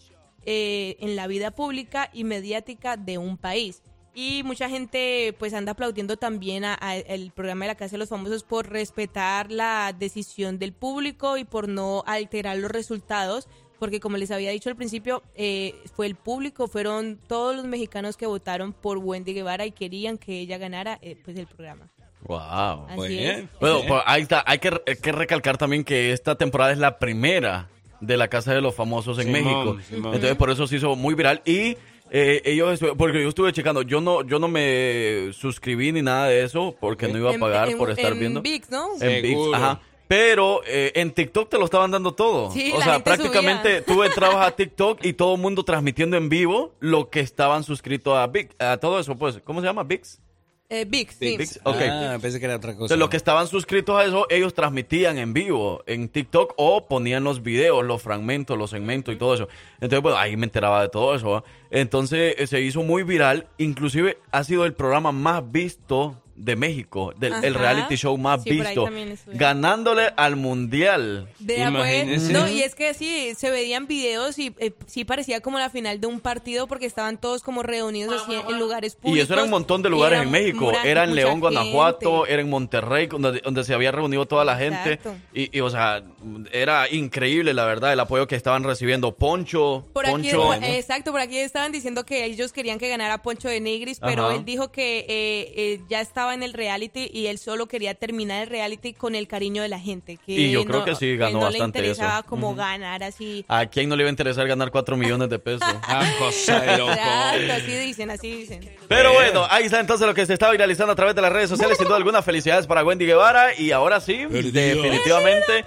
[0.48, 3.82] eh, en la vida pública y mediática de un país.
[4.16, 7.98] Y mucha gente pues anda aplaudiendo también a, a el programa de la Casa de
[7.98, 14.00] los Famosos por respetar la decisión del público y por no alterar los resultados, porque
[14.00, 18.26] como les había dicho al principio, eh, fue el público, fueron todos los mexicanos que
[18.26, 21.90] votaron por Wendy Guevara y querían que ella ganara eh, pues el programa.
[22.22, 22.86] Wow.
[22.88, 23.20] Así Muy es.
[23.20, 23.50] bien.
[23.60, 24.44] Bueno, pues ahí está.
[24.48, 27.68] Hay que, hay que recalcar también que esta temporada es la primera
[28.00, 29.78] de la Casa de los Famosos en Simón, México.
[29.88, 30.14] Simón.
[30.16, 31.42] Entonces, por eso se hizo muy viral.
[31.46, 31.78] Y
[32.12, 36.28] eh, ellos, estu- porque yo estuve checando, yo no, yo no me suscribí ni nada
[36.28, 38.42] de eso porque no iba a pagar en- por estar en viendo.
[38.42, 38.88] ViX, ¿no?
[39.02, 39.82] En ViX, ajá.
[40.08, 42.52] Pero eh, en TikTok te lo estaban dando todo.
[42.52, 43.86] Sí, o la sea, gente prácticamente subía.
[43.88, 48.16] tú entrabas a TikTok y todo el mundo transmitiendo en vivo lo que estaban suscritos
[48.16, 49.40] a ViX, a todo eso, pues.
[49.44, 49.84] ¿Cómo se llama?
[49.84, 50.20] ViX.
[50.68, 51.38] Eh, ViX, sí.
[51.38, 51.76] ViX, ok.
[51.90, 52.86] Ah, pensé que era otra cosa.
[52.86, 57.24] Entonces, los que estaban suscritos a eso, ellos transmitían en vivo en TikTok o ponían
[57.24, 59.48] los videos, los fragmentos, los segmentos y todo eso.
[59.76, 61.44] Entonces, bueno, ahí me enteraba de todo eso.
[61.70, 63.48] Entonces, eh, se hizo muy viral.
[63.58, 68.50] Inclusive, ha sido el programa más visto de México, del, el reality show más Sí,
[68.52, 68.88] visto,
[69.28, 71.30] ganándole al mundial.
[71.40, 75.60] Vea, pues, no, y es que sí, se veían videos y eh, sí parecía como
[75.60, 79.18] la final de un partido porque estaban todos como reunidos así en lugares públicos.
[79.18, 80.72] Y eso era un montón de lugares en México.
[80.84, 82.34] Era en León, Guanajuato, gente.
[82.34, 85.00] era en Monterrey, donde, donde se había reunido toda la gente.
[85.34, 86.04] Y, y, o sea,
[86.52, 89.16] era increíble, la verdad, el apoyo que estaban recibiendo.
[89.16, 90.42] Poncho, Por aquí, Poncho.
[90.44, 94.26] por- exacto, por aquí estaban diciendo que ellos querían que ganara Poncho de Nigris, pero
[94.28, 94.36] Ajá.
[94.36, 98.44] él dijo que eh, eh, ya estaba en el reality y él solo quería terminar
[98.44, 100.18] el reality con el cariño de la gente.
[100.26, 102.28] Que Y yo creo no- que sí, ganó no bastante le interesaba eso.
[102.30, 103.46] como ganar así.
[103.48, 105.62] ¿A quién no le iba a interesar ganar 4 millones de pesos?
[105.88, 106.92] Ah, cosa de loco.
[106.92, 108.70] Exacto, así dicen, así dicen.
[108.88, 111.50] Pero bueno, ahí está entonces lo que se está viralizando a través de las redes
[111.50, 111.78] sociales.
[111.78, 113.54] Sin duda alguna, felicidades para Wendy Guevara.
[113.60, 115.64] Y ahora sí, definitivamente,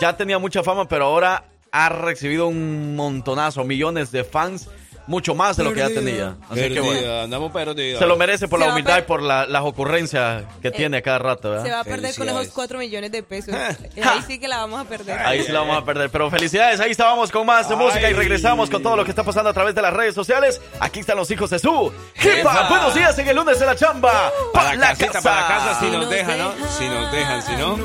[0.00, 4.68] ya tenía mucha fama, pero ahora ha recibido un montonazo, millones de fans,
[5.06, 6.36] mucho más de lo que ya tenía.
[6.50, 7.20] Así que bueno.
[7.22, 7.98] andamos perdidos.
[7.98, 11.02] Se lo merece por Se la humildad y por la- las ocurrencias que tiene a
[11.02, 11.64] cada rato, ¿verdad?
[11.64, 12.52] Se va a perder con esos Felicidades.
[12.52, 13.54] 4 millones de pesos.
[14.04, 15.18] Ahí sí que la vamos a perder.
[15.20, 16.10] Ahí sí la vamos a perder.
[16.10, 19.50] Pero felicidades, ahí estábamos con más música y regresamos con todo lo que está pasando
[19.50, 20.60] a través de las redes sociales.
[20.80, 22.68] Aquí están los hijos de su jefa.
[22.68, 24.30] Buenos días en el lunes de la chamba.
[24.52, 26.52] Para la casita, para casa, si nos nos dejan, ¿no?
[26.52, 26.68] dejan.
[26.78, 27.76] Si nos dejan, si no.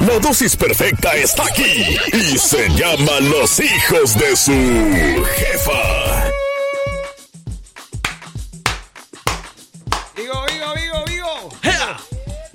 [0.00, 6.08] La dosis perfecta está aquí y se llama Los hijos de su jefa.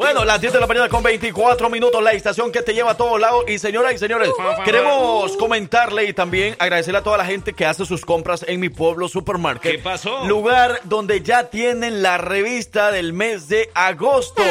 [0.04, 2.98] Bueno, las 10 de la mañana con 24 minutos, la estación que te lleva a
[2.98, 3.46] todos lados.
[3.48, 4.32] Y señoras y señores,
[4.66, 8.68] queremos comentarle y también agradecerle a toda la gente que hace sus compras en mi
[8.68, 9.72] pueblo supermarket.
[9.72, 10.26] ¿Qué pasó?
[10.26, 14.44] Lugar donde ya tienen la revista del mes de agosto.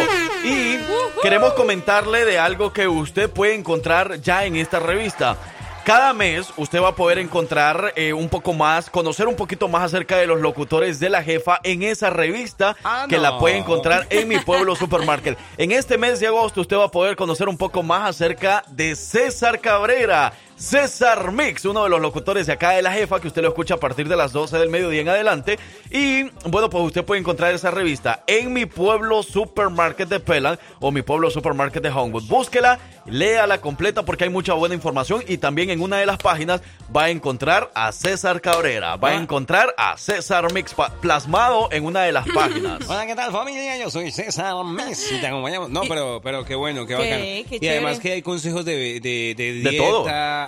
[0.43, 0.79] Y
[1.23, 5.37] queremos comentarle de algo que usted puede encontrar ya en esta revista.
[5.85, 9.83] Cada mes usted va a poder encontrar eh, un poco más, conocer un poquito más
[9.83, 14.07] acerca de los locutores de la jefa en esa revista Ah, que la puede encontrar
[14.11, 15.37] en mi pueblo supermarket.
[15.59, 18.95] En este mes de agosto usted va a poder conocer un poco más acerca de
[18.95, 20.33] César Cabrera.
[20.63, 23.75] César Mix, uno de los locutores de acá de la jefa, que usted lo escucha
[23.75, 25.59] a partir de las 12 del mediodía en adelante.
[25.91, 30.93] Y bueno, pues usted puede encontrar esa revista en mi pueblo supermarket de Pelan o
[30.93, 32.29] mi pueblo supermarket de Homewood.
[32.29, 35.25] Búsquela, léala completa porque hay mucha buena información.
[35.27, 36.63] Y también en una de las páginas
[36.97, 38.95] va a encontrar a César Cabrera.
[38.95, 39.17] Va a Ah.
[39.17, 42.89] encontrar a César Mix plasmado en una de las páginas.
[42.89, 43.79] Hola, ¿qué tal familia?
[43.79, 45.71] Yo soy César Messi, te acompañamos.
[45.71, 47.25] No, pero, pero qué bueno, qué Qué- bacano.
[47.51, 50.05] qué y además que hay consejos de, de, de De todo.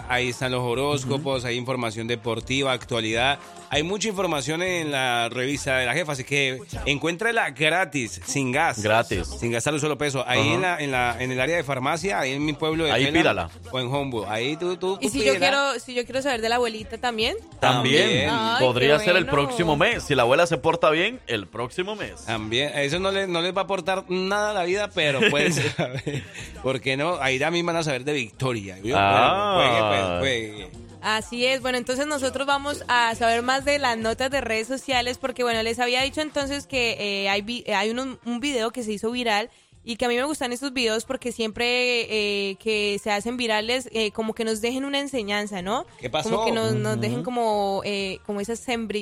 [0.09, 3.39] Ahí están los horóscopos, hay información deportiva, actualidad.
[3.70, 8.81] Hay mucha información en la revista de la jefa, así que encuéntrala gratis, sin gas.
[8.81, 9.26] Gratis.
[9.40, 10.22] Sin gastar un solo peso.
[10.28, 12.93] Ahí en, la, en, la, en el área de farmacia, ahí en mi pueblo de
[12.93, 13.51] Ahí Pelan, pídala.
[13.72, 14.26] O en Homewood.
[14.28, 16.98] Ahí tú, tú, Y tú si yo quiero, si yo quiero saber de la abuelita
[16.98, 17.36] también.
[17.59, 20.05] También Ay, podría ser el próximo mes.
[20.05, 22.26] Si la abuela se porta bien, el próximo mes.
[22.26, 25.52] También, eso no, le- no les va a aportar nada a la vida, pero pueden
[25.76, 26.22] saber.
[26.62, 27.16] ¿Por qué no?
[27.20, 28.78] Ahí también van a saber de victoria.
[28.85, 29.84] Yo, Ah.
[29.89, 30.70] Pues, juegue.
[31.06, 35.19] Así es, bueno, entonces nosotros vamos a saber más de las notas de redes sociales
[35.19, 38.82] porque, bueno, les había dicho entonces que eh, hay, vi- hay un, un video que
[38.82, 39.51] se hizo viral
[39.85, 42.02] y que a mí me gustan estos videos porque siempre
[42.51, 45.86] eh, que se hacen virales eh, como que nos dejen una enseñanza, ¿no?
[45.98, 46.31] ¿Qué pasó?
[46.31, 48.55] Como que nos, nos dejen como, eh, como esa,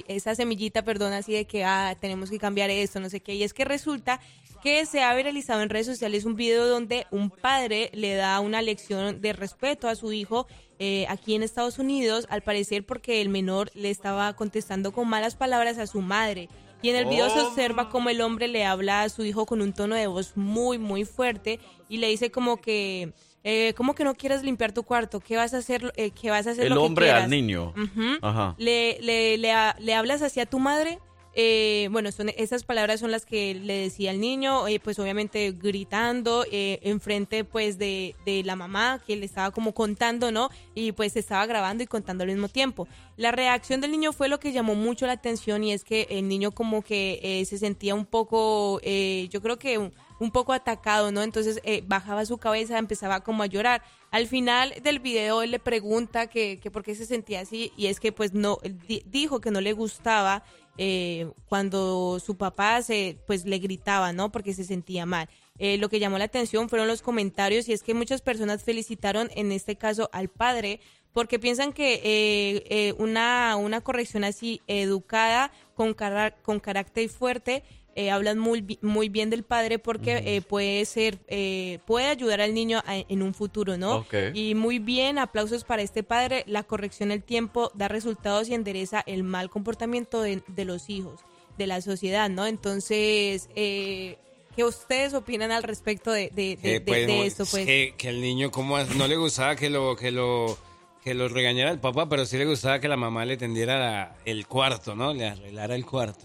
[0.09, 3.35] esa semillita, perdón, así de que ah, tenemos que cambiar esto, no sé qué.
[3.35, 4.21] Y es que resulta
[4.63, 8.63] que se ha viralizado en redes sociales un video donde un padre le da una
[8.63, 10.47] lección de respeto a su hijo
[10.79, 15.37] eh, aquí en Estados Unidos, al parecer porque el menor le estaba contestando con malas
[15.37, 16.49] palabras a su madre.
[16.83, 17.49] Y en el video se Oh.
[17.49, 20.79] observa cómo el hombre le habla a su hijo con un tono de voz muy,
[20.79, 23.13] muy fuerte y le dice como que,
[23.45, 25.21] eh, ¿cómo que no quieres limpiar tu cuarto?
[25.21, 25.93] ¿Qué vas a hacer?
[25.97, 26.67] eh, ¿Qué vas a hacer?
[26.67, 27.73] El lo hombre quieras?" al niño.
[28.21, 28.55] Ajá.
[28.59, 30.99] le, le, le, le hablas hacia tu madre.
[31.35, 35.53] Eh, bueno, son, esas palabras son las que le decía al niño, eh, pues obviamente
[35.53, 40.51] gritando eh, enfrente pues de, de la mamá que le estaba como contando, ¿no?
[40.75, 42.87] Y pues estaba grabando y contando al mismo tiempo.
[43.17, 46.29] La reacción del niño fue lo que llamó mucho la atención y es que el
[46.29, 49.93] niño como que eh, se sentía un poco, eh, yo creo que un,
[50.33, 51.23] poco atacado, ¿no?
[51.23, 53.83] Entonces eh, bajaba su cabeza, empezaba como a llorar.
[54.11, 57.87] Al final del video él le pregunta que, que por qué se sentía así y
[57.87, 58.59] es que pues no,
[59.07, 60.45] dijo que no le gustaba
[60.78, 64.32] eh, cuando su papá se, pues le gritaba, ¿no?
[64.32, 65.28] Porque se sentía mal.
[65.59, 69.31] Eh, lo que llamó la atención fueron los comentarios y es que muchas personas felicitaron
[69.35, 70.81] en este caso al padre
[71.12, 77.62] porque piensan que eh, eh, una, una corrección así educada, con, cara- con carácter fuerte,
[77.94, 82.55] eh, hablan muy, muy bien del padre porque eh, puede ser, eh, puede ayudar al
[82.55, 83.97] niño a- en un futuro, ¿no?
[83.97, 84.14] Ok.
[84.35, 86.44] Y muy bien, aplausos para este padre.
[86.47, 91.20] La corrección del tiempo da resultados y endereza el mal comportamiento de, de los hijos,
[91.59, 92.47] de la sociedad, ¿no?
[92.47, 94.16] Entonces, eh,
[94.56, 97.44] ¿qué ustedes opinan al respecto de, de, de- Eh, de- pues, de esto?
[97.51, 97.66] Pues?
[97.66, 100.56] Que, que el niño como no le gustaba que lo que lo
[101.05, 104.16] que lo regañara el papá, pero sí le gustaba que la mamá le tendiera la-
[104.24, 105.12] el cuarto, ¿no?
[105.12, 106.24] Le arreglara el cuarto.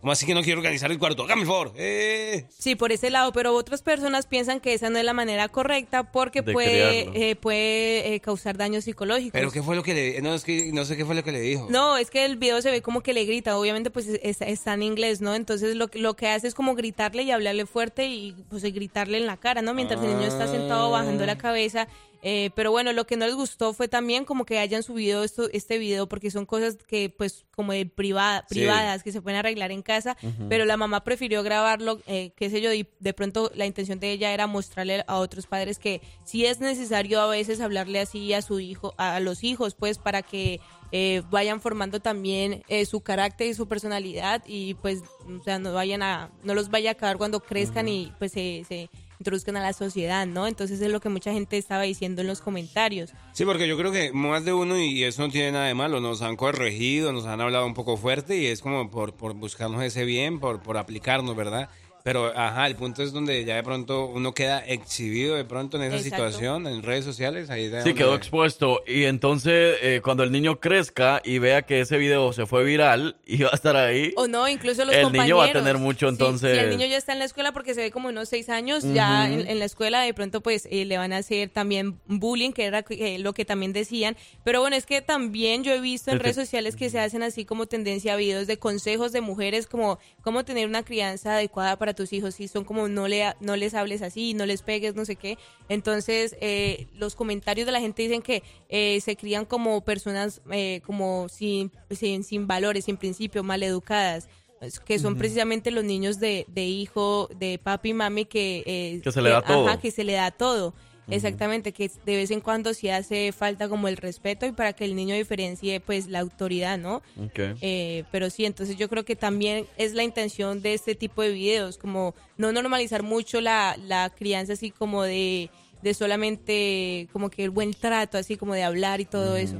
[0.00, 1.24] ¿Cómo así que no quiero organizar el cuarto?
[1.24, 1.72] Hágame el favor.
[1.76, 2.46] Eh.
[2.58, 6.10] Sí, por ese lado, pero otras personas piensan que esa no es la manera correcta
[6.10, 9.32] porque De puede, eh, puede eh, causar daños psicológicos.
[9.32, 11.32] Pero qué fue lo que le no es que no sé qué fue lo que
[11.32, 11.66] le dijo.
[11.70, 14.40] No, es que el video se ve como que le grita, obviamente pues es- es-
[14.40, 15.34] está en inglés, ¿no?
[15.34, 19.18] Entonces lo, que- lo que hace es como gritarle y hablarle fuerte y pues gritarle
[19.18, 19.74] en la cara, ¿no?
[19.74, 21.88] Mientras el niño está sentado bajando la cabeza.
[22.22, 25.48] Eh, pero bueno, lo que no les gustó fue también como que hayan subido esto,
[25.52, 28.56] este video porque son cosas que pues como de privada, Sí.
[28.56, 30.16] privadas que se pueden arreglar en casa,
[30.48, 34.12] pero la mamá prefirió grabarlo, eh, qué sé yo, y de pronto la intención de
[34.12, 38.42] ella era mostrarle a otros padres que sí es necesario a veces hablarle así a
[38.42, 40.60] su hijo, a, a los hijos, pues para que
[40.92, 45.72] eh, vayan formando también eh, su carácter y su personalidad y pues, o sea, no
[45.72, 48.90] vayan a, no los vaya a acabar cuando crezcan y pues se, se
[49.20, 50.46] introduzcan a la sociedad, ¿no?
[50.46, 53.12] Entonces es lo que mucha gente estaba diciendo en los comentarios.
[53.32, 56.00] Sí, porque yo creo que más de uno, y eso no tiene nada de malo,
[56.00, 59.82] nos han corregido, nos han hablado un poco fuerte y es como por, por buscarnos
[59.84, 61.68] ese bien, por, por aplicarnos, ¿verdad?
[62.02, 65.84] Pero, ajá, el punto es donde ya de pronto uno queda exhibido de pronto en
[65.84, 66.16] esa Exacto.
[66.30, 67.50] situación, en redes sociales.
[67.50, 68.82] Ahí Sí, donde- quedó expuesto.
[68.86, 73.16] Y entonces, eh, cuando el niño crezca y vea que ese video se fue viral
[73.26, 75.26] y va a estar ahí, O no, incluso los el compañeros.
[75.26, 76.58] niño va a tener mucho, Sí, entonces...
[76.58, 78.82] Si el niño ya está en la escuela porque se ve como unos seis años,
[78.94, 79.40] ya Ujú.
[79.40, 82.64] en, en la escuela de pronto pues eh, le van a hacer también bullying, que
[82.64, 84.16] era eh, lo que también decían.
[84.44, 87.22] Pero bueno, es que también yo he visto en que- redes sociales que se hacen
[87.22, 91.76] así como tendencia a videos de consejos de mujeres como cómo tener una crianza adecuada
[91.78, 92.38] para tus hijos.
[92.40, 95.38] Y son como no, le, no les hables así, no les pegues, no sé qué.
[95.68, 100.80] Entonces eh, los comentarios de la gente dicen que eh, se crían como personas eh,
[100.84, 104.28] como sin, sin, sin valores, sin principios, mal educadas
[104.60, 109.00] es que son precisamente los niños de, de hijo de papi y mami que eh,
[109.02, 109.80] Que se le da todo.
[109.80, 110.74] que se le da todo
[111.10, 114.84] exactamente que de vez en cuando sí hace falta como el respeto y para que
[114.84, 117.38] el niño diferencie pues la autoridad no Ok.
[117.60, 121.30] Eh, pero sí entonces yo creo que también es la intención de este tipo de
[121.30, 125.50] videos como no normalizar mucho la, la crianza así como de
[125.82, 129.56] de solamente como que el buen trato así como de hablar y todo eso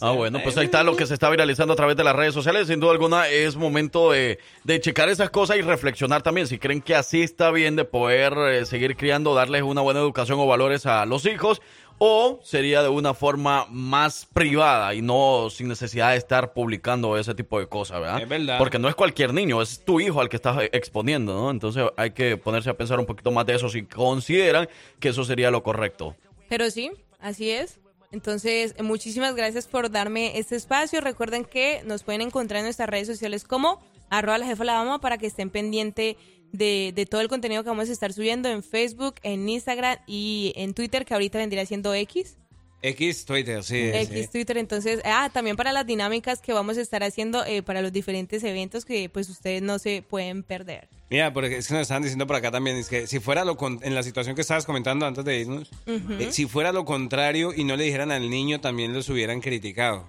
[0.00, 2.34] Ah, bueno, pues ahí está lo que se está viralizando a través de las redes
[2.34, 2.68] sociales.
[2.68, 6.46] Sin duda alguna es momento de, de checar esas cosas y reflexionar también.
[6.46, 10.38] Si creen que así está bien de poder eh, seguir criando, darles una buena educación
[10.40, 11.60] o valores a los hijos,
[11.98, 17.34] o sería de una forma más privada y no sin necesidad de estar publicando ese
[17.34, 18.22] tipo de cosas, ¿verdad?
[18.22, 18.58] Es verdad.
[18.58, 21.50] Porque no es cualquier niño, es tu hijo al que estás eh, exponiendo, ¿no?
[21.50, 24.68] Entonces hay que ponerse a pensar un poquito más de eso si consideran
[25.00, 26.16] que eso sería lo correcto.
[26.48, 27.78] Pero sí, así es.
[28.10, 31.00] Entonces, muchísimas gracias por darme este espacio.
[31.00, 33.80] Recuerden que nos pueden encontrar en nuestras redes sociales como
[34.10, 36.16] arroba la jefa la para que estén pendiente
[36.52, 40.52] de, de todo el contenido que vamos a estar subiendo en Facebook, en Instagram y
[40.56, 42.38] en Twitter, que ahorita vendría siendo X.
[42.80, 43.90] X Twitter, sí.
[43.92, 44.28] X sí.
[44.30, 47.92] Twitter, entonces, ah, también para las dinámicas que vamos a estar haciendo eh, para los
[47.92, 50.88] diferentes eventos que pues ustedes no se pueden perder.
[51.10, 53.56] Mira, porque es que nos estaban diciendo por acá también, es que si fuera lo
[53.56, 56.12] con- en la situación que estabas comentando antes de irnos, Ujú.
[56.20, 60.06] eh, si fuera lo contrario y no le dijeran al niño, también los hubieran criticado.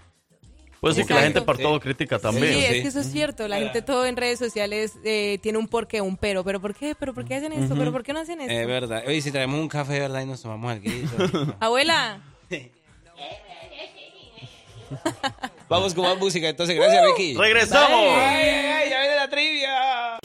[0.80, 2.54] Pues sí, que la gente por todo critica también.
[2.54, 3.48] Sí, es que eso es cierto.
[3.50, 6.46] La gente todo en redes sociales eh, tiene un porqué, un pero.
[6.46, 6.96] ¿Pero por qué?
[6.98, 7.74] ¿Pero por qué hacen esto?
[7.74, 7.80] Ujú.
[7.80, 8.54] ¿Pero por qué no hacen esto?
[8.54, 9.04] Es verdad.
[9.06, 10.22] Oye, si traemos un café, ¿verdad?
[10.22, 10.86] Y nos tomamos algo.
[11.60, 12.22] Abuela.
[15.70, 16.76] Vamos con más música, entonces.
[16.76, 17.36] Gracias, Becky.
[17.36, 17.92] ¡Regresamos!
[17.92, 18.90] ¡Ay, ay, ay!
[18.90, 20.18] ¡Ya viene la trivia!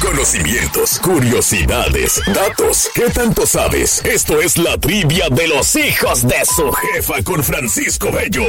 [0.00, 2.90] Conocimientos, curiosidades, datos.
[2.94, 4.02] ¿Qué tanto sabes?
[4.04, 8.44] Esto es la trivia de los hijos de su jefa con Francisco Bello.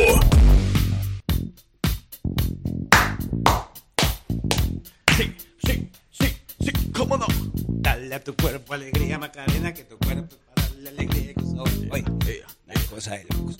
[6.94, 7.28] ¿Cómo no?
[7.68, 11.34] Dale a tu cuerpo alegría, Macarena, que tu cuerpo es para darle alegría.
[11.92, 12.57] Oye, una
[12.98, 13.58] cosa de locos.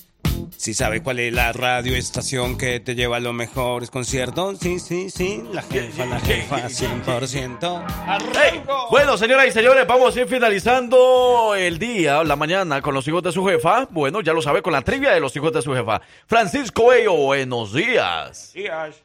[0.58, 4.58] Si sabe cuál es la radioestación que te lleva a los mejores conciertos.
[4.60, 5.44] Sí, sí, sí.
[5.54, 7.86] La jefa, la jefa, 100%.
[8.34, 13.08] Hey, bueno, señoras y señores, vamos a ir finalizando el día, la mañana, con los
[13.08, 13.88] hijos de su jefa.
[13.92, 16.02] Bueno, ya lo sabe, con la trivia de los hijos de su jefa.
[16.26, 18.54] Francisco Ello, buenos días.
[18.56, 19.04] Buenos días,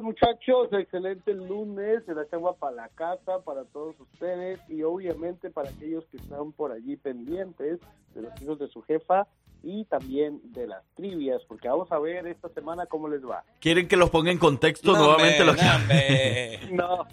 [0.00, 0.68] muchachos.
[0.72, 2.02] Excelente lunes.
[2.06, 6.52] Se la chamba para la casa, para todos ustedes y obviamente para aquellos que están
[6.52, 7.80] por allí pendientes
[8.14, 9.26] de los hijos de su jefa
[9.62, 13.42] y también de las trivias, porque vamos a ver esta semana cómo les va.
[13.60, 16.60] ¿Quieren que los ponga en contexto No, nuevamente lo, que.
[16.70, 17.06] No.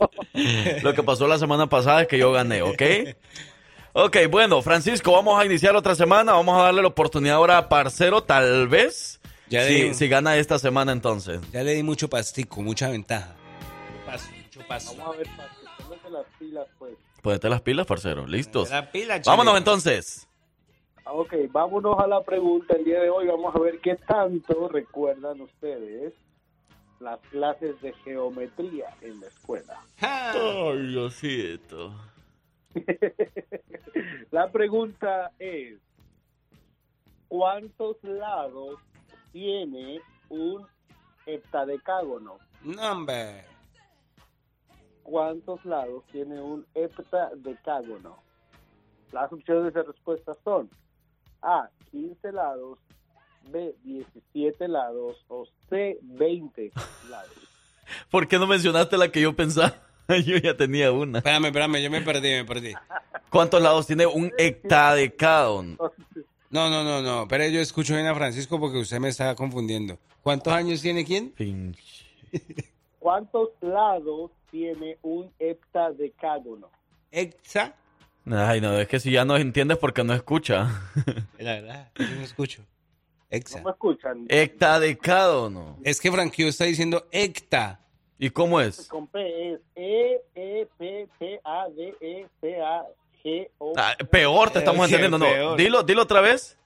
[0.83, 2.81] lo que pasó la semana pasada es que yo gané, ¿ok?
[3.93, 6.33] Ok, bueno, Francisco, vamos a iniciar otra semana.
[6.33, 9.19] Vamos a darle la oportunidad ahora a Parcero, tal vez.
[9.53, 11.39] Ya si, gana esta semana entonces.
[11.51, 13.35] Ya le di mucho pastico, mucha ventaja.
[14.03, 14.95] Paso, mucho paso.
[14.97, 15.27] Vamos a ver,
[15.77, 16.95] pónganse las pilas, pues.
[17.21, 18.25] Ponete las pilas, parcero.
[18.25, 18.71] Listos.
[18.71, 20.27] La pila, Vámonos entonces.
[21.05, 23.27] Ah, Ok, vámonos a la pregunta el día de hoy.
[23.27, 26.13] Vamos a ver qué tanto recuerdan ustedes
[26.99, 29.79] las clases de geometría en la escuela.
[29.99, 31.93] Ay, Diosito.
[34.31, 35.77] La pregunta es,
[37.27, 38.79] ¿cuántos lados
[39.33, 39.99] tiene
[40.29, 40.65] un
[41.25, 42.37] heptadecágono?
[42.61, 43.43] No, hombre.
[45.01, 48.23] ¿Cuántos lados tiene un heptadecágono?
[49.11, 50.69] Las opciones de respuesta son
[51.41, 52.79] A, 15 lados,
[53.49, 56.71] B, 17 lados o C, 20
[57.09, 57.49] lados.
[58.09, 59.75] ¿Por qué no mencionaste la que yo pensaba?
[60.25, 61.19] Yo ya tenía una.
[61.19, 62.73] Espérame, espérame, yo me perdí, me perdí.
[63.29, 65.77] ¿Cuántos lados tiene un hectadecágono?
[66.53, 67.27] No, no, no, no.
[67.27, 69.97] Pero yo escucho bien a Francisco porque usted me está confundiendo.
[70.21, 71.33] ¿Cuántos años tiene quién?
[72.99, 76.69] ¿Cuántos lados tiene un heptadecágono?
[77.11, 77.73] Hexa.
[78.27, 80.69] Ay, no, es que si ya no entiendes porque no escucha.
[81.39, 82.61] La verdad, yo no escucho.
[83.31, 83.57] Hexa.
[83.57, 84.25] ¿No me escuchan?
[84.29, 85.79] Hectadecágono.
[85.83, 87.79] Es que Franquillo está diciendo hecta.
[88.19, 88.87] ¿Y cómo es?
[88.89, 92.85] Con P es E, E, P, T, A, D, E, C, A.
[93.77, 95.25] Ah, peor te estamos entendiendo, no.
[95.25, 95.57] peor.
[95.57, 96.57] Dilo, dilo otra vez.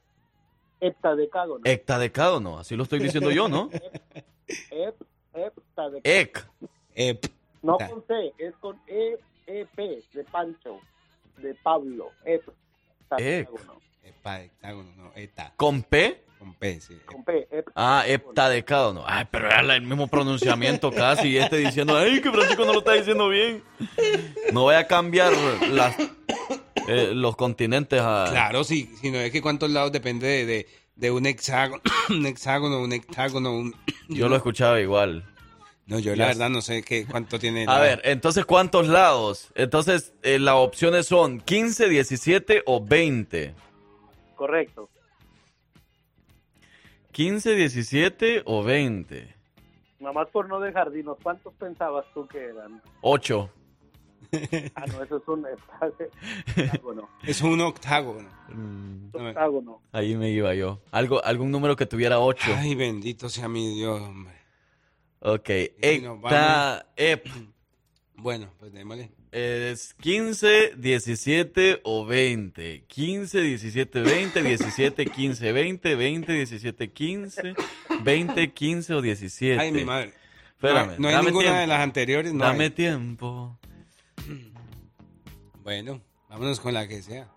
[0.80, 1.62] Heptadecágono.
[1.64, 3.70] Hectadecágono, así lo estoy diciendo yo, ¿no?
[3.72, 4.96] Hep,
[5.34, 6.02] heptadecágono.
[6.04, 6.48] Ec.
[6.96, 7.26] Ep.
[7.62, 10.80] No con C, es con E, E, P, de Pancho,
[11.38, 12.12] de Pablo.
[12.24, 13.82] Heptadecágono.
[14.04, 15.54] Epa, hectágono, no, eta.
[15.58, 16.24] ¿Con P?
[16.40, 16.98] Con P, sí.
[17.06, 19.04] Con P, hep- Ah, heptadecágono.
[19.06, 21.30] Ay, pero era el mismo pronunciamiento casi.
[21.30, 23.64] Y este diciendo, ay, que Francisco no lo está diciendo bien.
[24.54, 25.34] No voy a cambiar
[25.72, 25.96] las,
[26.88, 28.28] eh, los continentes a...
[28.30, 32.26] Claro, sí, si no es que cuántos lados depende de, de, de un hexágono, un
[32.26, 33.76] hexágono, un hectágono, un...
[34.08, 35.24] Yo lo escuchaba igual.
[35.88, 37.64] No, yo la verdad no sé qué, cuánto tiene...
[37.64, 39.50] A la- ver, entonces, ¿cuántos lados?
[39.56, 43.54] Entonces, eh, las opciones son 15, 17 o 20.
[44.36, 44.90] Correcto.
[47.18, 49.36] 15, 17 o 20.
[50.00, 52.80] Nomás por no dejar, dinos, ¿cuántos pensabas tú que eran?
[53.02, 53.50] 8.
[54.76, 57.10] Ah, no, eso es un heptadecágono.
[57.24, 58.30] Es un octágono.
[59.12, 59.82] Octágono.
[59.94, 60.80] Ahí me iba yo.
[60.92, 62.52] Algo, algún número que tuviera 8.
[62.56, 64.36] Ay, bendito sea mi Dios, hombre.
[65.22, 65.50] Ok.
[65.50, 67.26] Hecta, ep.
[68.14, 69.10] Bueno, pues démosle.
[69.32, 72.84] Es 15, 17 o 20.
[72.88, 77.56] 15, 17, 20, 17, 15, 20, 20, 17, 15,
[78.04, 79.60] 20, 15 o 17.
[79.62, 80.14] Ay, mi madre.
[80.52, 80.92] Espérame.
[80.92, 81.60] No, no hay dame ninguna tiempo.
[81.62, 82.70] de las anteriores, no Dame hay.
[82.72, 83.60] tiempo.
[85.64, 87.28] Bueno, vámonos con la que sea.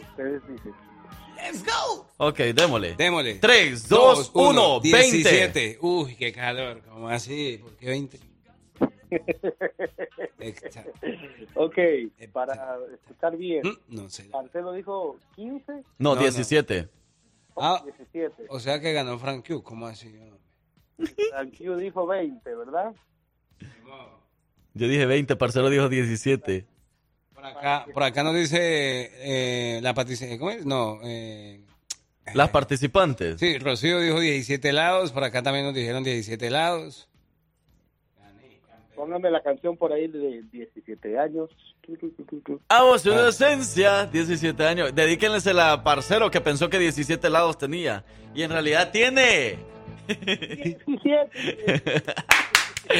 [0.00, 0.72] Ustedes dicen.
[1.36, 2.08] Let's go.
[2.18, 2.94] Ok, démosle.
[2.96, 3.34] Démosle.
[3.34, 4.98] 3, 2, 1, 20.
[5.18, 5.78] 17.
[5.82, 6.82] Uy, qué calor.
[6.88, 7.58] ¿Cómo así?
[7.62, 8.18] ¿Por qué 20?
[11.54, 11.78] Ok,
[12.32, 13.62] para escuchar bien.
[13.88, 14.28] No sé.
[14.28, 16.20] Marcelo dijo 15, No, No, no.
[16.20, 16.88] 17.
[17.56, 18.44] Ah, 17.
[18.48, 19.62] o sea que ganó Frank Q.
[19.62, 20.14] ¿Cómo así?
[21.30, 22.94] Tranquilo dijo 20, ¿verdad?
[24.74, 26.66] Yo dije 20, parcero dijo 17.
[27.34, 30.38] Por acá, por acá nos dice eh, la participación.
[30.38, 30.66] ¿Cómo es?
[30.66, 30.98] No.
[31.02, 31.62] Eh,
[32.34, 33.38] Las participantes.
[33.40, 35.12] sí, Rocío dijo 17 lados.
[35.12, 37.08] Por acá también nos dijeron 17 lados.
[38.96, 41.50] Póngame la canción por ahí de 17 años.
[42.68, 44.94] Amo su inocencia, 17 años.
[44.94, 48.04] Dedíquenlesela a parcero que pensó que 17 lados tenía.
[48.34, 49.58] Y en realidad tiene.
[50.08, 52.04] 17.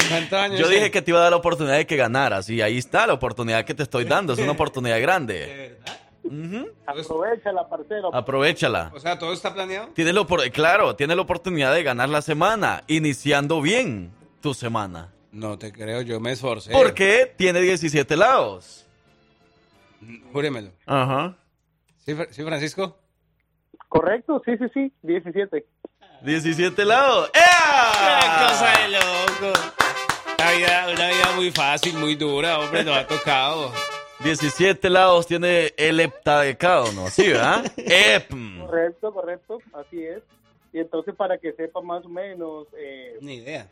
[0.09, 0.59] ¿Cuántos años?
[0.59, 2.49] Yo dije que te iba a dar la oportunidad de que ganaras.
[2.49, 4.33] Y ahí está la oportunidad que te estoy dando.
[4.33, 5.77] Es una oportunidad grande.
[6.23, 6.67] Ujú.
[6.85, 8.13] Aprovechala, parcero.
[8.13, 8.91] Aprovechala.
[8.93, 9.87] O sea, ¿todo está planeado?
[9.93, 14.11] Tienes la, opor- claro, tienes la oportunidad de ganar la semana, iniciando bien
[14.41, 15.13] tu semana.
[15.31, 16.71] No te creo, yo me esforcé.
[16.71, 18.85] Porque tiene 17 lados.
[20.31, 20.71] Júremelo.
[20.85, 21.35] Ajá.
[22.05, 22.97] ¿Sí, Fra- sí, Francisco?
[23.89, 25.65] Correcto, sí, sí, sí, 17.
[26.21, 27.29] 17 lados.
[27.33, 29.59] Una cosa de loco.
[30.39, 33.71] Una vida, una vida muy fácil, muy dura, hombre, nos ha tocado.
[34.23, 37.65] 17 lados tiene el heptadecágono, ¿sí, verdad?
[37.77, 38.29] Ep.
[38.65, 40.21] Correcto, correcto, así es.
[40.73, 43.67] Y entonces para que sepa más o menos, eh, Ni idea.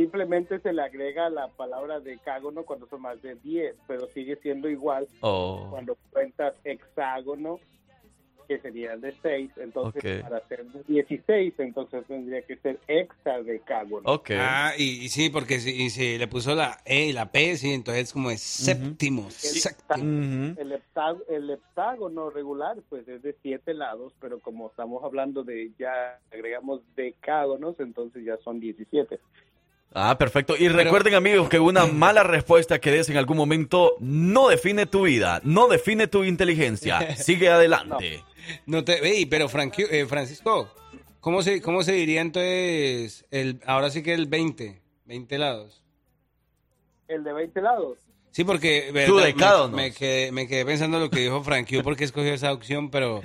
[0.00, 4.68] Simplemente se le agrega la palabra decágono cuando son más de 10, pero sigue siendo
[4.68, 5.66] igual Oh.
[5.70, 7.58] cuando cuentas hexágono,
[8.48, 9.50] que serían de 6.
[9.58, 14.02] Entonces para ser de 16, entonces tendría que ser hexadecágono.
[14.10, 14.30] Ok.
[14.36, 17.56] Ah, y, y sí, porque si, y si le puso la E y la P,
[17.56, 19.26] sí, entonces es como es séptimo.
[19.26, 20.54] El, séptimo.
[20.58, 25.70] el, hepta- el heptágono regular pues es de siete lados, pero como estamos hablando de
[25.78, 29.20] ya agregamos decágonos, entonces ya son 17.
[29.92, 30.54] Ah, perfecto.
[30.56, 35.02] Y recuerden, amigos, que una mala respuesta que des en algún momento no define tu
[35.02, 37.16] vida, no define tu inteligencia.
[37.16, 38.22] Sigue adelante.
[38.66, 40.72] No te, ey, pero Franqui- eh, Francisco,
[41.20, 45.82] ¿cómo se, ¿cómo se diría entonces el, ahora sí que el 20, 20 lados?
[47.08, 47.98] El de 20 lados.
[48.30, 52.32] Sí, porque verdad, me, me quedé, me quedé pensando lo que dijo Frankie, porque escogió
[52.32, 53.22] esa opción, pero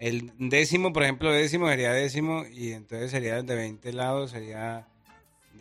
[0.00, 4.88] el décimo, por ejemplo, décimo sería décimo y entonces sería el de 20 lados, sería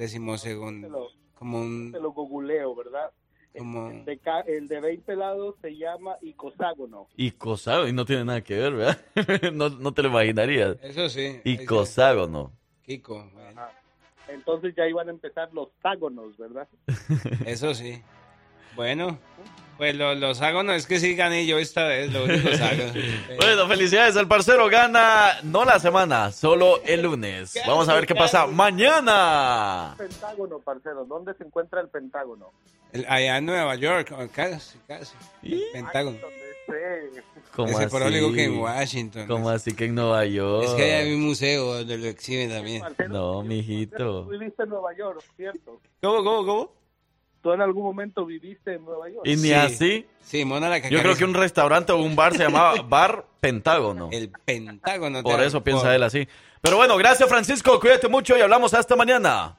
[0.02, 1.12] décimo segundo.
[1.36, 1.92] Como un...
[1.92, 3.12] Te lo googleo, ¿verdad?
[3.56, 3.92] Como...
[3.92, 7.08] El de, el de 20 lados se llama icoságono.
[7.18, 9.00] Icoságono, y no tiene nada que ver, ¿verdad?
[9.54, 10.78] no, no te lo imaginarías.
[10.82, 11.40] Eso sí.
[11.44, 12.52] Icoságono.
[12.84, 13.62] Kiko, bueno,
[14.28, 16.68] Entonces ya iban a empezar los tágonos, ¿verdad?
[17.46, 18.02] eso sí.
[18.76, 19.20] Bueno,
[19.82, 22.84] pues lo- los hago, no es que sí gané yo esta vez, lo único hago.
[23.38, 24.16] Bueno, felicidades.
[24.16, 27.60] El parcero gana no la semana, solo el lunes.
[27.66, 29.96] Vamos a ver qué pasa mañana.
[29.98, 31.04] Pentágono, parcero.
[31.06, 32.52] ¿Dónde se encuentra el Pentágono?
[32.94, 35.16] El- allá en Nueva York, casi, casi.
[35.42, 36.18] El Pentágono.
[37.56, 38.14] ¿Cómo Ese así?
[38.14, 39.26] digo que en Washington.
[39.28, 40.66] ¿Cómo así que en Nueva York?
[40.68, 42.84] Es que allá hay un museo donde lo exhiben también.
[43.10, 44.26] No, mijito.
[44.26, 45.82] Tú viviste en Nueva York, ¿cierto?
[46.02, 46.81] ¿Cómo, cómo, cómo?
[47.42, 49.22] ¿Tú en algún momento viviste en Nueva York?
[49.26, 50.06] ¿Y ni así?
[50.22, 54.10] Sí, Mona la Yo creo que un restaurante o un bar se llamaba Bar Pentágono.
[54.12, 55.24] El Pentágono.
[55.24, 56.28] Por eso piensa por- él así.
[56.62, 59.56] Pero bueno, gracias Francisco, cuídate mucho y hablamos hasta mañana.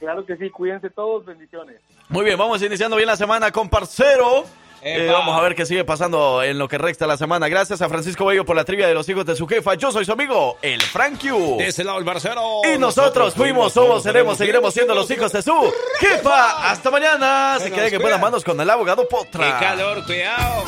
[0.00, 1.80] Claro que sí, cuídense todos, bendiciones.
[2.08, 4.44] Muy bien, vamos iniciando bien la semana con Parcero.
[4.82, 7.48] Eh, vamos a ver qué sigue pasando en lo que resta la semana.
[7.48, 9.74] Gracias a Francisco Bello por la trivia de los hijos de su jefa.
[9.74, 11.56] Yo soy su amigo, el Frank Q.
[11.58, 12.62] De ese lado el barcero.
[12.74, 16.70] Y nosotros fuimos, somos, seremos, seguiremos siendo los hijos de su jefa.
[16.70, 17.58] Hasta mañana.
[17.58, 19.58] Se nos en buenas manos con el abogado Potra.
[19.58, 20.64] Qué calor, cuidado.